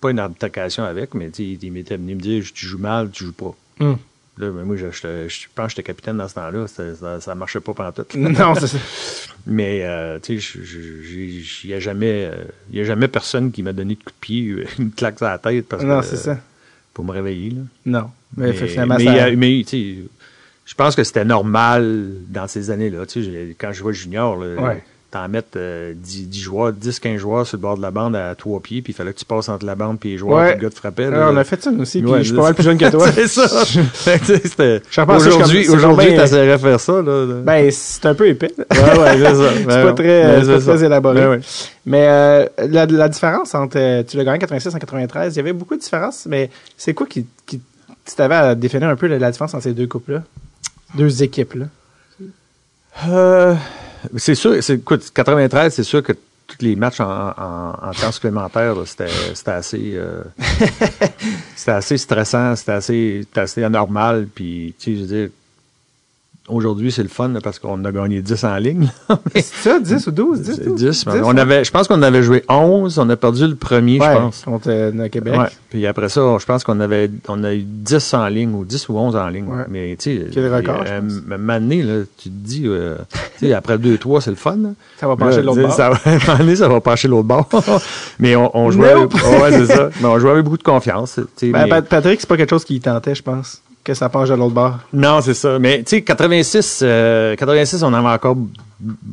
[0.01, 3.33] pas une altercation avec, mais il m'était venu me dire, tu joues mal, tu joues
[3.33, 3.55] pas.
[3.81, 3.97] Hum.
[4.39, 6.67] Là, ben, moi, je, je- je pense que j'étais capitaine dans ce temps-là.
[6.67, 8.07] Ça, ça marchait pas pendant tout.
[8.17, 8.79] non, c'est ça.
[9.47, 12.31] Mais, euh, tu sais, il n'y a, jamais,
[12.73, 15.39] y a jamais personne qui m'a donné de coup de pied, une claque sur la
[15.39, 16.39] tête parce Non, que, c'est ça.
[16.95, 17.51] pour me réveiller.
[17.51, 17.61] Là.
[17.87, 18.11] Non.
[18.37, 19.31] Mais, Mais, finalement, mais, ça...
[19.37, 19.65] mais,
[20.67, 22.99] je pense que c'était normal dans ces années-là.
[23.59, 24.83] Quand je vois junior, là, Ouais.
[25.11, 28.15] t'en mettre euh, 10, 10 joueurs, 10, 15 joueurs sur le bord de la bande
[28.15, 30.39] à trois pieds, puis il fallait que tu passes entre la bande et les joueurs,
[30.39, 30.51] Ouais.
[30.53, 31.11] puis le gars te frappait.
[31.11, 31.29] Là.
[31.33, 32.89] on a fait ça, nous aussi, puis Ouais, je suis pas mal plus jeune que
[32.91, 33.11] toi.
[33.11, 33.47] c'est ça.
[35.17, 37.03] Aujourd'hui, aujourd'hui, t'essaierais faire ça.
[37.03, 37.27] Là.
[37.43, 38.53] Ben, c'est un peu épais.
[38.59, 39.51] ouais, ouais, c'est ça.
[39.59, 40.75] C'est pas très, Ben, c'est pas ça.
[40.77, 41.21] très élaboré.
[41.21, 41.41] Ben.
[41.87, 45.37] Mais euh, la, la différence entre, euh, tu l'as gagné en 86 en 93, il
[45.39, 47.61] y avait beaucoup de différences, mais c'est quoi qui, qui
[48.05, 50.23] si t'avais à définir un peu la, la différence entre ces deux couples-là?
[50.95, 51.67] Deux équipes-là?
[53.09, 53.55] Euh,
[54.17, 56.13] c'est sûr, c'est, écoute, 93, c'est sûr que
[56.47, 60.23] tous les matchs en, en, en temps supplémentaire, c'était, c'était assez, euh,
[61.57, 65.29] c'était assez stressant, c'était assez, c'était assez anormal, puis, tu sais, je veux dire,
[66.51, 68.91] aujourd'hui, c'est le fun, parce qu'on a gagné 10 en ligne.
[69.35, 70.41] C'est ça, 10 ou 12?
[70.41, 70.75] 10, C'est 12?
[70.77, 74.07] 10, on avait, je pense qu'on avait joué 11, on a perdu le premier, ouais,
[74.15, 74.43] je pense.
[74.43, 75.35] contre euh, Québec.
[75.39, 75.47] Ouais.
[75.71, 78.89] Puis après ça, je pense qu'on avait on a eu 10 en ligne ou 10
[78.89, 79.47] ou 11 en ligne.
[79.69, 82.97] Mais tu sais, Quel record, euh, là, tu te dis, euh,
[83.39, 84.57] tu sais, après 2-3, c'est le fun.
[84.57, 84.69] là.
[84.99, 85.73] Ça va pencher l'autre bord.
[85.73, 87.49] Ça va, ça va pencher l'autre bord.
[88.19, 89.15] Mais on, on jouait, Nope.
[89.15, 89.91] avec, ouais, c'est ça.
[90.01, 91.19] Mais on jouait avec beaucoup de confiance.
[91.43, 94.29] Ben, mais- Pat- Patrick, c'est pas quelque chose qui tentait, je pense, que ça penche
[94.29, 94.79] de l'autre bord.
[94.93, 95.59] non, c'est ça.
[95.59, 98.37] Mais tu sais, 86, euh, 86, on avait encore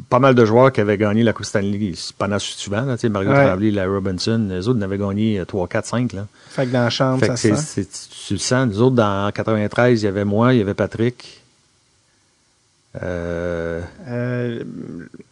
[0.09, 2.83] pas mal de joueurs qui avaient gagné la Coupe Stanley pendant souvent.
[2.93, 3.45] Tu sais, Mario Ouais.
[3.47, 6.13] Tremblay, la Robinson, les autres en avaient gagné 3, 4, 5.
[6.13, 6.27] Là.
[6.49, 8.07] Fait que dans la chambre, Fait ça se c'est, sent.
[8.27, 8.67] tu le sens.
[8.67, 11.41] Nous autres, dans 93, il y avait moi, il y avait Patrick.
[13.01, 14.63] Euh, Euh,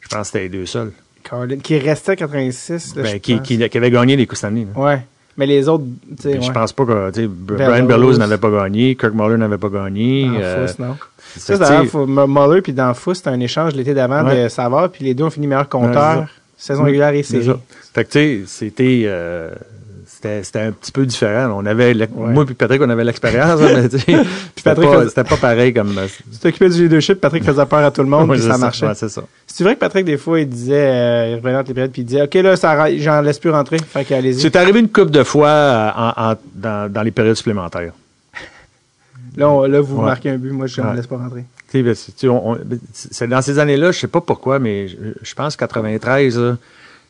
[0.01, 0.91] je pense que c'était les deux seuls.
[1.23, 2.95] Carlin, qui restait à 86.
[2.95, 4.67] là, Ben, qui, qui, qui avaient gagné les Coups Stanley.
[4.75, 4.79] là.
[4.81, 5.05] Ouais.
[5.37, 5.83] Mais les autres,
[6.15, 7.27] tu sais, Je pense pas que.
[7.27, 10.27] Brian Bellows n'avait pas gagné, Kirk Muller n'avait pas gagné.
[10.27, 10.95] Dans euh, non.
[11.37, 14.43] Ça, d'ailleurs, Muller puis dans Fous, c'était un échange l'été d'avant Ouais.
[14.43, 16.27] de Savard, puis les deux ont fini meilleurs Ouais, compteurs,
[16.57, 17.45] saison régulière et c'est série.
[17.47, 17.59] ça.
[17.93, 19.49] Fait que tu sais, c'était euh,
[20.25, 21.53] c'était c'était un petit peu différent.
[21.57, 22.07] On avait Ouais.
[22.15, 24.17] moi puis Patrick, on avait l'expérience, hein, mais c'était
[24.63, 27.91] Patrick pas, c'était pas pareil comme euh, Tu t'occupais du leadership, Patrick faisait peur à
[27.91, 28.87] tout le monde, puis c'est ça marchait.
[28.87, 29.23] Ouais, c'est ça.
[29.47, 32.01] C'est vrai que Patrick, des fois, il disait, euh, il revenait entre les périodes, puis
[32.01, 34.41] il disait, OK, là, ça, j'en laisse plus rentrer, fait qu'allez-y.
[34.41, 37.93] C'est arrivé une couple de fois euh, en- en- dans, dans les périodes supplémentaires.
[39.37, 40.05] Là, on- là, vous Ouais.
[40.05, 40.95] marquez un but, moi, je Ouais.
[40.95, 41.45] laisse pas rentrer.
[41.73, 42.57] Ben, on- on-
[42.93, 46.57] c'est dans ces années-là, je sais pas pourquoi, mais je, je pense 93, là,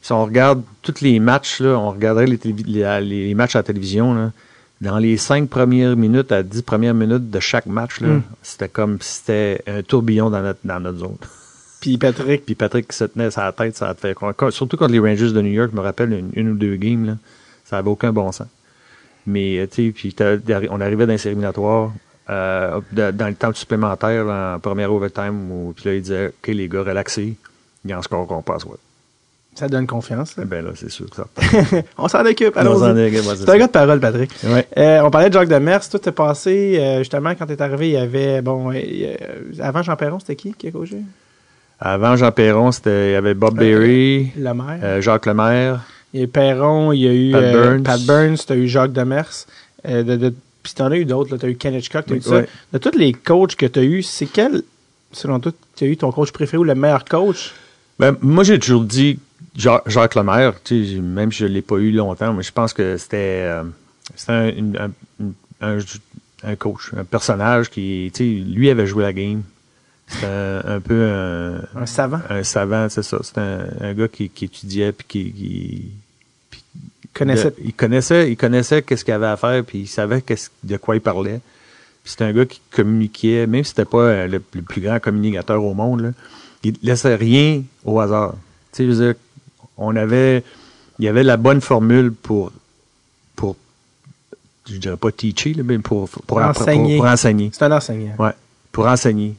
[0.06, 3.60] si on regarde tous les matchs, là, on regarderait les, télévi- les, les matchs à
[3.60, 4.32] la télévision, là,
[4.80, 8.22] dans les cinq premières minutes à dix premières minutes de chaque match, là, Mm.
[8.44, 11.18] c'était comme si c'était un tourbillon dans notre, dans notre zone.
[11.82, 14.16] Puis Patrick, Puis Patrick qui se tenait sa tête, ça a fait
[14.52, 17.06] surtout contre les Rangers de New York, je me rappelle une, une ou deux games,
[17.08, 17.18] là,
[17.64, 18.48] ça avait aucun bon sens.
[19.26, 20.16] Mais euh, tu sais, puis
[20.70, 21.92] on arrivait dans les éliminatoires,
[22.30, 26.68] euh, dans le temps supplémentaire, en première overtime, où puis là il disait OK les
[26.68, 27.36] gars, relaxez,
[27.84, 28.78] il y a un score qu'on passe, ouais.
[29.56, 30.36] Ça donne confiance.
[30.38, 30.44] là.
[30.46, 31.26] Eh ben là, c'est sûr que ça.
[31.98, 33.16] on s'en occupe, On s'en allons-y.
[33.16, 34.32] est- ouais, c'est un gars de parole, Patrick.
[34.44, 34.68] Ouais.
[34.78, 35.88] Euh, on parlait de Jacques Demers.
[35.90, 39.16] Toi, t'es passé, euh, justement, quand t'es arrivé, il y avait, bon, euh,
[39.60, 40.98] avant Jean Perron, c'était qui qui a coaché?
[41.80, 45.02] Avant Jean Perron, c'était il y avait Bob Berry, Le maire.
[45.02, 45.82] Jacques Lemaire,
[46.14, 47.84] Il y a eu Perron, il y a eu Pat Burns.
[47.84, 49.46] Pat Burns, t'as eu Jacques Demers.
[49.88, 50.34] De, de,
[50.64, 51.38] puis t'en as eu d'autres.
[51.38, 52.42] T'as eu Ken Hitchcock, t'as eu tout ça.
[52.74, 54.64] De tous les coachs que t'as eu, c'est quel,
[55.12, 57.54] selon toi, t'as eu ton coach préféré ou le meilleur coach?
[58.00, 59.20] Ben, moi, j'ai toujours dit
[59.56, 62.52] Jacques Lemaire, tu sais, j'ai- même si je ne l'ai pas eu longtemps, mais je
[62.52, 63.64] pense que c'était euh,
[64.28, 64.92] un, un,
[65.62, 65.78] un,
[66.44, 69.44] un coach, un personnage qui, tu sais, lui avait joué la game.
[70.08, 72.20] C'était un, peu un, Un savant.
[72.30, 73.18] un savant, c'est ça.
[73.24, 75.92] C'était un, un gars qui, qui étudiait puis qui, qui-
[77.14, 77.52] Connaissait.
[77.52, 80.22] de- il connaissait, il connaissait qu'est-ce qu'il avait à faire, puis il savait
[80.64, 81.40] de quoi il parlait.
[82.04, 85.00] Puis c'était un gars qui communiquait, même si c'était pas euh, le, le plus grand
[85.00, 86.12] communicateur au monde, là,
[86.64, 88.34] il laissait rien au hasard.
[88.74, 89.16] Tu sais, je veux dire,
[89.78, 90.44] on avait,
[91.00, 92.52] il y avait la bonne formule pour,
[93.36, 93.56] pour
[94.68, 96.98] je dirais pas teacher, là, mais pour, pour, pour, Enseigner.
[96.98, 97.50] pour enseigner.
[97.54, 98.16] C'est un enseignant.
[98.18, 98.32] Ouais,
[98.72, 99.36] pour enseigner.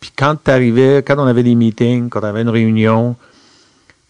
[0.00, 3.16] Puis quand t'arrivais, quand on avait des meetings, quand on avait une réunion,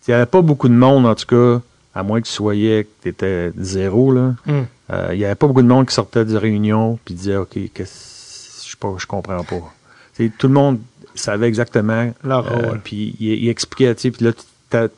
[0.07, 1.61] il n'y avait pas beaucoup de monde, en tout cas,
[1.95, 4.35] à moins que tu soyais, que tu étais zéro, là.
[4.47, 4.63] Hmm.
[4.93, 7.59] Euh, Il y avait pas beaucoup de monde qui sortait de réunion puis disait, OK,
[7.75, 9.75] qu'est-ce, je je comprends pas.
[10.15, 10.79] T'sais, tout le monde
[11.15, 12.13] savait exactement.
[12.25, 12.81] Leur euh, rôle.
[12.83, 14.43] puis il, il expliquait, tu sais, puis là, t'as-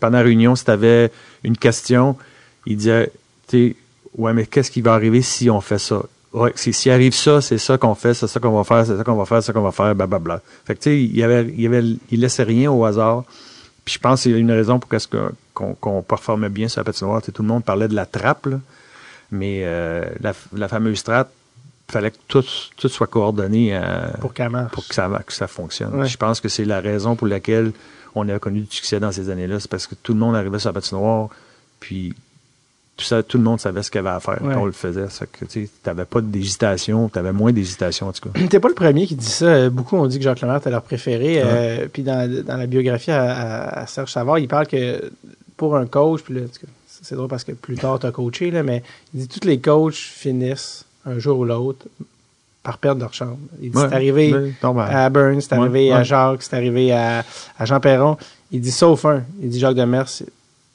[0.01, 1.11] pendant la réunion, si tu avais
[1.45, 2.17] une question,
[2.67, 3.11] il disait,
[3.49, 3.77] tu sais,
[4.17, 6.03] ouais, mais qu'est-ce qui va arriver si on fait ça?
[6.33, 8.97] Ouais, c'est- s'il arrive ça, c'est ça qu'on fait, c'est ça qu'on va faire, c'est
[8.97, 10.41] ça qu'on va faire, c'est ça qu'on va faire, blablabla.
[10.65, 13.25] Fait que, tu sais, il y avait, il y avait, il laissait rien au hasard.
[13.85, 15.09] Puis je pense qu'il y a une raison pour qu'est-ce
[15.55, 17.21] qu'on qu'on performait bien sur la patinoire.
[17.21, 18.59] Tu sais, tout le monde parlait de la trappe, là.
[19.31, 21.31] mais euh, la, la fameuse trappe,
[21.89, 22.45] il fallait que tout,
[22.77, 24.33] tout soit coordonné à- Pour
[24.71, 25.95] pour que ça, que ça fonctionne.
[26.01, 26.07] Ouais.
[26.07, 27.73] Je pense que c'est la raison pour laquelle
[28.15, 29.61] on a connu du succès dans ces années-là.
[29.61, 31.29] C'est parce que tout le monde arrivait sur la patinoire,
[31.81, 32.15] puis
[32.97, 34.43] tout, ça, tout le monde savait ce qu'il y avait à faire.
[34.43, 34.55] Ouais.
[34.55, 35.09] On le faisait.
[35.09, 38.39] Ça que, tu n'avais pas d'hésitation, tu avais moins d'hésitation en tout cas.
[38.51, 39.47] T'es pas le premier qui dit ça.
[39.47, 41.41] Euh, Beaucoup ont dit que Jacques Lemaire était leur préféré.
[41.43, 45.11] Euh, puis dans, dans la biographie à, à- Serge Savard, il parle que
[45.57, 46.41] pour un coach, puis là,
[46.87, 48.83] c'est drôle parce que plus tard t'as coaché, là, mais
[49.15, 51.87] il dit tous les coachs finissent un jour ou l'autre
[52.63, 53.39] par perdre leur chambre.
[53.61, 54.53] Il dit Ouais, c'est arrivé ouais,
[54.89, 56.03] à Burns, c'est Ouais, arrivé à.
[56.03, 57.25] Jacques, c'est arrivé à,
[57.59, 58.17] à Jean Perron.
[58.51, 59.23] Il dit sauf un.
[59.43, 60.09] Il dit Jacques Demers.
[60.09, 60.27] c'est-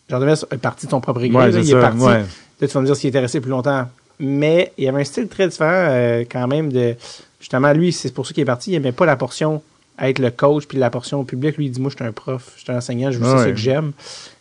[0.10, 1.22] Jacques Demers est parti de son propre.
[1.22, 2.00] Ouais, là, c'est il ça, est parti.
[2.06, 2.24] Là,
[2.60, 3.88] tu vas me dire s'il était resté plus longtemps.
[4.20, 6.96] Mais il y avait un style très différent euh, quand même de.
[7.40, 8.72] Justement, lui, c'est pour ça qu'il est parti.
[8.72, 9.62] Il n'aimait pas la portion
[10.00, 11.56] à être le coach, puis la portion au public.
[11.58, 13.46] Lui, il dit Moi, je suis un prof, je suis un enseignant, je veux ça
[13.46, 13.92] que j'aime.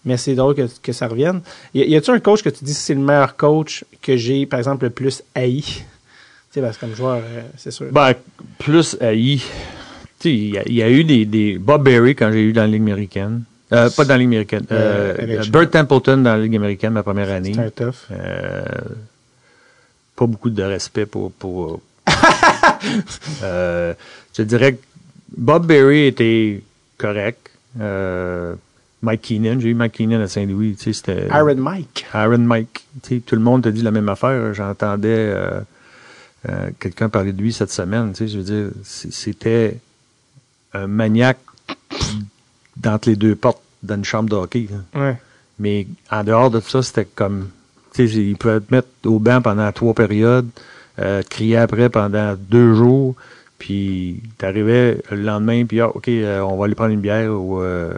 [0.05, 1.41] Mais c'est drôle que, que ça revienne.
[1.75, 4.59] Y, y a-tu un coach que tu dis c'est le meilleur coach que j'ai, par
[4.59, 5.63] exemple, le plus haï?
[6.57, 7.87] Sais, parce que comme joueur, euh, c'est sûr.
[7.93, 8.13] Ben,
[8.59, 9.41] plus haï.
[10.25, 11.57] Il y, a- il y a eu des, des.
[11.59, 13.43] Bob Berry quand j'ai eu dans la Ligue américaine.
[13.73, 14.65] Euh, pas dans la Ligue américaine.
[14.73, 17.53] Euh, Euh, Bert Templeton dans la Ligue américaine, ma première année.
[17.55, 17.95] c'est un tough.
[18.11, 18.65] Euh,
[20.17, 21.31] pas beaucoup de respect pour.
[21.33, 21.81] pour
[23.43, 24.81] je dirais que
[25.37, 26.63] Bob Berry était
[26.99, 27.51] correct.
[29.03, 30.77] Mike Keenan, j'ai eu Mike Keenan à Saint-Louis.
[31.31, 32.07] Iron Mike.
[32.13, 32.85] Aaron Mike.
[33.27, 34.55] Tout le monde te dit la même affaire.
[34.55, 35.33] J'entendais
[36.49, 38.13] euh, quelqu'un parler de lui cette semaine.
[38.13, 39.79] Tu sais, je veux dire, c'était
[40.73, 41.39] un maniaque
[42.77, 44.69] d'entre les deux portes dans une chambre de hockey.
[44.95, 45.17] Ouais.
[45.59, 47.49] Mais en dehors de ça, c'était comme.
[47.95, 50.49] Tu sais, il pouvait te mettre au banc pendant trois périodes,
[50.99, 53.15] euh, te crier après pendant deux jours,
[53.59, 57.61] puis t'arrivais le lendemain, puis ah, OK, euh, on va aller prendre une bière ou.
[57.61, 57.93] Euh,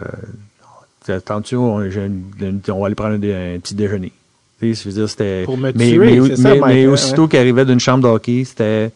[1.07, 4.11] attention, on, on va aller prendre un petit déjeuner.
[4.59, 5.43] Tu sais, je veux dire, c'était.
[5.45, 8.09] Pour me mais, tuer, mais, c'est ça, mais- mais aussitôt qu'il arrivait d'une chambre de
[8.09, 8.91] hockey, c'était.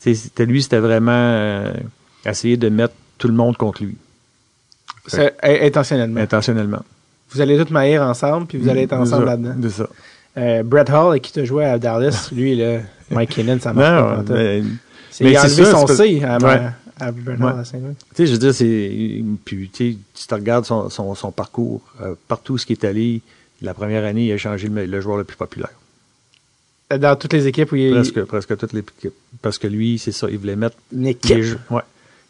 [0.00, 1.72] C'était lui, c'était vraiment euh,
[2.26, 3.96] essayer de mettre tout le monde contre lui,
[5.42, 6.20] intentionnellement.
[6.20, 6.82] intentionnellement.
[7.30, 9.54] Vous allez tous maillir ensemble, puis vous allez être ensemble là-dedans.
[9.62, 9.88] C'est ça.
[10.36, 13.86] Euh, Brett Hall, avec qui tu joué à Dallas, lui, là, Mike Kinnan, ça marche
[14.02, 14.16] pas.
[14.34, 14.62] Non, mais,
[15.20, 16.60] mais il a enlevé ça, son C à, Ouais.
[17.00, 17.46] à Brett Ouais.
[17.46, 17.94] Hall à Saint-Louis.
[17.94, 19.22] tu sais, je veux dire, c'est.
[19.44, 22.72] Puis, tu sais, tu te regardes son, son, son parcours, euh, partout où ce qui
[22.72, 23.20] est allé,
[23.64, 25.72] la première année, il a changé le, le joueur le plus populaire.
[26.96, 29.14] Dans toutes les équipes où il Presque, presque toutes les équipes.
[29.42, 30.76] Parce que lui, c'est ça, il voulait mettre.
[30.92, 31.36] une équipe.
[31.36, 31.80] les jeux- ouais.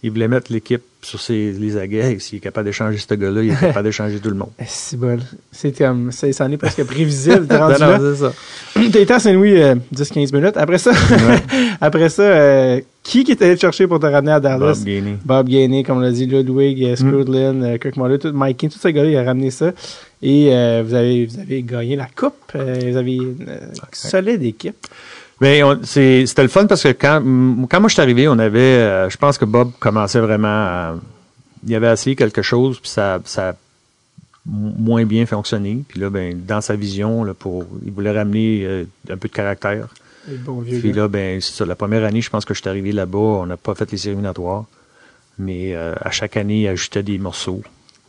[0.02, 2.18] Il voulait mettre l'équipe sur ses, les aguets.
[2.18, 4.50] S'il est capable d'échanger ce gars-là, il est capable d'échanger tout le monde.
[4.60, 5.18] Eh, C'est bon.
[5.50, 7.46] C'est comme, ça, en est presque prévisible.
[7.48, 7.76] Là.
[7.98, 8.32] non, c'est ça.
[8.74, 10.56] T'as été à Saint-Louis euh, 10-15 minutes.
[10.58, 10.92] Après ça,
[11.80, 14.74] après ça, euh, qui qui est allé te chercher pour te ramener à Dallas?
[14.76, 15.16] Bob Gainey.
[15.24, 18.70] Bob Gainey, comme on l'a dit, Ludwig, euh, Scrudlin, euh, Kirk Muller, tout, Mike King,
[18.70, 19.72] tout ce gars-là, il a ramené ça.
[20.26, 22.52] Et euh, vous, avez, vous avez gagné la coupe.
[22.54, 23.58] Euh, vous avez une euh,
[23.92, 24.86] solide équipe.
[25.40, 27.20] Mais c'était le fun parce que quand,
[27.68, 30.94] quand moi je suis arrivé, on avait, euh, je pense que Bob commençait vraiment à,
[31.66, 33.54] il avait essayé quelque chose, puis ça, ça a
[34.46, 35.82] moins bien fonctionné.
[35.86, 39.32] Puis là, ben, dans sa vision, là, pour, il voulait ramener euh, un peu de
[39.34, 39.88] caractère.
[40.26, 41.02] Bon vieux Puis gars.
[41.02, 41.66] là, ben, c'est ça.
[41.66, 43.98] La première année, je pense que je suis arrivé là-bas, on n'a pas fait les
[43.98, 44.64] séries éliminatoires.
[45.38, 47.62] Mais euh, à chaque année, il ajoutait des morceaux.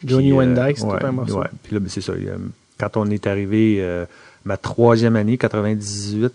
[0.05, 1.39] Johnny euh, Wendyke, c'était ouais, un morceau.
[1.39, 1.47] ouais.
[1.63, 2.13] Puis là, ben, c'est ça.
[2.13, 2.37] euh,
[2.79, 4.05] Quand on est arrivé, euh,
[4.45, 6.33] ma troisième année, 98,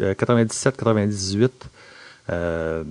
[0.00, 1.50] euh, 97-98,
[2.30, 2.84] euh,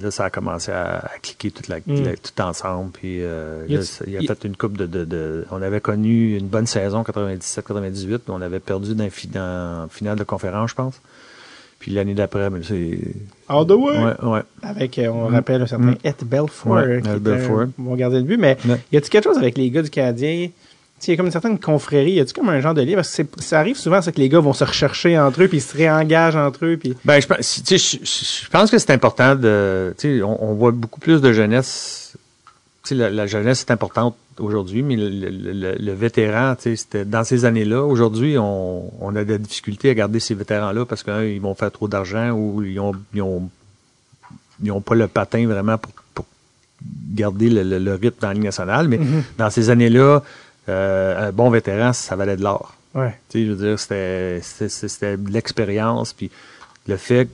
[0.00, 2.04] là, ça a commencé à, à cliquer toute la, Mm.
[2.04, 2.90] la- tout ensemble.
[2.92, 5.44] Puis euh, Y a- là, ça- il a y- fait une coupe de, de, de-
[5.50, 10.24] On avait connu une bonne saison 97-98, mais on avait perdu dans, la finale de
[10.24, 11.00] conférence, je pense.
[11.78, 12.98] Puis l'année d'après, ben, c'est.
[13.48, 13.96] All the way!
[13.98, 14.40] Ouais, ouais.
[14.62, 15.96] Avec, euh, on rappelle un certain Mm.
[16.04, 18.36] Ed Belfour, Ouais, euh, qui Ed un bon gardien de but.
[18.36, 18.80] Mais Ouais.
[18.92, 20.48] y a-tu quelque chose avec les gars du Canadien?
[20.48, 20.52] Tu
[21.04, 22.12] sais, Il y a comme une certaine confrérie.
[22.14, 22.96] Y a-tu comme un genre de lien?
[22.96, 25.48] Parce que c'est- ça arrive souvent, ça, que les gars vont se rechercher entre eux,
[25.48, 26.76] puis ils se réengagent entre eux.
[26.76, 26.94] Puis...
[27.04, 29.94] Ben, je, pense- je, je- pense que c'est important de.
[29.98, 32.14] Tu sais, on, on voit beaucoup plus de jeunesse.
[32.82, 37.04] Tu sais, la, la jeunesse est importante aujourd'hui, mais le, le- le- le vétéran, c'était
[37.04, 37.82] dans ces années-là.
[37.82, 41.88] Aujourd'hui, on, on a des difficultés à garder ces vétérans-là parce qu'ils vont faire trop
[41.88, 43.48] d'argent ou ils ont, ils ont,
[44.62, 46.24] ils ont pas le patin vraiment pour, pour
[47.12, 48.88] garder le, rythme dans la Ligue nationale.
[48.88, 49.00] Mais
[49.36, 50.22] dans ces années-là,
[50.68, 52.74] euh, un bon vétéran, ça valait de l'or.
[52.94, 53.14] Ouais.
[53.34, 56.30] Je veux dire, c'était, de l'expérience, puis
[56.86, 57.28] le fait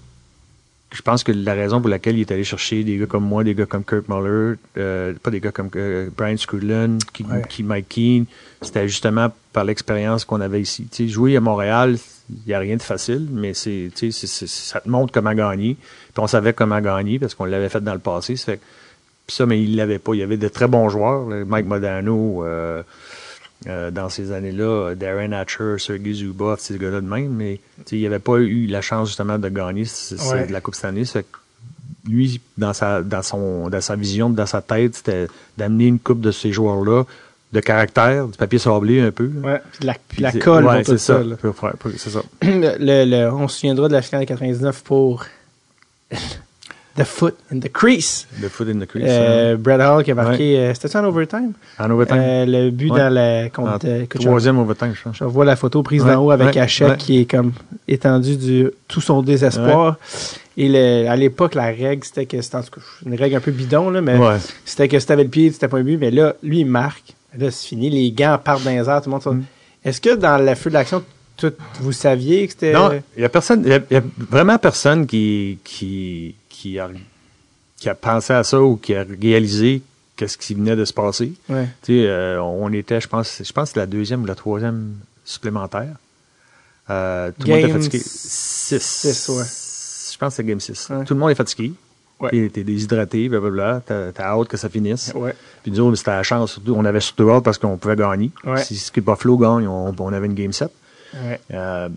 [0.95, 3.43] je pense que la raison pour laquelle il est allé chercher des gars comme moi,
[3.45, 7.43] des gars comme Kurt Muller, euh, pas des gars comme euh, Brian Scrudlin, qui, Ouais.
[7.49, 8.25] qui- Mike Keane,
[8.63, 10.87] c'était justement par l'expérience qu'on avait ici.
[10.91, 11.99] Tu sais, jouer à Montréal,
[12.31, 15.75] il n'y a rien de facile, mais c'est, ça te montre comment gagner.
[15.75, 18.37] Puis on savait comment gagner parce qu'on l'avait fait dans le passé.
[18.37, 18.61] Ça fait
[19.27, 20.15] ça, mais il l'avait pas.
[20.15, 21.29] Il y avait de très bons joueurs.
[21.29, 21.45] là.
[21.45, 22.83] Mike Modano, euh,
[23.67, 27.61] euh, dans ces années-là, Darren Hatcher, Sergei Zubov, ces gars-là de même, mais
[27.91, 30.47] il n'avait pas eu la chance justement de gagner c- c- Ouais.
[30.47, 31.39] de la Coupe fait que
[32.09, 35.27] lui, dans sa, dans, son, dans sa vision, dans sa tête, c'était
[35.57, 37.05] d'amener une coupe de ces joueurs-là
[37.53, 39.31] de caractère, du papier sablé un peu.
[39.43, 39.61] Ouais.
[39.73, 41.23] Puis la, puis la colle ouais, pour tout c'est ça.
[41.23, 42.11] ça.
[42.11, 42.21] ça.
[42.43, 45.25] le, le- on se souviendra de la finale de 99 pour
[46.97, 48.27] The Foot in the Crease.
[48.41, 49.05] Le foot in the crease.
[49.09, 51.53] Euh, Brett Hall qui a marqué, euh, c'était ça en overtime?
[51.79, 51.85] hein.
[51.87, 52.19] en overtime.
[52.21, 52.99] Euh, le but Ouais.
[53.01, 53.85] dans la contre.
[53.85, 55.17] je- troisième overtime, je pense.
[55.17, 57.53] Je vois la photo prise Ouais, d'en haut avec Hachette qui est comme
[57.89, 59.97] étendu du tout son désespoir.
[60.57, 62.59] Et le- à l'époque, la règle, c'était que c'était
[63.05, 64.37] une règle un peu bidon, là, mais Ouais.
[64.65, 65.97] c'était que si t'avais le pied, c'était pas un but.
[65.97, 67.13] Mais là, lui, il marque.
[67.37, 67.91] Là, c'est fini.
[67.91, 69.39] Les gants partent dans les airs, tout le monde.
[69.39, 69.43] Mm.
[69.85, 71.03] Est-ce que dans le feu de l'action,
[71.37, 72.73] tout, vous saviez que c'était.
[72.73, 76.37] Non, il y a personne, il y a, il y a vraiment personne qui, qui,
[76.65, 76.89] qui a,
[77.77, 79.83] qui a pensé à ça ou qui a réalisé
[80.17, 81.35] qu'est-ce qui venait de se passer.
[81.51, 81.67] Ouais.
[81.83, 84.95] Tu sais, euh, on était, je pense, je pense que la deuxième ou la troisième
[85.27, 85.95] supplémentaire.
[86.89, 87.99] Euh, tout le monde était fatigué.
[88.03, 89.29] six, Six.
[89.29, 89.45] ouais.
[90.13, 90.89] Je pense que c'est game 6.
[90.91, 91.05] Ouais.
[91.05, 91.73] Tout le monde est fatigué.
[92.31, 93.83] Puis T'es déshydraté, blablabla.
[93.85, 95.13] T'as t'as hâte que ça finisse.
[95.63, 96.53] Puis nous autres, c'était la chance.
[96.53, 98.31] Surtout, on avait surtout hâte parce qu'on pouvait gagner.
[98.57, 100.71] Si, si Buffalo gagne, on, on avait une game 7.
[101.13, 101.41] Ouais.
[101.53, 101.89] Euh,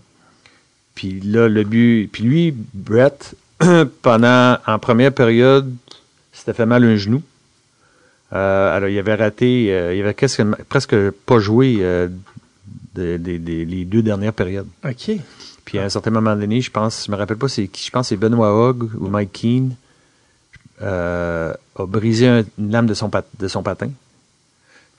[0.93, 2.09] puis là, le but.
[2.11, 3.33] Puis lui, Brett,
[4.01, 5.73] pendant en première période,
[6.31, 7.21] s'était fait mal un genou.
[8.33, 12.07] Euh, alors, il avait raté, euh, il avait presque, presque pas joué euh,
[12.95, 14.67] de- de- de- les deux dernières périodes.
[14.85, 15.11] OK.
[15.65, 17.91] Puis à un certain moment donné, je pense, je me rappelle pas c'est qui, je
[17.91, 19.75] pense c'est Benoit Hogg ou Mike Keane
[20.81, 23.89] euh, a brisé un- une lame de son, pat- de son patin.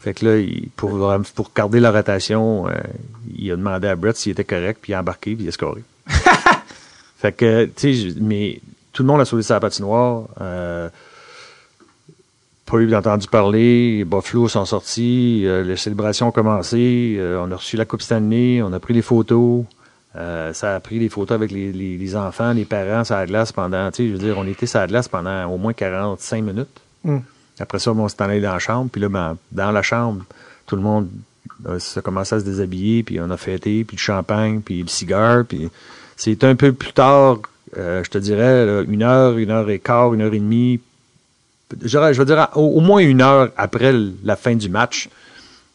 [0.01, 0.90] Fait que là, il- pour,
[1.35, 2.72] pour garder la rotation, euh,
[3.36, 5.52] il a demandé à Brett s'il était correct, puis il a embarqué, puis il a
[5.52, 5.82] scoré.
[7.19, 8.61] fait que, tu sais, mais
[8.93, 10.24] tout le monde a sauvé sa patinoire.
[10.40, 10.89] Euh,
[12.66, 14.05] pas eu entendu parler.
[14.05, 15.43] Buffalo sont sortis.
[15.47, 17.16] euh, les célébrations ont commencé.
[17.19, 18.61] euh, on a reçu la Coupe Stanley.
[18.62, 19.65] On a pris les photos.
[20.16, 23.27] Euh, ça a pris des photos avec les, les- les enfants, les parents, sur la
[23.27, 25.73] glace pendant, tu sais, je veux dire, on était sur la glace pendant au moins
[25.73, 26.81] 45 minutes.
[27.05, 27.19] Mm.
[27.61, 30.24] Après ça, on s'est allé dans la chambre, puis là, ben, dans la chambre,
[30.66, 31.09] tout le monde
[31.78, 35.45] ça commençait à se déshabiller, puis on a fêté, puis le champagne, puis le cigare,
[35.45, 35.69] puis
[36.19, 37.39] c'est un peu plus tard,
[37.78, 40.81] euh, je te dirais, là, une heure, une heure et quart, une heure et demie,
[41.82, 43.93] je veux dire au, au moins une heure après
[44.24, 45.09] la fin du match,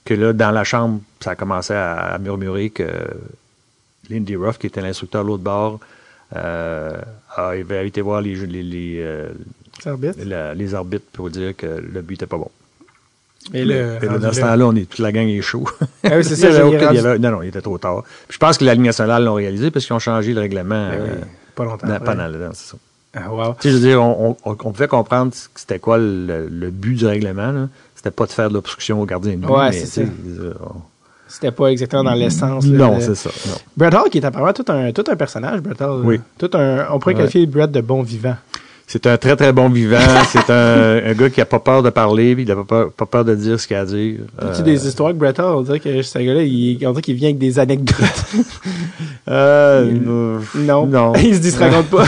[0.06, 2.84] que là, dans la chambre, ça a commencé à, à murmurer que
[4.10, 5.80] Lindy Ruff, qui était l'instructeur de l'autre bord,
[6.36, 6.99] euh,
[7.36, 9.30] avait été voir les, les, les, euh,
[9.82, 10.18] Ça arbitre.
[10.26, 12.52] la- les arbitres pour dire que le but était pas bon.
[13.53, 15.41] Et là, Et là, rendu dans ce là- temps-là, on est toute la gang est
[15.41, 15.65] chaud.
[16.03, 18.03] Ah oui, c'est ça, aucun- il avait- non, non, il était trop tard.
[18.28, 20.90] Puis je pense que la Ligue nationale l'ont réalisé parce qu'ils ont changé le règlement
[20.90, 21.26] Ben oui, euh,
[21.56, 21.94] pas longtemps dans-
[22.28, 22.78] le temps, c'est ça.
[23.15, 23.53] Ah, wow.
[23.60, 26.70] Tu sais, je veux dire, on, on, on pouvait comprendre que c'était quoi le, le
[26.72, 27.52] but du règlement.
[27.52, 27.68] là.
[27.95, 29.45] C'était pas de faire de l'obstruction au gardien de.
[29.45, 30.02] Ouais, c'est ça.
[30.02, 30.82] on-
[31.28, 32.65] C'était pas exactement dans l'essence.
[32.65, 33.30] Non, c'est ça.
[33.48, 33.56] Non.
[33.78, 36.02] Brett Hall qui est apparemment tout un, tout un personnage, Brett Hall.
[36.03, 36.20] Oui.
[36.40, 37.20] Tout un, on pourrait Ouais.
[37.22, 38.36] qualifier Brett de bon vivant.
[38.94, 39.98] C'est un très, très bon vivant.
[40.32, 42.91] c'est un, un gars qui a pas peur de parler, puis il a pas peur,
[42.91, 44.20] pas peur de dire ce qu'il a à dire.
[44.40, 45.56] Euh, des histoires avec Brett Hall?
[45.56, 47.98] On dirait que ce gars-là, il, on dirait qu'il vient avec des anecdotes.
[49.30, 50.86] euh, Il- euh, non.
[50.86, 51.14] Non.
[51.24, 52.06] il se dit, se raconte pas.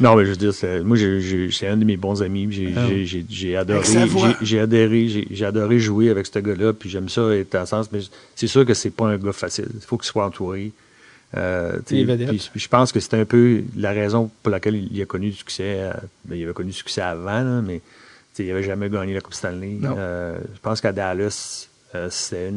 [0.00, 0.96] Non, mais je veux dire, c'est- moi,
[1.50, 2.46] c'est un de mes bons amis.
[2.52, 2.82] J'ai Ah.
[3.28, 3.80] j'ai- adoré,
[4.40, 6.74] j'ai- adoré, j'ai adoré jouer avec ce gars-là.
[6.74, 7.98] Puis j'aime ça être en sens, mais
[8.36, 9.66] c'est sûr que c'est pas un gars facile.
[9.74, 10.70] Il faut qu'il soit entouré.
[11.36, 15.30] Euh, puis, je pense que c'est un peu la raison pour laquelle il a connu
[15.30, 15.76] du succès.
[15.80, 15.92] euh,
[16.26, 17.80] ben, il avait connu du succès avant, là, mais
[18.38, 19.78] il avait jamais gagné la Coupe Stanley.
[19.82, 21.68] Euh, je pense qu'à Dallas,
[22.10, 22.48] c'était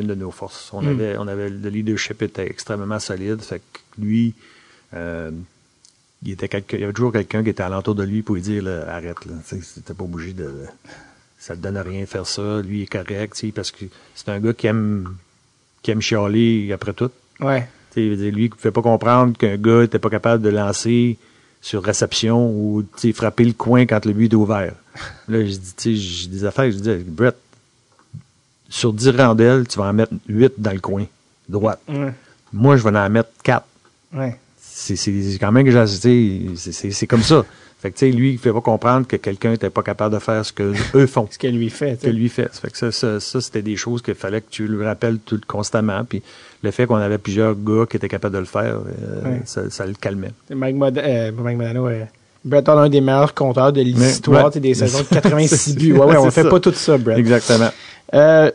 [0.00, 0.70] une, de nos forces.
[0.72, 0.88] On Mm.
[0.88, 3.40] avait, on avait le leadership était extrêmement solide.
[3.40, 4.34] Fait que lui,
[6.22, 8.62] il était il y avait toujours quelqu'un qui était alentour de lui pour lui dire
[8.62, 10.50] là, arrête là, c'était pas obligé de
[11.38, 13.84] ça te donne rien de faire ça, lui il est correct, parce que
[14.14, 15.14] c'est un gars qui aime
[15.82, 17.10] qui aime chialer après tout.
[17.40, 17.68] ouais.
[17.94, 20.42] Tu sais, il veut dire, lui, ne fait pas comprendre qu'un gars n'était pas capable
[20.42, 21.16] de lancer
[21.60, 22.84] sur réception ou
[23.14, 24.74] frapper le coin quand le but est ouvert.
[25.28, 27.36] Là, je dis, tu sais, j'ai des affaires, je dis, Brett,
[28.68, 31.06] sur 10 rondelles, tu vas en mettre 8 dans le coin,
[31.48, 31.80] droite.
[31.88, 32.12] Ouais.
[32.52, 33.64] Moi, je vais en mettre 4.
[34.12, 34.36] Ouais.
[34.58, 34.96] C'est
[35.38, 37.44] quand même que j'ai c'est comme ça.
[37.84, 40.18] Fait que, tu sais, lui, il fait pas comprendre que quelqu'un n'était pas capable de
[40.18, 41.28] faire ce que eux font.
[41.30, 41.96] Ce qu'elle lui fait.
[41.96, 42.12] que sais.
[42.12, 42.48] lui fait.
[42.50, 45.18] Ça fait que ça, ça, ça, c'était des choses qu'il fallait que tu lui rappelles
[45.18, 46.02] tout constamment.
[46.02, 46.22] Puis
[46.62, 49.42] le fait qu'on avait plusieurs gars qui étaient capables de le faire, euh, Ouais.
[49.44, 50.30] ça, ça le calmait.
[50.50, 52.04] Mike, Mod euh, Mike Modano, euh,
[52.42, 54.60] Brett Hall, un des meilleurs compteurs de l'histoire ouais.
[54.62, 55.78] des saisons de C'est 86 ça.
[55.78, 55.92] buts.
[55.92, 56.48] Ouais, ouais, on fait ça.
[56.48, 57.18] pas tout ça, Brett.
[57.18, 57.68] Exactement.
[58.14, 58.50] Euh,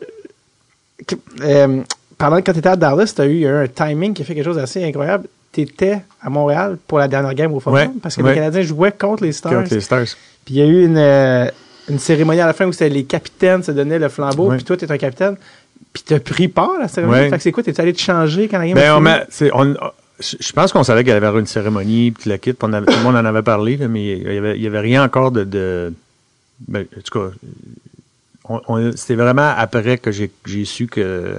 [1.42, 1.82] euh,
[2.18, 4.34] pendant que quand tu étais à Dallas, tu as eu un timing qui a fait
[4.34, 5.28] quelque chose d'assez incroyable.
[5.52, 8.30] Tu étais à Montréal pour la dernière game au Forum Ouais, parce que ouais.
[8.32, 9.54] les Canadiens jouaient contre les Stars.
[9.54, 10.06] Contre les Stars.
[10.46, 11.50] Puis il y a eu une, euh,
[11.90, 14.50] une cérémonie à la fin où c'était les capitaines se donnaient le flambeau.
[14.52, 15.36] Puis toi, tu es un capitaine.
[15.92, 17.30] Puis tu as pris part à la cérémonie.
[17.30, 17.64] Fait que c'est quoi?
[17.64, 19.10] T'es allé te changer quand la game Ben, a on fini?
[20.40, 22.38] je pense qu'on savait qu'il y avoir une cérémonie, puis la
[22.74, 25.32] avait- tout le monde en avait parlé, là, mais il y avait, avait rien encore
[25.32, 25.44] de.
[25.46, 25.94] de
[26.68, 27.32] ben, en tout cas,
[28.96, 31.36] c'était vraiment après que j'ai su que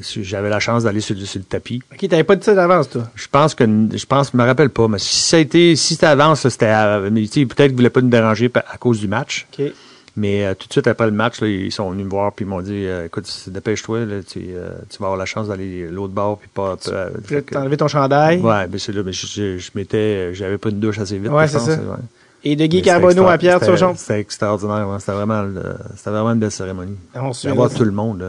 [0.00, 1.82] j'avais la chance d'aller sur, sur le tapis.
[1.92, 3.04] Ok, t'avais pas dit ça d'avance, toi?
[3.14, 5.94] Je pense que je pense, je me rappelle pas, mais si ça a été, si
[5.94, 6.72] c'était avant, ça, c'était,
[7.10, 9.46] mais tu peut-être qu'ils voulaient pas nous déranger à cause du match.
[9.58, 9.72] Ok.
[10.18, 12.46] Mais euh, tout de suite après le match, là, ils sont venus me voir puis
[12.46, 16.14] ils m'ont dit, euh, écoute, dépêche-toi, tu, euh, tu vas avoir la chance d'aller l'autre
[16.14, 16.76] bord puis pas.
[16.82, 18.40] t'as enlevé ton chandail?
[18.40, 21.30] Ouais, ben c'est là, mais je, je, je m'étais, j'avais pas une douche assez vite.
[21.30, 21.72] Ouais, c'est ça.
[21.72, 21.98] ouais.
[22.44, 23.94] Et de Guy Mais Carbonneau à Pierre Turgeon?
[23.94, 24.98] C'était extraordinaire, ouais.
[25.00, 25.44] c'était vraiment,
[26.04, 26.96] vraiment une belle cérémonie.
[27.14, 28.24] On se tout le monde.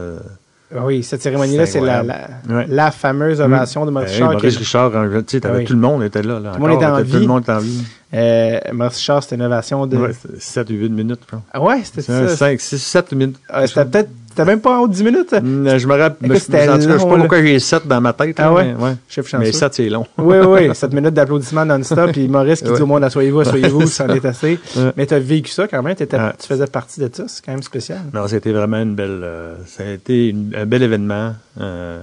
[0.74, 2.28] Ah Oui, cette cérémonie-là, C'est la, la.
[2.48, 2.66] Ouais.
[2.68, 4.32] la fameuse ovation de Maurice hey, Richard.
[4.32, 5.64] Maurice qui- Richard, hein, tu sais, Ah oui.
[5.64, 6.38] tout le monde était là.
[6.40, 7.20] là Tout le monde encore, était en Tout vie.
[7.22, 7.82] le monde était en vie.
[8.14, 9.96] Euh, Maurice Richard, c'était une ovation de.
[9.96, 11.42] Ouais, 7 ou 8 minutes, je pense.
[11.52, 12.28] Ah ouais, c'était ça.
[12.28, 13.36] 5, 6, 7 minutes.
[13.48, 14.10] Ah, c'était peut-être.
[14.38, 15.32] C'était même pas en haut de 10 minutes.
[15.32, 16.32] Mm, Je me rappelle.
[16.32, 18.36] Je- sais pas pourquoi j'ai 7 dans ma tête.
[18.38, 18.72] Ah ouais?
[18.78, 18.92] Ouais.
[19.08, 19.42] Chef chanceux.
[19.44, 20.06] mais 7, c'est long.
[20.16, 22.12] Oui, oui, 7 minutes d'applaudissements non-stop.
[22.12, 24.60] Puis Maurice qui dit au monde asseyez-vous, asseyez-vous, ça en est assez.
[24.96, 25.96] Mais tu as vécu ça quand même.
[25.96, 26.06] Tu
[26.46, 27.24] faisais partie de ça.
[27.26, 27.98] C'est quand même spécial.
[28.14, 29.20] Non, c'était vraiment une belle.
[29.24, 31.32] euh, ça a été un bel événement.
[31.60, 32.00] euh,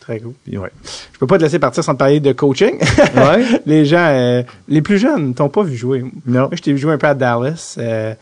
[0.00, 0.32] Très cool.
[0.44, 0.70] puis ouais.
[1.12, 2.74] Je peux pas te laisser partir sans te parler de coaching.
[3.16, 3.44] ouais?
[3.66, 6.04] les gens, euh, les plus jeunes, t'ont pas vu jouer.
[6.26, 6.40] Non.
[6.42, 7.76] Moi, je t'ai vu jouer un peu à Dallas.
[7.78, 8.14] Euh,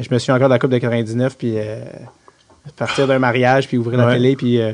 [0.00, 1.80] je me suis encore de la Coupe de 99, puis euh,
[2.76, 4.14] partir d'un mariage, puis ouvrir la Ouais.
[4.14, 4.72] télé, puis euh,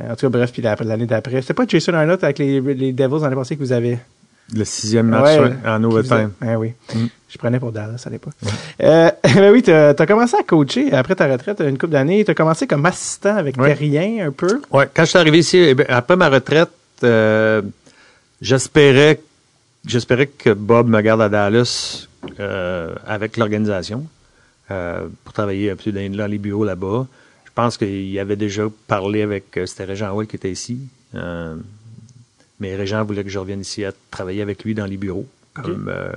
[0.00, 1.40] en tout cas, bref, puis la- l'année d'après.
[1.42, 3.98] C'était pas Jason Arnott avec les, les Devils l'année passée que vous avez?
[4.54, 6.32] Le sixième match Ouais, en overtime.
[6.42, 6.72] Ah oui.
[6.94, 7.06] Mm.
[7.30, 8.34] Je prenais pour Dallas à l'époque.
[8.82, 12.22] Euh, ben oui, t'as as commencé à coacher après ta retraite une couple d'années.
[12.24, 13.68] T'as commencé comme assistant avec Ouais.
[13.74, 14.60] Terrien un peu.
[14.70, 16.68] Ouais, quand je suis arrivé ici, eh bien, après ma retraite,
[17.04, 17.62] euh,
[18.42, 19.20] j'espérais,
[19.86, 22.06] j'espérais que Bob me garde à Dallas
[22.40, 24.04] euh, avec l'organisation
[24.72, 27.06] euh, pour travailler un peu dans, les bureaux là-bas.
[27.44, 30.78] Je pense qu'il avait déjà parlé avec, euh, c'était Régent Hall qui était ici,
[31.14, 31.54] euh,
[32.60, 35.90] mais Régent voulait que je revienne ici à travailler avec lui dans les bureaux, comme
[35.94, 36.12] euh,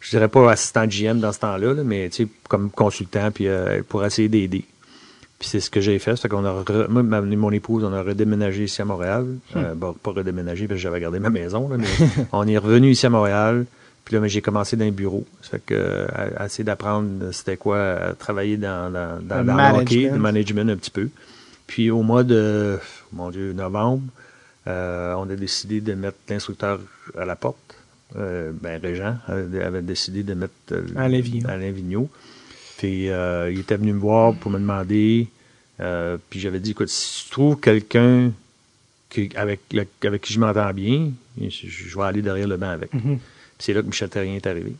[0.00, 2.10] je dirais pas assistant GM dans ce temps-là, là, mais
[2.48, 3.46] comme consultant puis
[3.88, 4.64] pour essayer d'aider.
[5.38, 6.16] Puis c'est ce que j'ai fait.
[6.16, 9.26] C'est qu'on a re- moi, ma- mon épouse, on a redéménagé ici à Montréal.
[9.54, 11.86] Euh, bon, pas redéménagé parce que j'avais gardé ma maison, là, mais
[12.32, 13.66] on est revenu ici à Montréal.
[14.06, 15.26] Puis là, j'ai commencé dans un bureau.
[15.42, 16.06] Ça fait que euh,
[16.36, 20.12] à, essayer d'apprendre c'était quoi à travailler dans, dans, dans, Le dans le hockey, management.
[20.12, 21.08] le management un petit peu.
[21.66, 22.78] Puis au mois de
[23.12, 24.04] mon Dieu, novembre,
[24.68, 26.78] euh, on a décidé de mettre l'instructeur
[27.18, 27.76] à la porte.
[28.14, 31.48] Euh, ben, Régent avait, décidé de mettre euh, Alain Vigneault.
[31.50, 32.08] Alain Vigneault.
[32.78, 35.26] Puis euh, il était venu me voir pour me demander.
[35.80, 38.30] euh, puis j'avais dit, écoute, si tu trouves quelqu'un
[39.34, 39.60] avec,
[40.04, 41.10] avec qui je m'entends bien,
[41.40, 42.94] je, je vais aller derrière le banc avec.
[42.94, 43.18] Mhm.
[43.18, 43.20] Puis
[43.58, 44.74] c'est là que Michel Terrien est arrivé.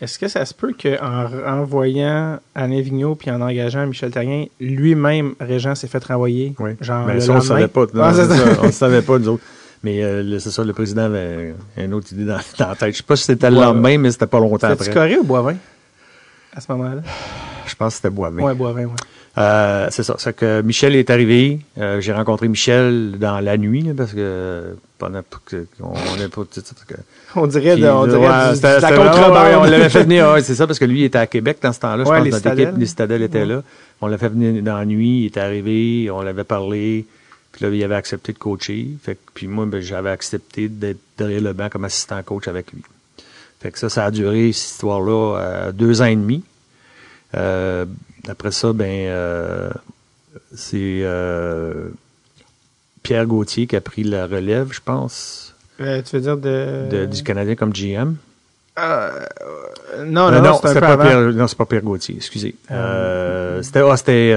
[0.00, 5.34] Est-ce que ça se peut qu'en envoyant Alain Vigneault puis en engageant Michel Terrien, lui-même,
[5.38, 6.54] Régent, s'est fait renvoyer?
[6.80, 7.84] Genre, Mais le ça, on ne savait pas.
[7.92, 8.26] Non, Ah, ça.
[8.34, 9.42] ça, on ne savait pas, nous autres.
[9.82, 12.92] Mais euh, le- c'est ça, le président avait une autre idée dans, dans la tête.
[12.92, 14.94] Je sais pas si c'était le lendemain, mais c'était pas longtemps C'était-tu après.
[14.94, 15.56] Corée ou Boivin?
[16.54, 17.02] À ce moment-là?
[17.66, 18.42] Je pense que c'était Boivin.
[18.42, 18.90] Ouais, Boivin, ouais.
[19.38, 20.16] Euh, c'est ça.
[20.18, 21.60] C'est que Michel est arrivé.
[21.78, 26.42] Euh, j'ai rencontré Michel dans la nuit, là, parce que pendant que- qu'on n'est pas
[26.44, 26.94] que-
[27.36, 29.32] On dirait, de, on dirait ouais, du- la contrebande.
[29.44, 31.58] ouais, on l'avait fait venir, ouais, c'est ça, parce que lui il était à Québec
[31.62, 32.04] dans ce temps-là.
[32.04, 33.46] Je pense les que notre équipe, Citadelles étaient Ouais.
[33.46, 33.62] là.
[34.00, 37.06] On l'a fait venir dans la nuit, il était arrivé, on l'avait parlé.
[37.52, 38.88] Puis là, il avait accepté de coacher.
[39.02, 42.72] Fait que, puis moi, ben, j'avais accepté d'être derrière le banc comme assistant coach avec
[42.72, 42.82] lui.
[43.60, 46.42] Fait que ça, ça a duré, cette histoire-là, euh, deux ans et demi.
[47.36, 47.84] Euh,
[48.28, 49.70] après ça, ben, euh,
[50.54, 51.88] c'est euh,
[53.02, 56.86] Pierre Gauthier qui a pris la relève, je pense, Euh, tu veux dire de...
[56.90, 58.14] de- du Canadien comme GM.
[58.78, 59.10] Euh,
[60.06, 61.04] non, non, non, c'était peu pas avant.
[61.04, 62.54] Pierre, non, c'est pas Pierre Gauthier, excusez.
[62.70, 64.36] Euh, c'était ah, c'était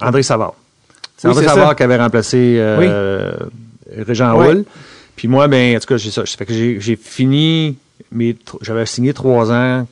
[0.00, 0.54] André Savard.
[1.16, 1.74] C'est Oui, André Savard ça.
[1.74, 3.32] qui avait remplacé euh,
[3.96, 4.36] Régent.
[4.40, 4.64] Hull.
[5.16, 6.26] Puis moi, ben, en tout cas, j'ai ça.
[6.26, 7.76] Ça fait que j'ai fini
[8.60, 9.86] j'avais signé trois ans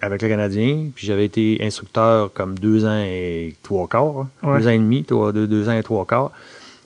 [0.00, 4.28] avec le Canadien, puis j'avais été instructeur comme deux ans et trois quarts, hein.
[4.42, 4.58] Ouais.
[4.60, 6.32] deux ans et demi, trois- deux, deux ans et trois quarts.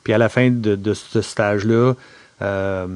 [0.04, 1.94] Puis à la fin de, de ce stage-là,
[2.42, 2.86] euh,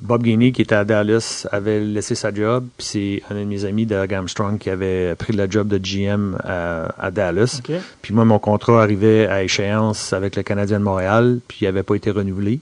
[0.00, 3.64] Bob Gainey, qui était à Dallas, avait laissé sa job, puis c'est un de mes
[3.64, 7.60] amis de Armstrong qui avait pris le job de GM à, à Dallas.
[7.66, 7.74] OK.
[8.00, 11.82] Puis moi, mon contrat arrivait à échéance avec le Canadien de Montréal, puis il n'avait
[11.82, 12.60] pas été renouvelé.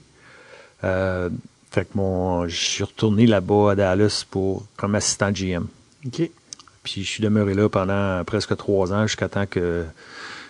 [0.83, 1.29] Euh,
[1.71, 5.65] fait que mon, je suis retourné là-bas à Dallas pour comme assistant GM.
[6.05, 6.29] OK.
[6.83, 9.83] Puis je suis demeuré là pendant presque trois ans jusqu'à temps que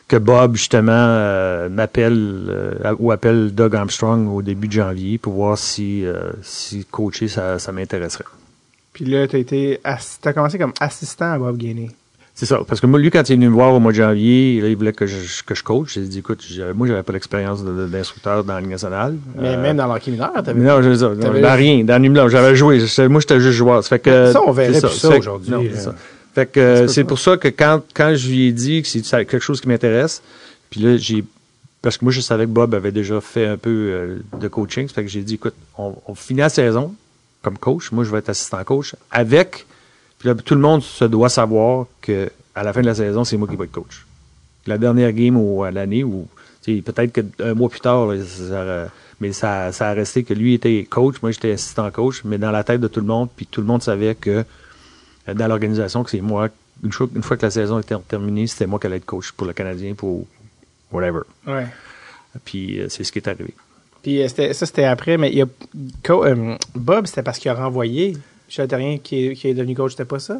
[0.07, 5.33] que Bob justement euh, m'appelle euh, ou appelle Doug Armstrong au début de janvier pour
[5.33, 8.25] voir si euh, si coacher ça, ça m'intéresserait.
[8.93, 9.79] Puis là, t'as été,
[10.21, 11.89] t'as commencé comme assistant à Bob Gainey.
[12.33, 13.97] C'est ça, parce que moi, lui, quand il est venu me voir au mois de
[13.97, 15.93] janvier, là, il voulait que je, que je coach.
[15.93, 16.43] J'ai dit, écoute,
[16.75, 19.15] moi, j'avais pas de- d'instructeur dans la Ligue nationale.
[19.37, 21.05] Mais même dans l'hockey mineur, t'avais non, je
[21.41, 22.79] dans rien, dans Nîmes, j'avais joué.
[23.09, 23.83] Moi, j'étais juste joueur.
[23.83, 24.31] Ça fait que.
[24.31, 25.51] Ça, on verrait ça que- aujourd'hui,
[26.33, 29.01] Fait que euh, c'est pour ça que quand, quand je lui ai dit que c'est
[29.01, 30.21] quelque chose qui m'intéresse,
[30.69, 31.23] puis là, j'ai.
[31.81, 34.87] Parce que moi, je savais que Bob avait déjà fait un peu euh, de coaching.
[34.87, 36.93] Fait que j'ai dit, écoute, on, on finit la saison
[37.41, 37.91] comme coach.
[37.91, 39.65] Moi, je vais être assistant coach avec.
[40.19, 43.23] Puis là, tout le monde se doit savoir que à la fin de la saison,
[43.23, 44.05] c'est moi qui vais être coach.
[44.67, 46.27] La dernière game ou à l'année, ou
[46.63, 48.87] tu sais, peut-être qu'un mois plus tard, là, ça aurait-
[49.19, 52.51] mais ça, ça a resté que lui était coach, moi j'étais assistant coach, mais dans
[52.51, 54.43] la tête de tout le monde, puis tout le monde savait que
[55.27, 56.49] dans l'organisation, que c'est moi,
[56.83, 59.31] une fois, une fois que la saison était terminée, c'était moi qui allais être coach
[59.31, 60.25] pour le Canadien, pour
[60.91, 61.21] whatever.
[61.47, 61.67] Ouais.
[62.45, 63.53] Puis euh, c'est ce qui est arrivé.
[64.01, 65.45] Puis euh, c'était- ça, c'était après, mais il y a,
[66.09, 68.17] euh, Bob, c'était parce qu'il a renvoyé
[68.47, 70.39] Michel Terrien qui qui est devenu coach, c'était pas ça?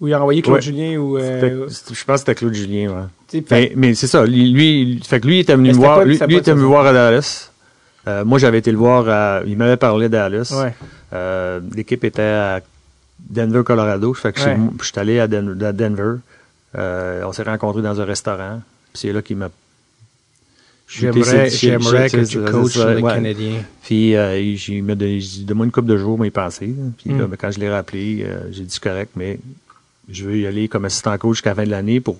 [0.00, 0.62] Ou il a renvoyé Claude Ouais.
[0.62, 1.18] Julien ou...
[1.18, 3.42] euh, je pense que c'était Claude Julien, ouais.
[3.42, 4.24] fait- Mais, mais c'est ça.
[4.24, 5.98] Lui, fait que lui il était venu me voir.
[5.98, 7.50] pas- lui, était venu voir à Dallas.
[8.08, 9.06] Euh, moi, j'avais été le voir.
[9.10, 10.08] À, il m'avait parlé.
[10.08, 10.74] Ouais.
[11.12, 12.62] Euh, L'équipe était à
[13.28, 14.12] Denver, Colorado.
[14.14, 14.56] Fait que Ouais.
[14.56, 16.14] c'est- je suis allé à, Den- à Denver.
[16.76, 18.60] Euh, on s'est rencontrés dans un restaurant.
[18.92, 19.50] Puis c'est là qu'il m'a.
[20.88, 23.12] J'aimerais, que tu coaches c'est- le ouais.
[23.14, 23.62] Canadien.
[23.84, 26.66] Puis euh, il- il m'a donné, j'ai dit, donne-moi une couple de jours, mais pensé.
[26.66, 26.72] là.
[26.98, 27.26] Puis Mm.
[27.26, 29.38] ben, quand je l'ai rappelé, euh, j'ai dit c'est correct, mais
[30.10, 32.18] je veux y aller comme assistant coach jusqu'à la fin de l'année pour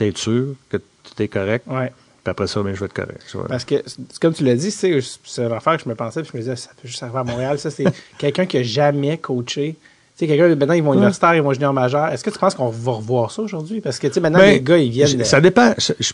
[0.00, 1.64] être sûr que tout est correct.
[1.68, 1.92] Ouais.
[2.24, 3.22] Puis après ça, ben, je vais être correct.
[3.48, 3.76] Parce que,
[4.20, 6.56] comme tu l'as dit, c'est une affaire que je me pensais, puis je me disais,
[6.56, 7.58] ça peut juste arriver à Montréal.
[7.60, 7.84] Ça, c'est
[8.18, 9.76] quelqu'un qui a jamais coaché.
[10.18, 12.08] Tu sais, quelqu'un, maintenant, ils vont universitaire, ils vont junior majeur.
[12.08, 13.80] Est-ce que tu penses qu'on va revoir ça aujourd'hui?
[13.80, 15.16] Parce que, tu sais, maintenant, Ben, les gars, ils viennent.
[15.18, 15.74] de- Ça dépend.
[15.78, 16.12] Je, je-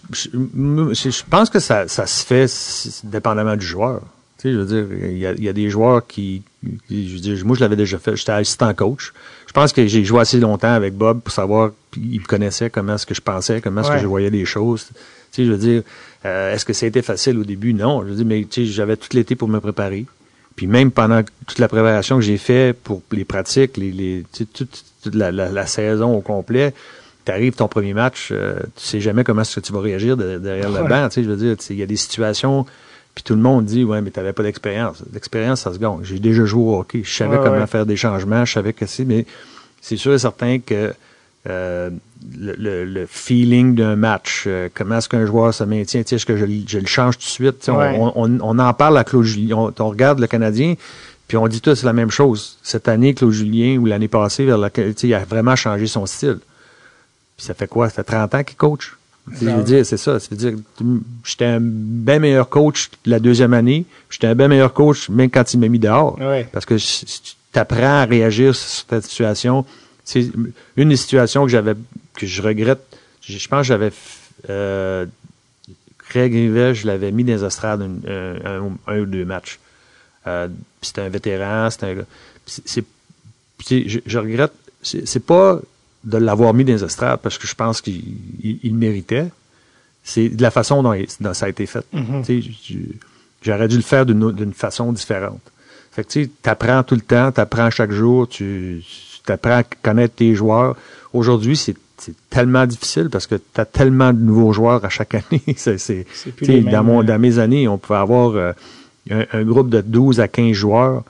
[0.92, 2.46] je- je pense que ça, ça se fait
[3.04, 4.02] dépendamment du joueur.
[4.38, 6.42] Tu sais, je veux dire, il y a, il y a des joueurs qui,
[6.86, 8.14] qui- je veux dire, moi, je l'avais déjà fait.
[8.14, 9.14] J'étais assistant coach.
[9.46, 12.96] Je pense que j'ai joué assez longtemps avec Bob pour savoir, il me connaissait comment
[12.96, 13.96] est-ce que je pensais, comment est-ce Ouais.
[13.96, 14.84] que je voyais les choses.
[14.86, 14.94] Tu
[15.30, 15.82] sais, je veux dire,
[16.26, 17.72] euh, est-ce que ça a été facile au début?
[17.72, 18.02] Non.
[18.02, 20.04] Je veux dire, mais tu sais, j'avais tout l'été pour me préparer.
[20.56, 24.74] Puis même pendant toute la préparation que j'ai fait pour les pratiques, les, les, toute,
[25.02, 26.72] toute la, la- la saison au complet,
[27.24, 30.16] tu arrives ton premier match, euh, tu sais jamais comment est-ce que tu vas réagir
[30.16, 30.88] de- derrière le Ouais.
[30.88, 31.08] banc.
[31.08, 32.66] Tu sais, je veux dire, tu sais, il y a des situations,
[33.14, 35.02] puis tout le monde dit, ouais, mais tu n'avais pas d'expérience.
[35.12, 35.98] L'expérience, ça se gagne.
[36.02, 37.02] J'ai déjà joué au hockey.
[37.04, 37.66] Je savais Ouais, comment ouais.
[37.66, 39.26] faire des changements, je savais que c'est, mais
[39.80, 40.92] c'est sûr et certain que
[41.48, 41.90] euh,
[42.38, 46.36] le, le- le feeling d'un match, euh, comment est-ce qu'un joueur se maintient, est-ce que
[46.36, 47.68] je, le- je le change tout de suite?
[47.68, 47.96] On- Ouais.
[47.98, 50.74] on, on- on en parle à Claude Julien, on, on regarde le Canadien,
[51.28, 52.58] puis on dit tous la même chose.
[52.62, 56.38] Cette année, Claude Julien, ou l'année passée, vers laquelle, il a vraiment changé son style.
[57.36, 57.88] Puis ça fait quoi?
[57.88, 58.96] Ça fait 30 ans qu'il coach.
[59.40, 60.20] Je veux dire, c'est ça.
[60.20, 60.52] Ça veut dire
[61.24, 63.86] j'étais un bien meilleur coach la deuxième année.
[64.10, 66.18] J'étais un bien meilleur coach même quand il m'a mis dehors.
[66.20, 66.46] Ouais.
[66.52, 69.64] Parce que si tu apprends à réagir sur cette situation.
[70.04, 70.30] C'est
[70.76, 71.74] une des situations que j'avais
[72.14, 72.80] que je regrette.
[73.22, 73.92] Je, je pense que j'avais
[74.50, 75.06] euh,
[75.98, 79.58] Craig Rivet, je l'avais mis dans les estrades un, un- un- un ou deux matchs.
[80.26, 80.48] Euh,
[80.82, 82.06] c'était un vétéran, c'était un gars.
[82.46, 82.84] c'est-
[83.66, 84.52] je, je regrette.
[84.82, 85.58] C'est pas
[86.04, 88.02] de l'avoir mis dans les estrades parce que je pense qu'il
[88.42, 89.28] il- méritait.
[90.02, 91.84] C'est de la façon dont, il- dont ça a été fait.
[91.94, 92.22] Mhm.
[92.26, 92.76] Je-
[93.40, 95.40] J'aurais dû le faire d'une façon différente.
[95.92, 98.82] Fait que tu apprends tout le temps, tu apprends chaque jour, tu
[99.32, 100.76] apprends à connaître tes joueurs.
[101.12, 101.74] Aujourd'hui, c'est
[102.28, 105.42] tellement difficile parce que tu as tellement de nouveaux joueurs à chaque année.
[105.56, 105.78] C'est-
[106.70, 108.52] dans, mon, dans mes années, on pouvait avoir euh,
[109.10, 111.04] un, un groupe de 12 à 15 joueurs.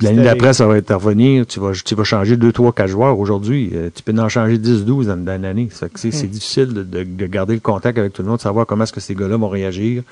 [0.00, 1.44] L'année d'après, ça va revenir.
[1.44, 3.18] Tu vas, tu vas changer 2, 3, 4 joueurs.
[3.18, 5.36] Aujourd'hui, euh, tu peux en changer 10, 12 dans, dans
[5.70, 8.42] fait que C'est difficile de, de- de garder le contact avec tout le monde, de
[8.42, 10.04] savoir comment est-ce que ces gars-là vont réagir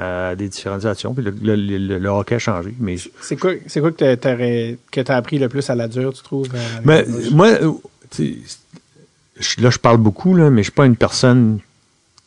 [0.00, 0.82] à des différentes.
[1.14, 2.74] Puis le, le- le- le hockey a changé.
[2.78, 6.22] Mais, C'est quoi, c'est quoi que que t'as appris le plus à la dure, tu
[6.22, 6.48] trouves?
[6.54, 7.72] euh, mais moi, euh,
[8.10, 8.42] tu
[9.58, 11.60] là, je parle beaucoup, là, mais je suis pas une personne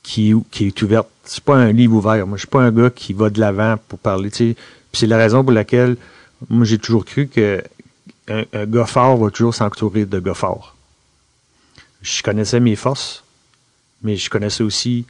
[0.02, 1.08] qui, qui est ouverte.
[1.26, 2.26] Je suis pas un livre ouvert.
[2.28, 4.30] Moi, je suis pas un gars qui va de l'avant pour parler.
[4.32, 4.54] tu.
[4.56, 5.96] Puis c'est la raison pour laquelle
[6.50, 7.64] moi j'ai toujours cru que
[8.28, 10.76] un, un gars fort va toujours s'entourer de gars forts.
[12.02, 13.24] je connaissais mes forces,
[14.02, 15.06] mais je connaissais aussi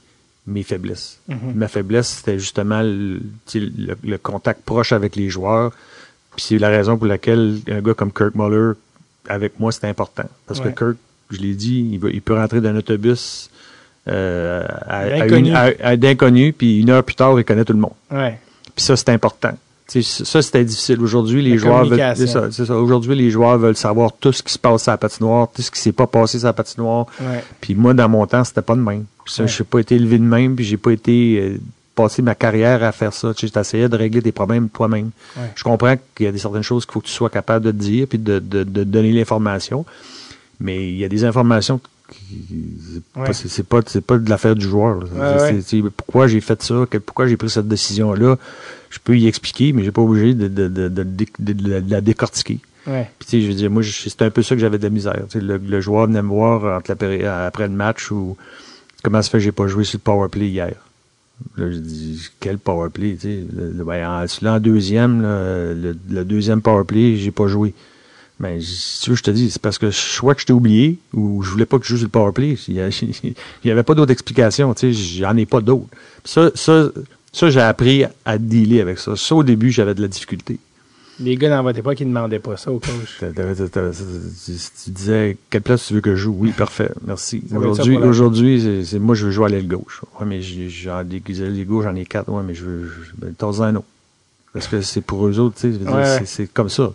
[0.47, 1.19] mes faiblesses.
[1.27, 1.53] Mhm.
[1.55, 3.19] Ma faiblesse, c'était justement le,
[4.21, 5.71] contact proche avec les joueurs.
[6.35, 8.73] Puis c'est la raison pour laquelle un gars comme Kirk Muller,
[9.29, 10.23] avec moi, c'était important.
[10.47, 10.73] Parce Ouais.
[10.73, 10.97] que Kirk,
[11.31, 13.49] je l'ai dit, il, va- il peut rentrer d'un autobus
[14.09, 15.53] euh, à, à D'inconnu.
[15.53, 17.93] à- à puis une heure plus tard, il connaît tout le monde.
[18.11, 18.37] Ouais.
[18.75, 19.57] Puis ça, c'est important.
[19.87, 20.99] Ça, c'était difficile.
[21.01, 21.89] Aujourd'hui, les La joueurs veulent.
[21.99, 22.25] communication.
[22.25, 22.75] C'est ça, c'est ça.
[22.75, 25.69] Aujourd'hui, les joueurs veulent savoir tout ce qui se passe à la patinoire, tout ce
[25.69, 27.05] qui s'est pas passé sur la patinoire.
[27.61, 29.05] Puis moi, dans mon temps, c'était pas de même.
[29.25, 29.49] Ça, Ouais.
[29.49, 31.57] Je n'ai pas été élevé de même, puis j'ai pas été euh,
[31.95, 33.33] passé ma carrière à faire ça.
[33.33, 35.11] Tu sais, J'essayais de régler tes problèmes toi-même.
[35.37, 35.43] Ouais.
[35.55, 37.71] Je comprends qu'il y a des certaines choses qu'il faut que tu sois capable de
[37.71, 39.85] te dire, puis de, de, de donner l'information.
[40.59, 41.89] Mais il y a des informations qui
[42.93, 43.27] c'est Ouais.
[43.27, 44.99] pas- c'est c'est pas de l'affaire du joueur.
[44.99, 45.89] Ouais, ouais.
[45.95, 48.37] pourquoi j'ai fait ça, pourquoi j'ai pris cette décision là.
[48.89, 52.59] Je peux y expliquer, mais j'ai pas obligé de, de, de, de, la- décortiquer.
[52.85, 53.09] Ouais.
[53.17, 54.89] Puis, tu sais, je veux dire, moi, c'est un peu ça que j'avais de la
[54.91, 55.17] misère.
[55.33, 58.37] Le, le joueur venait me voir entre la après le match ou
[59.03, 60.73] comment ça fait que j'ai pas joué sur le power play hier?
[61.57, 63.43] Là, je dis, quel power play, tu sais?
[63.55, 67.73] Le, ben, en, celui-là, en deuxième, là, le, le deuxième power play, j'ai pas joué.
[68.39, 70.97] Mais si tu veux, je te dis, c'est parce que soit que je t'ai oublié
[71.13, 72.57] ou je voulais pas que je joue sur le power play.
[72.67, 72.87] Il y, a-
[73.23, 73.35] il
[73.65, 75.87] y avait pas d'autre explication, tu sais, j'en ai pas d'autres.
[76.25, 76.89] Ça, ça,
[77.31, 79.15] ça j'ai appris à dealer avec ça.
[79.15, 80.59] Ça, au début, j'avais de la difficulté.
[81.19, 83.19] Les gars dans votre époque, ils demandaient pas ça au coach.
[83.19, 86.35] Tu disais, quelle place tu veux que je joue?
[86.39, 87.43] Oui, parfait, merci.
[88.07, 90.01] Aujourd'hui, c'est- moi, je veux jouer à l'aile gauche.
[90.19, 91.03] Ouais, mais j'en
[91.45, 92.29] l'aile gauche, j'en ai quatre.
[92.29, 93.85] Ouais, mais je veux, je, t'en un autre.
[94.53, 96.91] Parce que c'est pour eux autres, tu sais, Ouais, c'est- comme ça.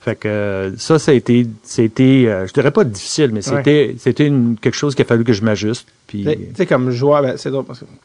[0.00, 3.94] Fait que euh, ça, ça a été, c'était, euh, je dirais pas difficile, mais c'était,
[3.98, 5.86] c'était quelque chose qu'il a fallu que je m'ajuste.
[6.06, 7.50] Puis, Tu sais- comme joueur, ben, c'est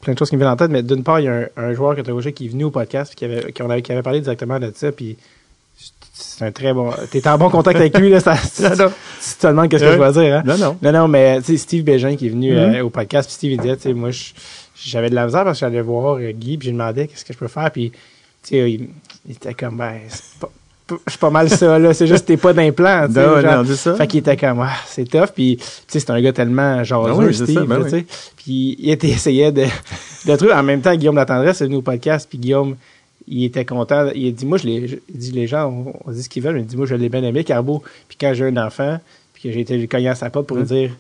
[0.01, 1.45] plein de choses qui me viennent en tête, mais d'une part, il y a un,
[1.57, 3.69] un joueur que tu as qui est venu au podcast, puis qui avait, qui, on
[3.69, 5.17] avait, qui avait parlé directement de ça, puis
[6.21, 6.91] c'est un très bon.
[7.11, 8.89] T'es en bon contact avec lui, là, ça, tu, Non, non.
[8.89, 10.43] tu te demandes qu'est-ce que je dois dire, hein?
[10.45, 10.77] non, non.
[10.81, 12.57] Non, non, mais tu sais, Steve Bégin qui est venu Mhm.
[12.75, 14.31] euh, au podcast, puis Steve il disait, tu sais, moi, je-
[14.75, 17.25] j'avais de la misère parce que j'allais voir euh, Guy, puis je lui demandais qu'est-ce
[17.25, 17.97] que je peux faire, puis tu
[18.43, 18.89] sais, il,
[19.27, 20.49] il était comme, ben, c'est pas,
[21.19, 23.25] pas- mal ça, là, c'est juste que t'es pas d'implant, tu sais.
[23.25, 23.95] Non, non, ça.
[23.95, 27.11] Fait qu'il était comme, ah, c'est tough, puis tu sais, c'est un gars tellement jaseux,
[27.11, 27.83] Ah oui, c'est Steve, ça, ben oui.
[27.83, 28.05] tu sais.
[28.37, 29.65] Puis il était, essayait de,
[30.25, 30.51] de trucs.
[30.51, 32.75] En même temps, Guillaume Latendresse est venu au podcast, puis Guillaume,
[33.29, 34.09] il était content.
[34.15, 36.55] Il a dit, moi, je il dit, les gens, on, on dit ce qu'ils veulent,
[36.55, 37.83] mais il dit, moi, je l'ai bien aimé, Carbo.
[38.07, 38.99] Puis quand j'ai un enfant,
[39.33, 40.91] puis que j'ai été cogner à sa porte pour lui dire,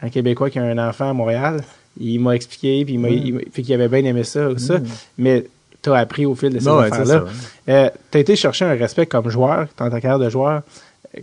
[0.00, 1.62] un Québécois qui a un enfant à Montréal,
[2.00, 3.08] il m'a expliqué, puis il m'a,
[3.52, 4.80] fait qu'il avait bien aimé ça, ça.
[5.18, 5.46] Mais
[5.82, 7.24] t'as appris au fil de ces ouais, affaires-là.
[7.68, 10.62] Euh, t'as été chercher un respect comme joueur, dans ta carrière de joueur.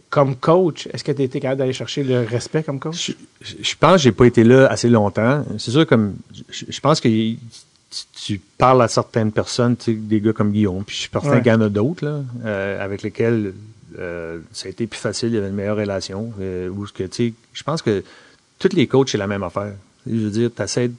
[0.09, 3.07] Comme coach, est-ce que tu été capable d'aller chercher le respect comme coach?
[3.41, 5.43] Je, je- je pense que j'ai pas été là assez longtemps.
[5.57, 6.13] C'est sûr, comme
[6.49, 7.09] je, je pense que
[8.15, 11.29] tu, parles à certaines personnes, tu sais, des gars comme Guillaume, puis je suis certain
[11.29, 11.41] Ouais.
[11.41, 13.53] qu'il y en a d'autres là, euh, avec lesquels
[13.99, 16.31] euh, ça a été plus facile, il y avait une meilleure relation.
[16.39, 18.03] Euh, où que, tu sais, je pense que
[18.59, 19.73] tous les coachs, c'est la même affaire.
[20.07, 20.91] Je veux dire, t'essaies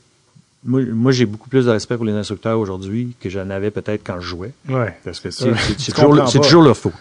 [0.65, 4.03] moi, moi j'ai beaucoup plus de respect pour les instructeurs aujourd'hui que j'en avais peut-être
[4.05, 4.53] quand je jouais.
[4.69, 4.97] Ouais.
[5.05, 5.53] Parce que c'est
[5.93, 6.93] toujours, c'est toujours le faux.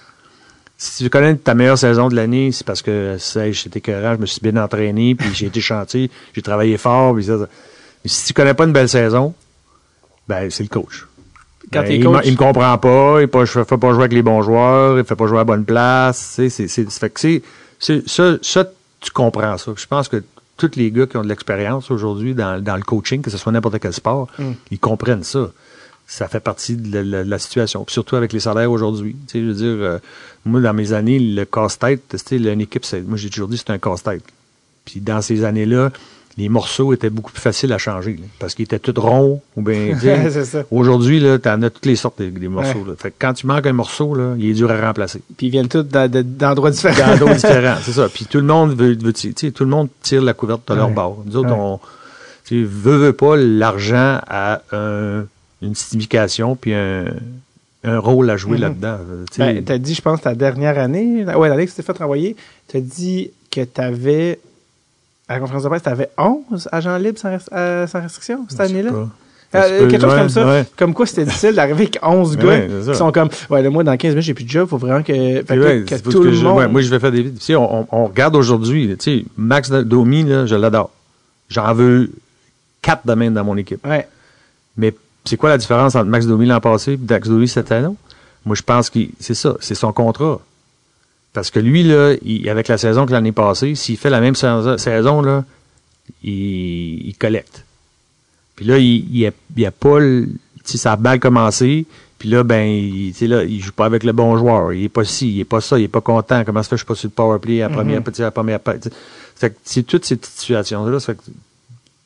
[0.77, 3.17] Si tu connais ta meilleure saison de l'année, c'est parce que
[3.51, 7.13] j'étais écœurant, je me suis bien entraîné, puis j'ai été chanté, j'ai travaillé fort.
[7.13, 7.47] Puis ça, ça.
[8.03, 9.35] Mais si tu connais pas une belle saison,
[10.31, 11.05] ben c'est le coach.
[11.73, 14.13] Quand Ben, il, coach- me- il me comprend pas, il ne fait pas jouer avec
[14.13, 16.33] les bons joueurs, il fait pas jouer à la bonne place.
[16.35, 17.41] tu sais, C'est, c'est, fait que c'est,
[17.79, 18.65] c'est- ça, ça,
[18.99, 19.71] tu comprends ça.
[19.75, 20.23] Je pense que
[20.57, 23.51] tous les gars qui ont de l'expérience aujourd'hui dans, dans le coaching, que ce soit
[23.51, 24.51] n'importe quel sport, Mm.
[24.71, 25.49] ils comprennent ça.
[26.07, 27.85] Ça fait partie de la, la- la situation.
[27.85, 29.15] Puis surtout avec les salaires aujourd'hui.
[29.27, 29.97] Tu sais, je veux dire, euh,
[30.45, 33.69] moi, dans mes années, le casse-tête, tu sais, une équipe, moi, j'ai toujours dit, c'est
[33.71, 34.23] un casse-tête.
[34.85, 35.91] Puis dans ces années-là,
[36.37, 39.61] les morceaux étaient beaucoup plus faciles à changer, là, parce qu'ils étaient tous ronds, ou
[39.61, 40.63] bien, tu sais, c'est ça.
[40.71, 42.79] Aujourd'hui, là, t'en as toutes les sortes des, des morceaux.
[42.79, 42.89] Ouais.
[42.89, 42.93] Là.
[42.97, 45.21] Fait que quand tu manques un morceau, là, il est dur à remplacer.
[45.37, 47.17] Puis ils viennent tous d'endroits différents.
[47.17, 48.07] D'autres différents, c'est ça.
[48.07, 50.75] Puis tout le monde veut, veut tu sais, tout le monde tire la couverte de
[50.75, 51.23] leur bord.
[51.25, 51.55] Nous autres, Ouais.
[51.59, 51.79] on
[52.45, 55.25] tu sais, veut, veut pas, l'argent un-
[55.61, 57.05] une signification puis un,
[57.83, 58.61] un rôle à jouer Mhm.
[58.61, 58.97] là-dedans.
[59.11, 59.39] euh, tu.
[59.39, 62.35] Ben, t'as dit, je pense, ta dernière année, ouais, l'année que tu t'es fait renvoyer,
[62.67, 64.39] t'as dit que t'avais,
[65.31, 68.91] à la conférence de presse, t'avais 11 agents libres sans, euh, sans restriction cette année-là?
[69.53, 70.47] Euh, quelque chose comme ça.
[70.47, 70.65] ouais.
[70.77, 73.83] Comme quoi c'était difficile d'arriver avec 11 gars Ouais, qui sont comme, ouais, là, moi,
[73.83, 76.21] dans 15 minutes, j'ai plus de job, faut vraiment que, fait que, ouais, que tout
[76.21, 76.71] que le monde.
[76.71, 77.37] moi, je vais faire des vidéos.
[77.37, 80.91] Tu sais, on, regarde aujourd'hui, tu sais, Max Domi, là, je l'adore.
[81.49, 82.11] J'en veux
[82.81, 83.85] quatre de même dans mon équipe.
[84.77, 84.93] Mais
[85.25, 87.93] c'est quoi la différence entre Max Domi l'an passé et Max Domi cette année?
[88.45, 90.39] Moi, je pense que c'est ça, c'est son contrat.
[91.33, 94.35] Parce que lui, là, il- avec la saison que l'année passée, s'il fait la même
[94.35, 95.45] saison, là,
[96.23, 97.63] il, il collecte.
[98.55, 101.19] Puis là, il n'y a, il y a pas le, tu sais, ça a mal
[101.19, 101.85] commencé.
[102.19, 104.73] Puis là, ben, il, tu sais, là, il joue pas avec le bon joueur.
[104.73, 106.43] Il est pas ci, il est pas ça, il est pas content.
[106.43, 108.11] Comment ça fait que je suis pas sur le power play à la première, tu
[108.13, 108.59] sais, à la première.
[109.35, 110.99] Fait c'est toutes ces petites situations-là.
[110.99, 111.23] Ça, fait que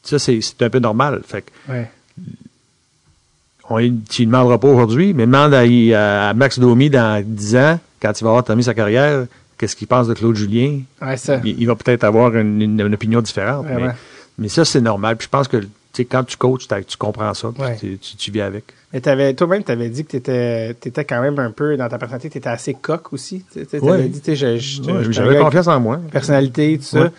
[0.04, 1.22] ça, c'est c'est un peu normal.
[1.28, 1.90] Fait que Ouais.
[3.70, 3.80] on,
[4.10, 8.20] tu ne demanderas pas aujourd'hui, mais demande à, à Max Domi dans 10 ans, quand
[8.20, 9.26] il va avoir terminé sa carrière,
[9.58, 10.80] qu'est-ce qu'il pense de Claude Julien?
[11.02, 11.40] Ouais, ça.
[11.44, 13.66] Il, il va peut-être avoir une, une- une opinion différente.
[13.76, 13.88] Mais,
[14.38, 15.16] mais ça, c'est normal.
[15.18, 15.58] Puis je pense que
[16.10, 17.52] quand tu coaches, tu comprends ça.
[17.80, 18.66] puis tu, vis avec.
[18.94, 22.30] Mais toi-même, tu avais dit que tu étais, quand même un peu, dans ta personnalité,
[22.30, 23.44] tu étais assez coq aussi.
[23.54, 23.60] Tu
[23.94, 26.00] avais dit, J'avais confiance en moi.
[26.12, 27.12] personnalité, tout ça.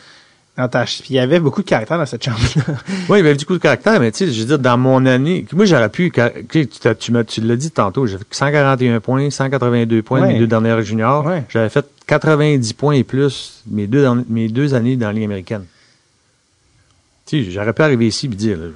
[0.57, 2.63] Dans ta, puis il y avait beaucoup de caractère dans cette chambre-là.
[3.11, 4.79] Oui, il y avait du coup de caractère, mais tu sais, je veux dire, dans
[4.79, 6.11] mon année, moi, j'aurais pu,
[6.51, 10.33] tu, l'as dit tantôt, j'avais fait 141 points, 182 points Ouais.
[10.33, 11.27] mes deux dernières juniors.
[11.27, 11.45] Ouais.
[11.51, 15.25] J'avais fait 90 points et plus mes deux, derniers- mes deux années dans la Ligue
[15.25, 15.67] américaine.
[17.27, 18.67] Tu sais, j'aurais pu arriver ici et dire, là,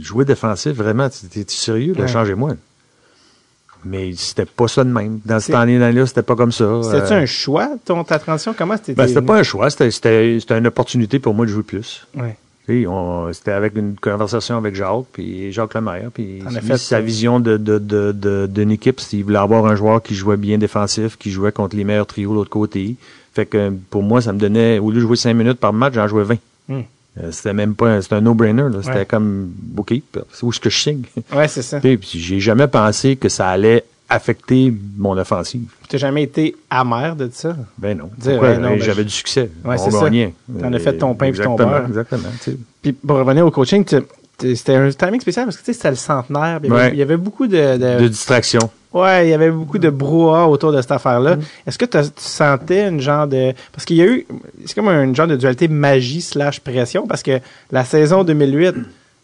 [0.00, 2.08] jouer défensif, vraiment, t'es tu sérieux, là, Ouais.
[2.08, 2.54] changez-moi.
[3.84, 5.20] Mais c'était pas ça de même.
[5.24, 6.80] Dans cette année-là, c'était pas comme ça.
[6.82, 8.54] C'était-tu Euh, un choix, ton, ta transition?
[8.56, 8.94] Comment c'était?
[8.94, 12.06] ben, c'était pas un choix, c'était, c'était, c'était une opportunité pour moi de jouer plus.
[12.16, 12.36] Ouais.
[13.32, 17.78] C'était avec une conversation avec Jacques, puis Jacques Lemaire, puis fait, sa vision de, de,
[17.78, 21.52] de, de- d'une équipe, qu'il voulait avoir un joueur qui jouait bien défensif, qui jouait
[21.52, 22.96] contre les meilleurs trios de l'autre côté.
[23.34, 25.94] Fait que pour moi, ça me donnait, au lieu de jouer 5 minutes par match,
[25.94, 26.36] j'en jouais 20.
[26.68, 26.80] Hmm.
[27.22, 28.78] Euh, c'était même pas, un- c'était un no-brainer, là.
[28.82, 29.94] C'était comme, OK,
[30.32, 31.02] c'est où est-ce que je signe?
[31.34, 31.80] Ouais, c'est ça.
[31.80, 35.62] Tu sais, puis j'ai jamais pensé que ça allait affecter mon offensive.
[35.88, 37.56] T'as jamais été amer de ça?
[37.78, 38.04] Ben non.
[38.24, 39.50] Non, Ben, j'avais je- du succès.
[39.64, 40.04] Ouais, On c'est ça.
[40.04, 40.32] gagnait.
[40.60, 41.86] T'en as fait ton pain puis ton beurre.
[41.88, 42.28] Exactement.
[42.42, 42.56] tu sais.
[42.82, 43.84] Puis pour revenir au coaching,
[44.38, 46.60] c'était un timing spécial parce que tu sais, c'était le centenaire.
[46.60, 46.92] puis Il y, avait, Ouais.
[46.92, 48.60] il y avait beaucoup de, de- De distraction.
[49.02, 51.36] Ouais, il y avait beaucoup de brouhaha autour de cette affaire-là.
[51.36, 51.40] Mm.
[51.66, 54.26] Est-ce que tu sentais une genre de parce qu'il y a eu
[54.64, 57.38] c'est comme un genre de dualité magie slash pression parce que
[57.70, 58.74] la saison 2008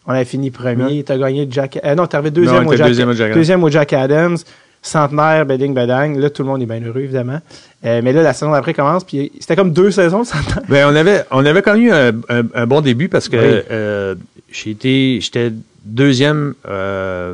[0.05, 2.87] on avait fini premier, t'as gagné Jack euh, non t'es arrivé deuxième, Non, au Jack,
[2.87, 3.35] deuxième au Jack Adams.
[3.39, 4.37] deuxième au Jack Adams.
[4.85, 6.17] Centenaire, beding, bedang.
[6.19, 7.39] Là, tout le monde est bien heureux, évidemment.
[7.85, 10.61] Euh, mais là, la saison d'après commence, puis c'était comme deux saisons, le centenaire.
[10.67, 13.37] Ben, on avait, on avait quand même eu un, un- un bon début parce que
[13.37, 13.61] Oui.
[13.71, 14.15] euh,
[14.51, 15.53] j'étais
[15.85, 17.33] deuxième euh,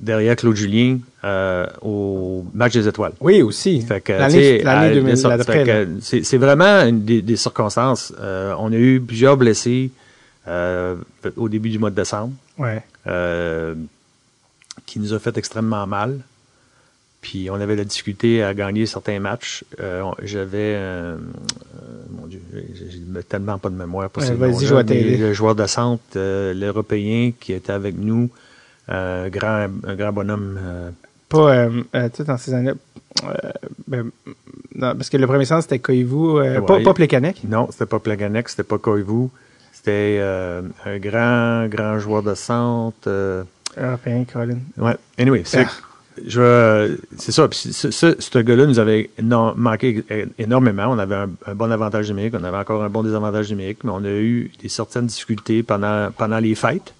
[0.00, 3.12] derrière Claude Julien euh, au match des étoiles.
[3.20, 3.80] Oui, aussi.
[3.82, 7.36] Fait que, L'année- l'année à- 2000, fait d'après, que C'est c'est vraiment une des, des
[7.36, 8.12] circonstances.
[8.18, 9.90] Euh, on a eu plusieurs blessés
[10.48, 10.96] euh,
[11.36, 12.32] au début du mois de décembre.
[12.58, 12.82] Ouais.
[13.06, 13.74] euh,
[14.86, 16.18] qui nous a fait extrêmement mal.
[17.20, 19.62] Puis on avait la difficulté à gagner certains matchs.
[19.78, 21.18] Euh, J'avais, euh, euh,
[22.18, 24.82] mon Dieu, j'ai j'ai tellement pas de mémoire pour Ouais, ces vas-y, noms-là, je vais
[24.82, 25.16] mais t'aider.
[25.18, 28.49] Le joueur de centre, euh, l'Européen qui était avec nous, euh,
[28.90, 30.58] grand, un grand bonhomme.
[30.62, 30.90] euh,
[31.28, 32.72] Pas, euh, euh, tu sais, dans ces années.
[33.24, 33.34] euh,
[33.88, 34.10] ben,
[34.74, 36.66] non, parce que le premier sens, c'était Koivu, euh, Ouais.
[36.66, 37.42] pas, pas Plekanec.
[37.48, 39.28] non, c'était pas Plaganek, c'était pas Koivu.
[39.72, 42.96] C'était euh, un grand, grand joueur de centre.
[43.06, 43.44] euh,
[43.78, 44.58] Européen, Colin.
[44.76, 44.96] Ouais.
[45.18, 45.70] Anyway, c'est Ah.
[46.26, 47.48] je euh, c'est ça.
[47.48, 49.08] Puis ce, ce, ce gars-là nous avait
[49.56, 50.04] manqué
[50.38, 50.86] énormément.
[50.88, 53.90] On avait un, un bon avantage numérique, on avait encore un bon désavantage numérique, mais
[53.94, 56.92] on a eu des certaines difficultés pendant pendant les fêtes.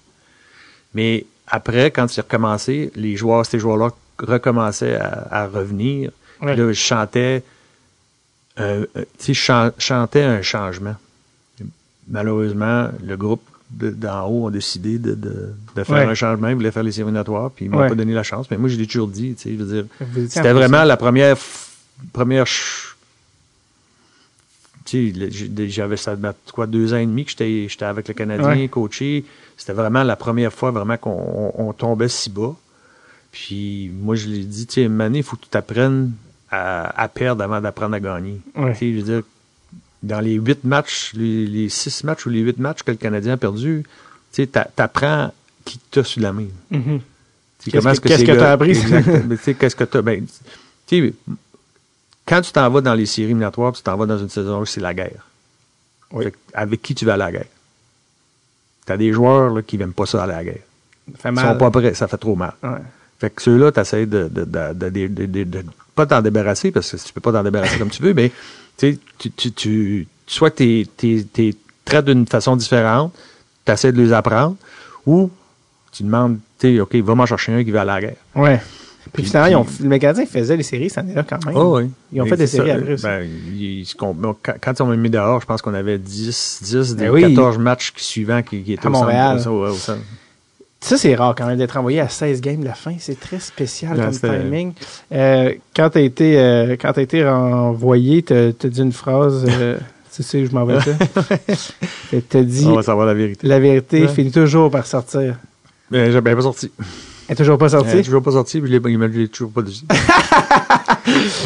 [0.95, 3.89] Mais après, quand c'est recommencé, les joueurs, ces joueurs-là
[4.19, 6.11] recommençaient à, à revenir.
[6.39, 6.55] Puis Ouais.
[6.55, 7.43] Là, je chantais,
[8.59, 10.95] euh, tu sais, je chan- chantais un changement.
[12.07, 16.05] Malheureusement, le groupe de- d'en haut a décidé de, de, de faire Ouais.
[16.11, 16.49] un changement.
[16.49, 17.89] Ils voulaient faire les éliminatoires, puis ils m'ont Ouais.
[17.89, 18.47] pas donné la chance.
[18.51, 20.53] Mais moi, je l'ai toujours dit, tu sais, je veux dire, Vous étiez en c'était
[20.53, 21.37] vraiment la première,
[22.11, 24.79] première, ch- tu sais, le- j'ai-
[25.69, 28.67] j'avais ça, ben, quoi, deux ans et demi que j'étais, j'étais avec le Canadien, Ouais.
[28.67, 29.23] coaché.
[29.57, 31.11] C'était vraiment la première fois vraiment qu'on
[31.57, 32.55] on- on tombait si bas.
[33.31, 36.11] Puis moi, je l'ai dit, tu sais, Mané, il faut que tu t'apprennes
[36.49, 38.41] à, à perdre avant d'apprendre à gagner.
[38.55, 38.73] Ouais.
[38.73, 39.23] Tu sais, je veux dire,
[40.03, 43.33] dans les huit matchs, les, les six matchs ou les huit matchs que le Canadien
[43.33, 43.83] a perdu,
[44.33, 45.31] tu t'apprends
[45.63, 46.47] qui t'a sur la main.
[46.71, 46.99] Mhm.
[47.63, 48.73] Tu sais, Qu'est-ce que- que gars- t'as appris?
[49.43, 50.01] Tu qu'est-ce que t'as?
[50.01, 50.25] Ben,
[50.87, 51.13] tu sais,
[52.25, 54.61] quand tu t'en vas dans les séries éliminatoires, puis tu t'en vas dans une saison
[54.61, 55.27] où c'est la guerre.
[56.11, 56.25] Oui.
[56.53, 57.45] Avec qui tu vas à la guerre?
[58.85, 60.63] T'as des joueurs là, qui n'aiment pas ça aller à la guerre.
[61.13, 61.47] Ça fait Ils mal.
[61.53, 62.53] sont pas prêts, ça fait trop mal.
[62.63, 62.69] Ouais.
[63.19, 65.65] Fait que ceux-là, tu essaies de, de,
[65.95, 68.31] pas t'en débarrasser, parce que tu peux pas t'en débarrasser comme tu veux, mais
[68.77, 73.13] tu tu, tu, tu, soit tu es, traites d'une façon différente,
[73.65, 74.55] tu essaies de les apprendre,
[75.05, 75.29] ou
[75.91, 78.15] tu demandes, tu OK, va m'en chercher un qui va à la guerre.
[78.35, 78.59] Ouais.
[79.13, 81.55] Puis Puis- finalement, ils ont- le Mécanadien faisait les séries cette année-là quand même.
[81.57, 81.89] Oh, oui.
[82.13, 83.03] Ils ont fait des séries ça, après aussi.
[83.03, 84.15] ben, ils- ils- quand,
[84.61, 87.21] quand on m'a mis dehors, je pense qu'on avait 10, 10 des Ben oui.
[87.21, 89.41] 14 matchs qui- suivants qui, qui étaient À au centre- Montréal.
[89.47, 89.99] au- au- au centre.
[90.83, 92.95] Ça, c'est rare quand même d'être envoyé à 16 games de la fin.
[92.99, 94.73] C'est très spécial comme timing.
[95.11, 99.77] Euh, quand t'as été, euh, quand été renvoyé, t'as t'as dit une phrase, euh,
[100.15, 101.37] tu sais, je m'en vais pas.
[102.29, 103.45] T'as dit, On va savoir la vérité.
[103.45, 104.07] la vérité Ouais.
[104.07, 105.35] finit toujours par sortir.
[105.91, 106.71] Ben, j'ai ben pas sorti.
[107.31, 108.03] Elle est toujours pas Elle est sortie?
[108.03, 109.85] toujours pas sorti, puis je l'ai, il me l'a toujours pas dit.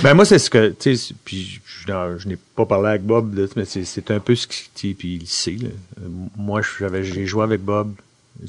[0.01, 3.45] ben moi, c'est ce que, tu sais, puis je, n'ai pas parlé avec Bob, là,
[3.55, 5.51] mais c'est, c'est un peu ce qu'il puis il le sait.
[5.51, 5.69] là.
[6.01, 6.07] Euh,
[6.37, 7.93] Moi, j'avais, j'ai joué avec Bob.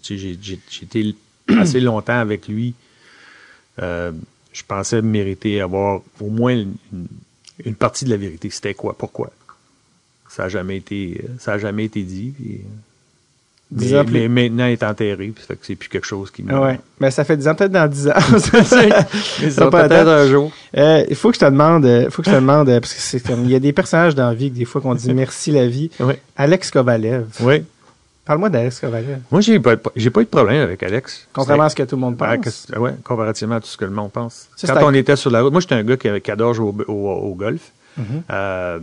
[0.03, 1.15] Tu sais, j'ai, été
[1.59, 2.73] assez longtemps avec lui.
[3.83, 4.13] Euh,
[4.55, 6.65] je pensais mériter avoir au moins
[7.67, 8.49] une, partie de la vérité.
[8.49, 8.97] C'était quoi?
[8.97, 9.31] Pourquoi?
[10.31, 12.33] Ça n'a jamais été, ça a jamais été dit.
[12.35, 12.69] puis, euh,
[13.73, 15.27] mais, ans plus- mais maintenant, il est enterré.
[15.35, 16.57] puis ça fait que c'est plus quelque chose qui me.
[16.59, 16.79] Ouais.
[17.01, 18.13] Mais ça fait 10 ans, peut-être dans 10 ans.
[19.43, 20.53] Mais Ça peut-être un jour.
[20.77, 22.95] Euh, il faut que je te demande, euh, faut que je te demande, euh, parce
[22.95, 24.95] que c'est comme, il y a des personnages dans la vie que des fois qu'on
[24.95, 25.91] dit merci la vie.
[26.01, 26.15] Oui.
[26.37, 27.27] Alex Kovalev.
[27.41, 27.65] Oui.
[28.25, 29.19] Parle-moi d'Alex Kovalev.
[29.31, 31.29] Moi, j'ai pas, j'ai pas eu de problème avec Alex.
[31.33, 32.67] Contrairement à ce que tout le monde pense.
[32.77, 34.49] ouais, comparativement à tout ce que le monde pense.
[34.57, 36.73] Ça, quand on était sur la route, moi, j'étais un gars qui, qui adore jouer
[36.89, 37.61] au, au- au golf.
[37.97, 38.05] Mhm.
[38.31, 38.79] Euh,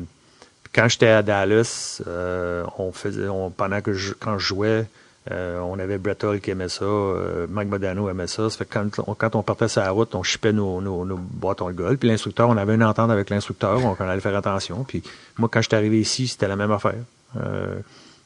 [0.74, 4.86] quand j'étais à Dallas, euh, on faisait, on- pendant que je, quand je jouais,
[5.32, 8.50] euh, on avait Brett Hull qui aimait ça, euh, Mike Modano aimait ça.
[8.50, 11.06] Ça fait que quand, on, quand on partait sur la route, on chipait nos, nos,
[11.06, 11.98] nos bâtons de golf.
[11.98, 14.84] Puis l'instructeur, on avait une entente avec l'instructeur, donc on allait faire attention.
[14.84, 15.02] Puis
[15.38, 16.95] moi, quand j'étais arrivé ici, c'était la même affaire.
[17.40, 17.76] Euh,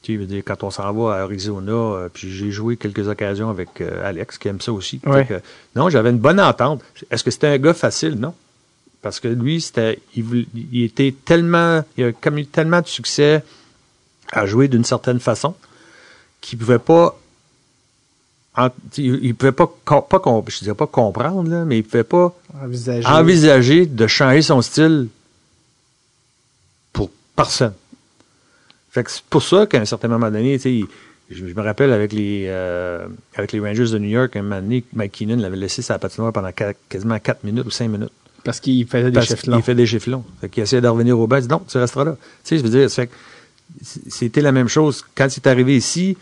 [0.01, 3.81] tu sais, quand on s'en va à Arizona, euh, puis j'ai joué quelques occasions avec
[3.81, 4.99] euh, Alex, qui aime ça aussi.
[5.05, 5.25] Ouais.
[5.25, 5.41] Que,
[5.75, 6.81] non, j'avais une bonne entente.
[7.11, 8.15] Est-ce que c'était un gars facile?
[8.15, 8.33] Non.
[9.07, 10.45] Parce que lui, c'était, il,
[10.83, 13.43] était tellement, il a comme eu tellement de succès
[14.31, 15.55] à jouer d'une certaine façon
[16.41, 17.17] qu'il pouvait pas,
[18.57, 22.35] en- il, il pouvait pas, pas je dirais pas comprendre, là, mais il pouvait pas
[22.61, 23.07] Envisager.
[23.07, 25.07] envisager de changer son style
[26.93, 27.73] pour personne.
[28.91, 30.87] Fait que c'est pour ça qu'à un certain moment donné, tu sais,
[31.29, 34.61] je, je me rappelle avec les euh, avec les Rangers de New York, un moment
[34.61, 38.11] donné, Mike Keenan l'avait laissé sa patinoire pendant qua- quasiment 4 minutes ou 5 minutes.
[38.47, 39.61] Parce qu'il faisait des qu'il longs.
[39.61, 40.23] fait des chiffres longs.
[40.41, 41.35] Fait qu'il essayait de revenir au banc.
[41.35, 42.15] Il dit non, tu resteras là.
[42.43, 43.09] Tu sais, je veux dire, fait
[43.83, 45.03] c'était la même chose.
[45.15, 46.17] Quand il est arrivé ici,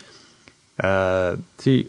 [0.84, 1.88] euh, tu sais,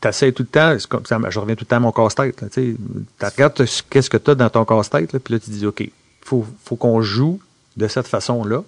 [0.00, 2.40] t'essayes tout le temps, c'est comme ça, je reviens tout le temps à mon casse-tête.
[2.40, 2.76] là, Tu
[3.22, 5.88] regardes qu'est-ce que tu as dans ton casse-tête, là, puis là, tu dis, OK,
[6.24, 7.38] faut, faut qu'on joue
[7.76, 8.64] de cette façon-là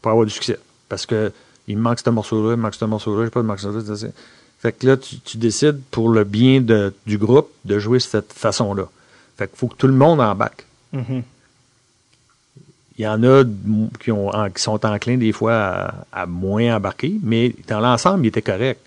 [0.00, 0.58] pour avoir du succès.
[0.88, 1.32] Parce que
[1.68, 3.82] il me manque ce morceau-là, il me manque ce morceau-là, j'ai pas de morceau-là.
[3.86, 4.12] tu sais.
[4.60, 8.02] Fait que là, tu, tu décides pour le bien de- du groupe de jouer de
[8.02, 8.88] cette façon-là.
[9.40, 10.64] Fait qu'il faut que tout le monde embarque.
[10.92, 11.22] Mhm.
[12.98, 13.44] Il y en a
[13.98, 18.24] qui, ont, en- qui sont enclins des fois à, à moins embarquer, mais dans l'ensemble,
[18.24, 18.78] il était correct.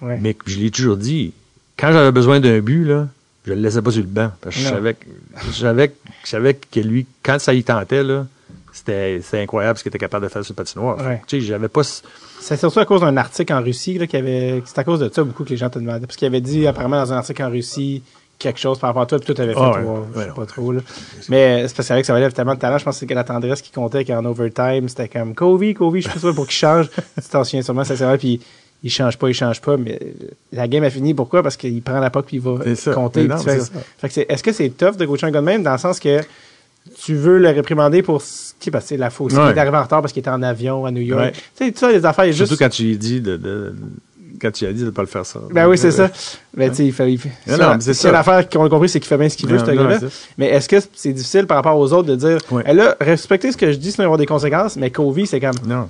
[0.00, 0.18] Ouais.
[0.20, 1.32] Mais je l'ai toujours dit,
[1.76, 3.08] quand j'avais besoin d'un but, là,
[3.44, 4.30] je le laissais pas sur le banc.
[4.40, 5.06] Parce que je savais, que-
[5.46, 5.94] je, savais, que-
[6.24, 8.26] je savais que lui, quand ça y tentait, là,
[8.72, 10.98] c'était incroyable ce qu'il était capable de faire sur le patinoire.
[10.98, 11.20] Ouais.
[11.26, 11.82] Tu sais, j'avais pas.
[11.82, 12.02] ce-
[12.40, 14.62] C'est surtout à cause d'un article en Russie là, qui avait.
[14.64, 16.06] C'est à cause de ça beaucoup que les gens te demandaient.
[16.06, 18.02] Parce qu'il avait dit apparemment dans un article en Russie
[18.40, 20.24] quelque chose par rapport à toi, puis toi t'avais fait Ah ouais, wow, je ouais,
[20.24, 20.80] sais pas trop là.
[21.28, 23.62] Mais c'est parce qu'avec ça valait tellement de talent, je pense que c'est la tendresse
[23.62, 26.88] qui comptait qu'en overtime, c'était comme Kobe, Kobe, je suis pas sûr pour qu'il change.
[27.22, 28.40] tu t'en souviens sûrement, ça c'est vrai, puis
[28.82, 30.00] il change pas, il change pas, mais
[30.52, 31.12] la game a fini.
[31.12, 31.42] Pourquoi?
[31.42, 32.94] Parce qu'il prend la puck puis il va ça.
[32.94, 33.28] compter.
[33.28, 33.70] Non, fais- ça.
[33.98, 35.78] fait que c'est- est-ce que c'est tough de coacher un gars de même dans le
[35.78, 36.20] sens que
[36.98, 39.52] tu veux le réprimander pour ce qui parce que c'est la fausse Ouais.
[39.52, 41.34] d'arriver en retard parce qu'il était en avion à New York.
[41.56, 43.74] Tu sais, tu sais, les affaires, il Surtout juste quand tu lui dis de, de-
[44.40, 45.40] quand tu as dit de pas le faire ça.
[45.50, 46.10] ben oui, c'est ça.
[46.56, 47.12] Mais tu sais, il fait.
[47.12, 48.10] Il fait Non, non, c'est ça.
[48.12, 49.98] l'affaire qu'on a compris, c'est qu'il fait bien ce qu'il veut, ce gars-là.
[50.38, 52.62] Mais est-ce que c'est difficile par rapport aux autres de dire, Ouais.
[52.66, 54.90] Eh là, respectez ce que je dis, sinon il va y avoir des conséquences, mais
[54.90, 55.88] Kobe, c'est comme, Non.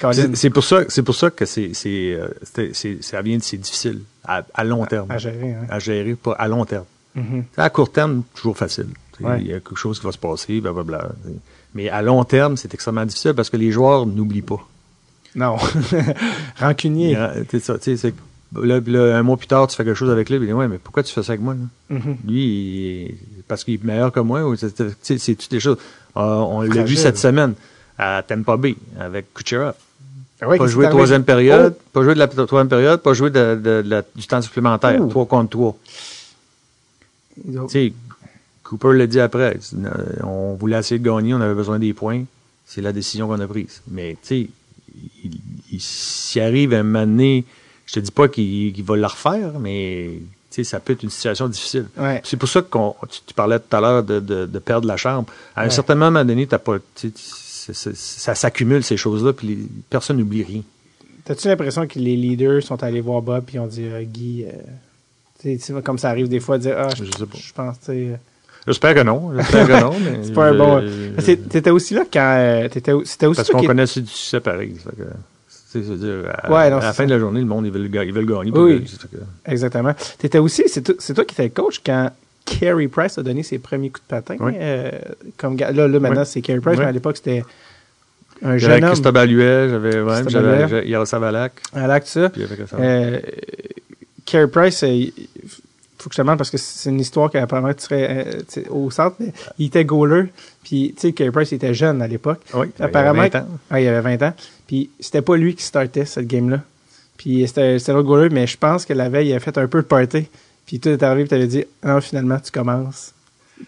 [0.00, 2.28] Colin, C'est pour ça, c'est pour ça que c'est, c'est, euh,
[2.74, 5.52] c'est, ça vient, de- c'est difficile à, à long terme, à gérer.
[5.52, 5.66] Hein.
[5.70, 6.84] à gérer, pas à long terme.
[7.14, 7.44] Mhm.
[7.56, 8.88] À court terme, toujours facile.
[9.16, 9.38] Tu Ouais.
[9.40, 11.08] Il y a quelque chose qui va se passer, blablabla.
[11.74, 14.60] Mais à long terme, c'est extrêmement difficile parce que les joueurs n'oublient pas.
[15.36, 15.56] Non.
[16.58, 17.16] Rancunier.
[17.50, 18.14] C'est ça, tu sais,
[18.60, 18.80] là,
[19.16, 21.02] un mois plus tard, tu fais quelque chose avec lui, il dit, ouais, mais pourquoi
[21.02, 21.54] tu fais ça avec moi?
[21.54, 21.96] là?
[21.98, 22.16] Mhm.
[22.26, 23.14] Lui, il-
[23.46, 25.78] parce qu'il est meilleur que moi, ou c'est, toutes les choses.
[26.16, 27.54] Euh, on l'a vu cette semaine
[27.98, 29.74] à Tampa Bay avec Kucherov.
[30.40, 33.54] Ah ouais, pas joué troisième période, pas joué de la troisième période, pas joué de,
[33.54, 35.06] de- de la- du temps supplémentaire, Oh.
[35.06, 35.76] 3 contre 3.
[35.78, 37.66] Oh.
[37.66, 37.92] Tu sais,
[38.62, 39.58] Cooper l'a dit après.
[40.24, 42.24] On voulait essayer de gagner, on avait besoin des points.
[42.66, 43.80] C'est la décision qu'on a prise.
[43.90, 44.50] Mais tu sais,
[45.80, 47.44] s'il arrive à un moment donné,
[47.86, 50.10] je te dis pas qu'il qu'il va le refaire, mais
[50.50, 51.86] ça peut être une situation difficile.
[51.98, 52.20] Ouais.
[52.24, 52.78] C'est pour ça que
[53.10, 55.26] tu, tu parlais tout à l'heure de, de- de perdre la chambre.
[55.54, 59.58] À un certain moment donné, t'as pas, ça s'accumule ces choses-là, puis les-
[59.90, 60.62] personne n'oublie rien.
[61.24, 64.44] T'as-tu l'impression que les leaders sont allés voir Bob puis ont dit, euh, Guy,
[65.44, 67.38] euh, comme ça arrive des fois, dire, ah, je, Je sais pas.
[67.38, 68.14] je pense, euh,
[68.66, 69.32] J'espère que non.
[69.36, 69.92] J'espère que non,
[70.22, 70.82] C'est pas un bon.
[71.50, 72.66] T'étais aussi là quand.
[72.94, 74.74] aussi Parce qu'on qui- connaît du succès pareil.
[74.74, 75.02] que,
[75.80, 77.06] tu sais, je veux dire, à, Ouais, non, à la fin ça.
[77.06, 78.50] de la journée, le monde, ils veulent, ils veulent gagner.
[78.52, 78.84] Oui.
[79.46, 79.92] Exactement.
[80.18, 82.10] T'étais aussi, c'est toi, qui étais coach quand
[82.44, 84.36] Carey Price a donné ses premiers coups de patin.
[84.40, 84.52] Oui.
[84.56, 84.90] euh,
[85.36, 86.26] comme là, là, maintenant, Oui.
[86.26, 86.84] c'est Carey Price, Oui.
[86.84, 87.44] mais à l'époque, c'était
[88.42, 88.90] un jeune homme.
[88.90, 92.28] Christophe j'avais ouais, Yaroslav Alak, l'acte, ça.
[92.30, 92.42] puis.
[92.78, 93.20] Euh,
[94.24, 95.12] Carey Price, euh, il-
[95.98, 98.60] faut que je te demande parce que c'est une histoire qu'apparemment tu serais euh, tu
[98.62, 99.16] sais, au centre.
[99.18, 100.24] Mais il était goaler,
[100.62, 102.40] puis tu sais, Carey Price il était jeune à l'époque.
[102.54, 103.48] Oui, il y avait apparemment, 20 ans.
[103.70, 104.34] Ah, il avait 20 ans.
[104.66, 106.62] Puis c'était pas lui qui startait cette game-là.
[107.16, 109.66] Puis c'était c'était l'autre goaler, mais je pense que la veille, il a fait un
[109.66, 110.28] peu de party.
[110.66, 113.12] Puis tout est arrivé, puis t'avais dit, ah, non, finalement, tu commences.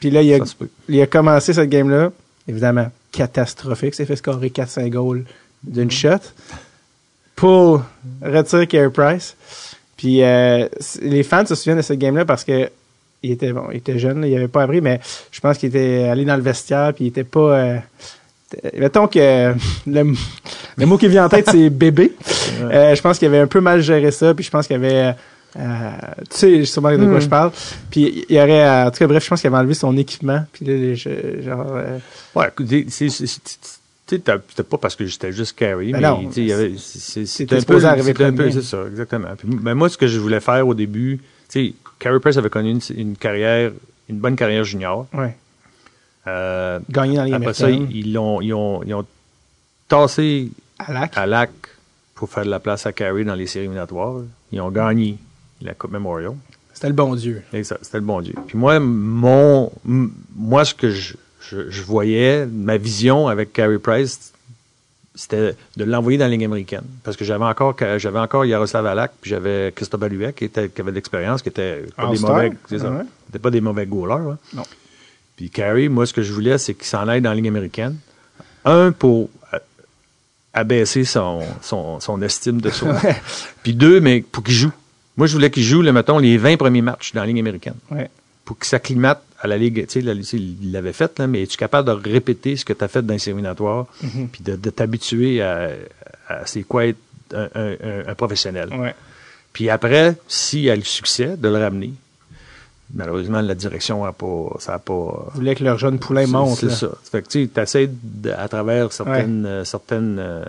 [0.01, 0.45] Puis là, il a,
[0.89, 2.11] il a commencé cette game-là,
[2.47, 3.95] évidemment, catastrophique.
[3.95, 5.25] S'est fait scorer 4-5 goals
[5.63, 6.19] d'une shot.
[7.37, 7.83] Pour
[8.21, 9.37] retirer Carey Price.
[9.97, 10.69] Puis euh,
[11.03, 12.71] les fans se souviennent de cette game-là parce que
[13.23, 15.01] il était bon, il était jeune, là, il avait pas appris, mais
[15.33, 17.59] je pense qu'il était allé dans le vestiaire puis il était pas.
[17.59, 17.79] euh,
[18.75, 19.55] mettons que
[19.87, 20.15] le,
[20.79, 22.13] le mot qui vient en tête c'est bébé.
[22.63, 25.15] Euh, je pense qu'il avait un peu mal géré ça, puis je pense qu'il avait.
[25.59, 25.91] euh,
[26.31, 27.21] tu sais sûrement de quoi Hmm.
[27.21, 27.51] je parle.
[27.91, 30.45] Puis il aurait, euh, en tout cas bref, je pense qu'il avait enlevé son équipement.
[30.53, 31.99] Puis là, les- je- genre, euh,
[32.35, 32.49] Ouais,
[32.89, 33.27] c'est, sais,
[34.07, 36.73] c'était pas parce que j'étais juste carry, Ben mais non, tu sais, il y avait,
[36.79, 39.29] c'est, un peu, arriver c'était un peu, c'est ça, exactement.
[39.37, 42.49] Puis, ben, moi, ce que je voulais faire au début, tu sais, Carey Price avait
[42.51, 43.73] connu une, une carrière,
[44.09, 45.07] une bonne carrière junior.
[45.15, 45.37] ouais,
[46.27, 49.05] Euh, gagné dans les après ça, ils l'ont, ils ont, ils ont
[49.89, 50.49] tassé
[50.89, 51.17] Lac.
[51.17, 51.51] à Lac
[52.15, 54.15] pour faire de la place à Carey dans les séries éliminatoires.
[54.53, 55.19] Ils ont gagné
[55.63, 56.33] la Coupe Memorial.
[56.75, 57.43] C'était le bon Dieu.
[57.53, 58.35] C'était le bon Dieu.
[58.47, 64.33] Puis moi, mon, moi, ce que je, je, je voyais, ma vision avec Carey Price,
[65.15, 66.85] c'était de l'envoyer dans la Ligue américaine.
[67.03, 70.81] Parce que j'avais encore, j'avais encore Yaroslav Alak, puis j'avais Christophe Baluet, qui, était, qui
[70.81, 72.91] avait de l'expérience, qui était pas des mauvais, c'est ça.
[72.93, 73.39] Ouais.
[73.41, 74.31] Pas des mauvais goalers.
[74.33, 74.39] hein.
[74.55, 74.63] Non.
[75.37, 77.97] Puis Carey, moi, ce que je voulais, c'est qu'il s'en aille dans la Ligue américaine.
[78.65, 79.29] Un, pour
[80.55, 82.97] abaisser son, son, son estime de soi.
[83.63, 84.73] Puis deux, mais pour qu'il joue.
[85.17, 87.75] Moi, je voulais qu'il joue, là, mettons, les 20 premiers matchs dans la Ligue américaine
[87.91, 88.09] Ouais.
[88.45, 89.87] pour qu'il s'acclimate à la Ligue.
[89.89, 92.89] Tu sais, il l'avait fait, là, mais es-tu capable de répéter ce que tu as
[92.89, 95.71] fait dans les séminatoires, puis de, de t'habituer à,
[96.29, 96.99] à c'est quoi être
[97.35, 98.69] un, un- un- un professionnel?
[98.75, 98.95] Ouais.
[99.53, 101.93] Puis après, s'il y a le succès, de le ramener.
[102.95, 105.27] Malheureusement, la direction a pas, ça a pas.
[105.35, 106.59] Ils voulaient que leur jeune poulain monte.
[106.59, 106.89] C'est ça.
[107.05, 107.91] Fait que tu essaies
[108.37, 110.45] à travers certaines, euh, certaines, euh,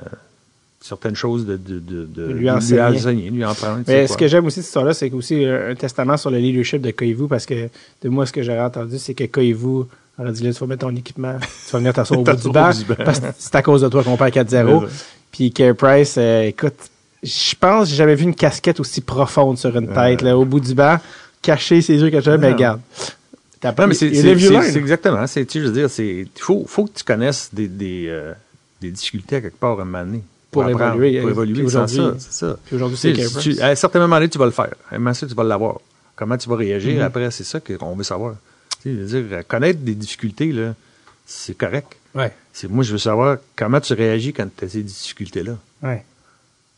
[0.79, 3.29] certaines choses de, de, de, lui enseigner.
[3.29, 3.83] lui en prendre.
[3.83, 6.37] tu Mais ce que j'aime aussi de cette histoire-là, c'est aussi un testament sur le
[6.37, 7.69] leadership de Koivu parce que
[8.01, 9.83] de moi, ce que j'aurais entendu, c'est que Koivu
[10.17, 12.49] aurait dit là, tu vas mettre ton équipement, tu vas venir t'asseoir au bout du
[12.49, 12.71] banc
[13.03, 14.65] parce que c'est à cause de toi qu'on perd 4-0.
[14.65, 14.87] Ouais.
[15.31, 16.73] Puis Carey Price, euh, écoute,
[17.21, 20.45] je pense que j'ai jamais vu une casquette aussi profonde sur une tête, là, au
[20.45, 20.97] bout du banc,
[21.41, 22.55] cacher ses yeux, cacher, mais Non.
[22.55, 22.81] regarde.
[23.59, 24.07] T'as Non, mais c'est
[24.77, 25.27] exactement.
[25.27, 28.33] C'est, je veux dire, c'est, il faut, faut que tu connaisses des, des, euh,
[28.81, 30.23] des difficultés à quelque part à un moment donné.
[30.51, 31.19] Pour apprendre, évoluer.
[31.21, 32.57] Pour évoluer, Puis sans aujourd'hui- ça, c'est ça.
[32.65, 34.73] Puis aujourd'hui, c'est à un certain moment donné, tu vas le faire.
[34.89, 35.79] À un moment donné, tu vas l'avoir.
[36.15, 37.01] Comment tu vas réagir Mhm.
[37.01, 38.35] après, c'est ça qu'on veut savoir.
[38.81, 40.73] Tu sais, je veux dire, connaître des difficultés, là,
[41.25, 41.95] c'est correct.
[42.15, 45.57] Ouais, C'est, moi, je veux savoir comment tu réagis quand tu as ces difficultés-là.
[45.83, 46.03] ouais.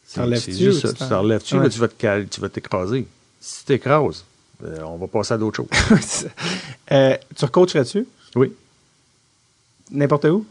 [0.05, 0.87] C'est, juste ça.
[0.89, 1.69] tu Tu t'en- t'enlèves-tu, Ouais.
[1.69, 3.07] tu vas t'écraser.
[3.39, 4.25] Si tu t'écrases,
[4.65, 6.27] euh, on va passer à d'autres choses.
[6.91, 8.05] euh, tu recoacherais-tu?
[8.35, 8.51] oui.
[9.91, 10.45] N'importe où?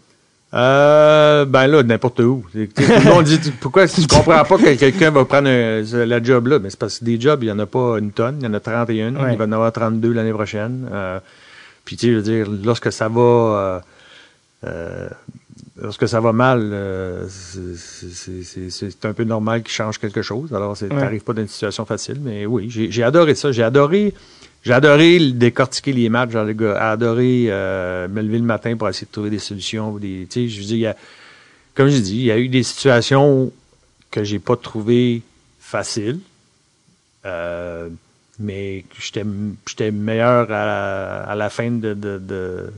[0.53, 2.45] Euh, ben là, n'importe où.
[2.53, 6.23] Tout le monde dit, tu- pourquoi tu comprends pas que quelqu'un va prendre un- la
[6.23, 6.59] job là?
[6.59, 8.47] Mais c'est parce que des jobs, il n'y en a pas une tonne, il y
[8.49, 9.33] en a 31, Ouais.
[9.33, 10.89] il va y en avoir 32 l'année prochaine.
[10.93, 11.21] Euh,
[11.85, 13.81] puis tu sais, je veux dire, lorsque ça va, euh,
[14.67, 15.09] euh,
[15.81, 20.53] lorsque ça va mal, euh, c'est- un peu normal qu'il change quelque chose.
[20.55, 20.91] Alors, tu Ouais.
[20.95, 23.51] n'arrives pas dans une situation facile, mais oui, j'ai adoré ça.
[23.53, 24.15] J'ai adoré,
[24.63, 26.31] j'ai adoré décortiquer les matchs.
[26.33, 29.97] J'ai adoré euh, me lever le matin pour essayer de trouver des solutions.
[29.97, 30.97] Des, je veux dire, il y a-
[31.75, 33.53] comme je dis, il y a eu des situations
[34.11, 35.23] que j'ai pas trouvées
[35.61, 36.19] faciles.
[37.27, 37.89] Euh,
[38.39, 42.71] mais j'étais meilleur à, la- à la fin de, de- de-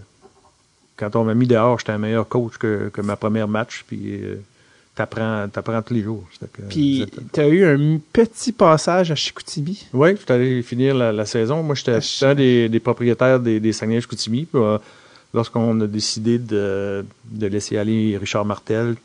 [1.02, 3.84] quand on m'a mis dehors, j'étais un meilleur coach que, que ma première match.
[3.88, 4.36] Puis euh,
[4.94, 6.24] t'apprends, t'apprends tous les jours.
[6.52, 9.86] Que, Puis, c'est- tu as eu un petit passage à Chicoutimi?
[9.92, 11.62] oui, je suis allé finir la, la saison.
[11.62, 14.44] Moi, j'étais un des, des propriétaires des, des Saguenay-Chicoutimi.
[14.46, 14.78] Puis, euh,
[15.34, 18.96] Lorsqu'on a décidé de, de laisser aller Richard Martel,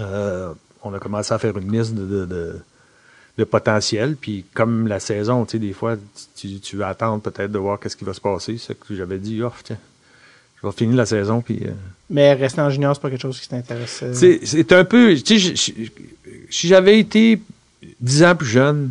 [0.00, 0.52] euh,
[0.82, 2.56] on a commencé à faire une liste de, de, de,
[3.38, 4.16] de potentiel.
[4.16, 5.96] Puis comme la saison, tu sais, des fois,
[6.36, 8.58] tu, tu veux attendre peut-être de voir qu'est-ce qui va se passer.
[8.58, 9.78] C'est que j'avais dit, oh, tiens,
[10.62, 11.40] je vais finir la saison.
[11.40, 11.70] Puis, euh,
[12.10, 14.00] Mais rester en junior, c'est pas quelque chose qui t'intéresse.
[14.02, 14.38] euh.
[14.44, 15.14] c'est, un peu.
[15.16, 15.88] Tu sais, je- je-
[16.50, 17.40] si j'avais été
[18.00, 18.90] dix ans plus jeune,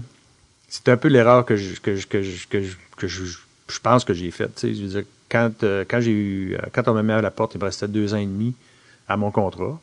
[0.69, 2.17] c'est un peu l'erreur que je, que que
[2.49, 3.23] que je, que je,
[3.69, 4.55] je pense que j'ai faite.
[4.55, 7.21] Tu sais, je veux dire, quand, euh, quand j'ai eu, quand on m'a mis à
[7.21, 8.53] la porte, il me restait deux ans et demi
[9.07, 9.79] à mon contrat.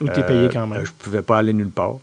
[0.00, 0.84] Ou t'es Euh, payé quand même.
[0.84, 1.98] Je pouvais pas aller nulle part.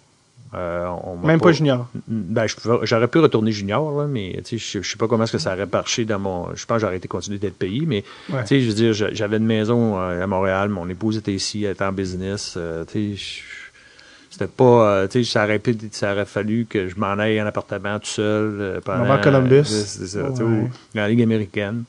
[0.53, 1.87] Euh, on Même pas junior.
[2.07, 5.07] Ben, je pouvais- j'aurais pu retourner junior, là, mais tu sais, je, je sais pas
[5.07, 6.53] comment est-ce que ça aurait marché dans mon.
[6.55, 8.41] Je pense que j'aurais été continué d'être payé, mais Ouais.
[8.41, 11.63] tu sais, je veux dire, j'avais une maison euh, à Montréal, mon épouse était ici,
[11.63, 12.55] elle était en business.
[12.57, 13.41] euh, tu sais, je-
[14.29, 17.41] c'était pas, euh, tu sais, ça aurait, pu- ça aurait fallu que je m'en aille
[17.41, 19.19] en appartement tout seul pendant.
[19.21, 19.63] Columbus.
[19.65, 20.29] Ça, Ouais.
[20.37, 21.83] dans la Ligue américaine.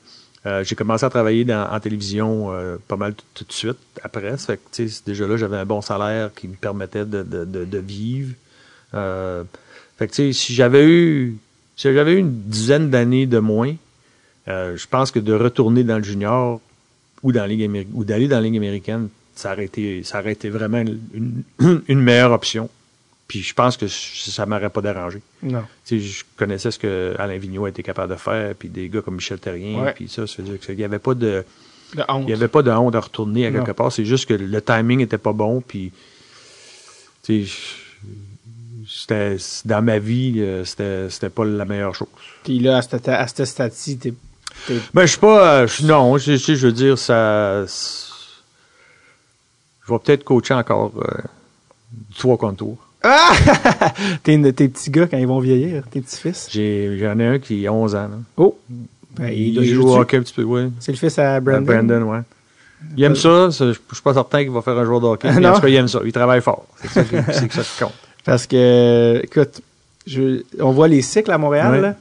[0.44, 4.36] Euh, j'ai commencé à travailler dans, en télévision euh, pas mal tout, de suite après.
[4.38, 7.22] Ça fait que, tu sais, déjà là, j'avais un bon salaire qui me permettait de,
[7.22, 8.34] de, de, de vivre.
[8.94, 9.44] Euh,
[9.98, 11.36] fait que, si j'avais eu,
[11.76, 13.74] si j'avais eu une dizaine d'années de moins,
[14.48, 16.60] euh, je pense que de retourner dans le junior
[17.22, 20.32] ou dans la Ligue ou d'aller dans la Ligue américaine, ça aurait été, ça aurait
[20.32, 21.42] été vraiment une,
[21.88, 22.68] meilleure option.
[23.28, 25.22] Puis je pense que ça m'aurait pas dérangé.
[25.42, 25.62] Non.
[25.90, 29.38] Je connaissais ce que Alain Vigneault été capable de faire, puis des gars comme Michel
[29.38, 31.44] Terrien, puis ça, ça veut dire qu'il n'y avait pas de,
[31.94, 32.24] De honte.
[32.26, 33.60] il y avait pas de honte à retourner à Non.
[33.64, 33.90] quelque part.
[33.90, 35.92] C'est juste que le timing était pas bon, puis
[38.88, 42.08] c'était dans ma vie, euh, c'était c'était pas la meilleure chose.
[42.44, 44.14] Puis là, à cette, à ce stade-ci, t'es...
[44.94, 45.62] Ben, je suis pas.
[45.62, 47.64] euh, non, je, je, je veux dire, ça.
[49.86, 51.22] Je vais peut-être coacher encore euh,
[52.10, 52.76] du 3 contre tour.
[53.02, 53.32] Ah!
[54.22, 56.48] t'es tes petits gars quand ils vont vieillir, tes petits-fils.
[56.50, 57.98] J'ai, j'en ai un qui a 11 ans.
[58.02, 58.18] Là.
[58.36, 58.58] Oh!
[59.16, 60.70] Ben, il, doit- joue au hockey un petit peu, oui.
[60.78, 61.64] C'est le fils à Brandon.
[61.64, 62.20] Brandon, ouais.
[62.96, 63.48] Il aime ça.
[63.50, 65.30] Je suis pas certain qu'il va faire un joueur de hockey.
[65.38, 66.00] Mais en tout cas, il aime ça.
[66.04, 66.66] Il travaille fort.
[66.80, 67.92] C'est ça c'est ça qui compte.
[68.24, 69.60] Parce que, écoute,
[70.06, 71.72] je, on voit les cycles à Montréal.
[71.72, 71.80] Ouais.
[71.80, 71.96] là.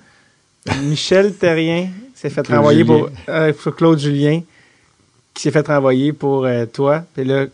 [0.83, 4.41] Michel Terrien s'est fait Claude renvoyer pour, euh, pour Claude Julien,
[5.33, 7.03] qui s'est fait renvoyer pour euh, toi.
[7.15, 7.45] Puis là,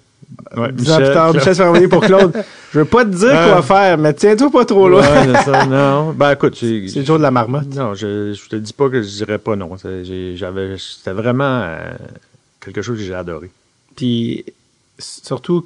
[0.58, 2.34] Ouais, plus tard, Michel s'est fait renvoyer pour Claude.
[2.74, 3.48] Je veux pas te dire Ah.
[3.50, 5.00] quoi faire, mais tiens-toi pas trop loin.
[5.02, 5.66] Ouais, c'est ça.
[5.70, 6.12] Non.
[6.12, 6.66] Ben, écoute, C'est
[6.96, 7.74] le jour de la marmotte.
[7.74, 9.70] Non, je, je te dis pas que je dirais pas non.
[10.36, 11.94] J'avais, c'était vraiment euh,
[12.60, 13.50] quelque chose que j'ai adoré.
[13.96, 14.44] Puis
[15.00, 15.66] surtout,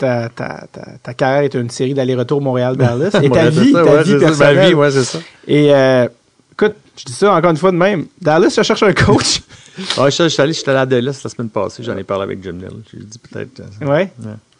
[0.00, 3.10] ta, ta, ta, ta carrière est une série d'aller-retour Montréal-Dallas.
[3.22, 4.56] Et ta Ouais, vie, ça, ta ouais, vie ça, personnelle.
[4.56, 5.18] Ma vie, ouais, c'est ça.
[5.46, 6.08] Et euh,
[6.52, 8.06] écoute, je dis ça encore une fois de même.
[8.20, 9.42] Dallas, je cherche un coach.
[9.96, 12.24] Ah, je, je suis allé, j'étais allé à Dallas la semaine passée, j'en ai parlé
[12.24, 12.72] avec Jim Neal.
[12.92, 13.62] J'ai dit peut-être.
[13.80, 14.12] euh, ouais.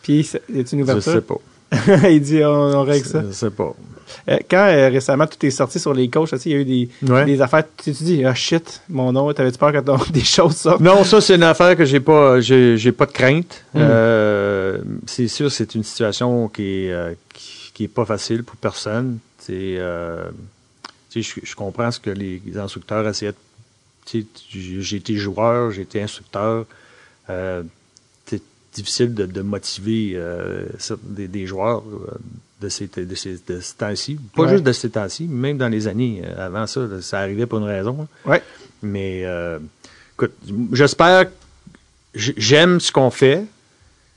[0.02, 1.22] Puis, y a-tu une Je sais ouverture?
[1.24, 1.34] pas.
[2.10, 2.48] Il dit, on,
[2.78, 3.22] on règle ça.
[3.26, 3.74] Je sais pas.
[4.28, 6.88] Euh, quand euh, récemment tout est sorti sur les coachs, il y a eu des,
[7.08, 7.24] Ouais.
[7.24, 10.56] des affaires, tu tu dis, ah shit, mon nom, t'avais-tu peur que ton- des choses
[10.56, 10.80] sortent?
[10.80, 13.64] Non, ça c'est une affaire que j'ai pas, j'ai, j'ai pas de crainte.
[13.74, 13.78] Mm.
[13.80, 19.18] Euh, c'est sûr, c'est une situation qui est, qui, qui est pas facile pour personne.
[19.48, 20.30] Je,
[21.14, 23.32] je comprends ce que les, instructeurs essayaient.
[24.12, 26.66] de- j'ai été joueur, j'ai été instructeur.
[28.72, 30.66] Difficile de, de motiver euh,
[31.02, 32.12] des, des joueurs euh,
[32.60, 34.18] de ces, de ces, de ce temps-ci.
[34.36, 34.48] Pas Ouais.
[34.50, 37.64] juste de ces temps-ci, même dans les années euh, avant ça, ça arrivait pour une
[37.64, 38.06] raison.
[38.24, 38.42] Ouais.
[38.82, 39.58] Mais euh,
[40.14, 40.32] écoute,
[40.72, 41.26] j'espère.
[42.14, 43.44] J'aime ce qu'on fait.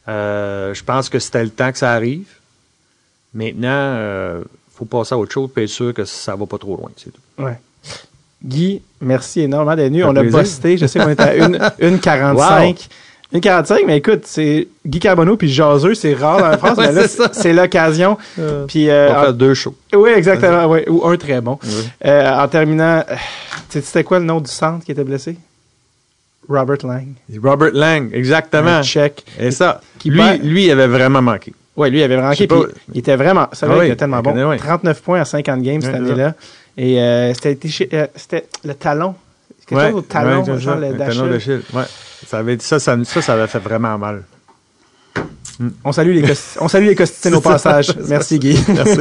[0.08, 2.28] Euh, je pense que c'était le temps que ça arrive.
[3.34, 4.44] Maintenant, euh,
[4.76, 6.92] faut passer à autre chose et être sûr que ça va pas trop loin.
[6.98, 7.22] C'est tout.
[7.44, 7.60] Ouais.
[8.44, 10.04] Guy, merci énormément d'être venu.
[10.04, 10.78] On a bossé.
[10.78, 12.00] Je sais qu'on était à une,
[13.34, 13.80] une 45.
[13.80, 16.88] Une 45, mais écoute, c'est Guy Carbonneau puis Jaseux, c'est rare dans la France, Ouais,
[16.88, 17.30] mais là, c'est ça.
[17.34, 18.18] c'est l'occasion.
[18.40, 19.76] Euh, Puis, on euh, va en- faire deux shows.
[19.96, 21.58] oui, exactement, ouais, ou un très bon.
[21.64, 21.70] Oui.
[22.06, 23.16] Euh, en terminant, tu
[23.70, 25.36] sais, c'était quoi le nom du centre qui était blessé?
[26.50, 27.08] Robert Lang.
[27.42, 28.70] Robert Lang, exactement.
[28.78, 29.24] Un Tchèque.
[29.40, 31.54] Et ça, Qui lui, perd- lui, il avait vraiment manqué.
[31.78, 32.56] Ouais, lui, il avait manqué, pas-
[32.94, 34.50] il était vraiment, ça Ah oui, était tellement bon.
[34.50, 34.58] ouais.
[34.58, 36.34] 39 points à 50 games cette année-là.
[36.78, 37.58] Et euh, c'était
[37.94, 38.08] euh,
[38.66, 39.16] le talon.
[39.66, 41.62] Quelque Ouais, chose au talon, genre le talon d'Achille.
[41.74, 41.84] Ouais.
[42.28, 44.24] Ça, avait, ça, ça, ça, ça avait fait vraiment mal.
[45.84, 47.96] On salue les, on salue les costitines au passage.
[48.08, 48.58] Merci, Guy.
[48.68, 49.00] Merci.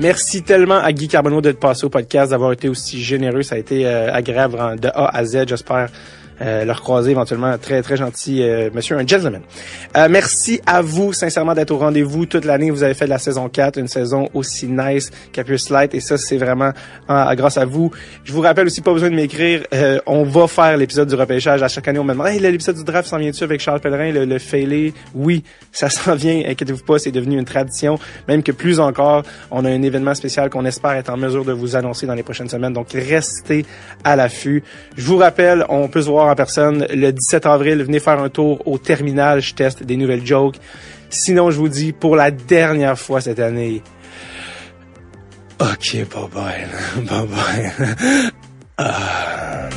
[0.00, 3.42] Merci tellement à Guy Carbonneau d'être passé au podcast, d'avoir été aussi généreux.
[3.42, 5.48] Ça a été euh, agréable de A à Z.
[5.48, 5.88] J'espère
[6.40, 7.56] euh, le recroiser éventuellement.
[7.58, 9.42] Très, très gentil euh, monsieur, un gentleman.
[9.96, 12.70] Euh, merci à vous, sincèrement, d'être au rendez-vous toute l'année.
[12.70, 15.94] Vous avez fait de la saison 4, une saison aussi nice qu'Appius Light.
[15.94, 16.72] Et ça, c'est vraiment
[17.08, 17.90] ah, grâce à vous.
[18.24, 19.62] Je vous rappelle aussi, pas besoin de m'écrire.
[19.72, 21.62] euh, on va faire l'épisode du repêchage.
[21.62, 24.12] À chaque année, on me demande, hey, l'épisode du draft s'en vient-tu avec Charles Pellerin,
[24.12, 24.94] le, le failé?
[25.14, 26.42] Oui, ça s'en vient.
[26.46, 27.98] Inquiétez-vous pas, c'est devenu une tradition.
[28.28, 31.52] Même que plus encore, on a un événement spécial qu'on espère être en mesure de
[31.52, 32.72] vous annoncer dans les prochaines semaines.
[32.72, 33.64] Donc, restez
[34.02, 34.62] à l'affût.
[34.96, 37.82] Je vous rappelle, on peut se en personne le 17 avril.
[37.82, 39.40] Venez faire un tour au terminal.
[39.40, 40.56] Je teste des nouvelles jokes.
[41.10, 43.82] Sinon, je vous dis, pour la dernière fois cette année,
[45.60, 46.66] OK, bye bye.
[47.04, 48.32] Bye bye.
[48.76, 49.68] Ah.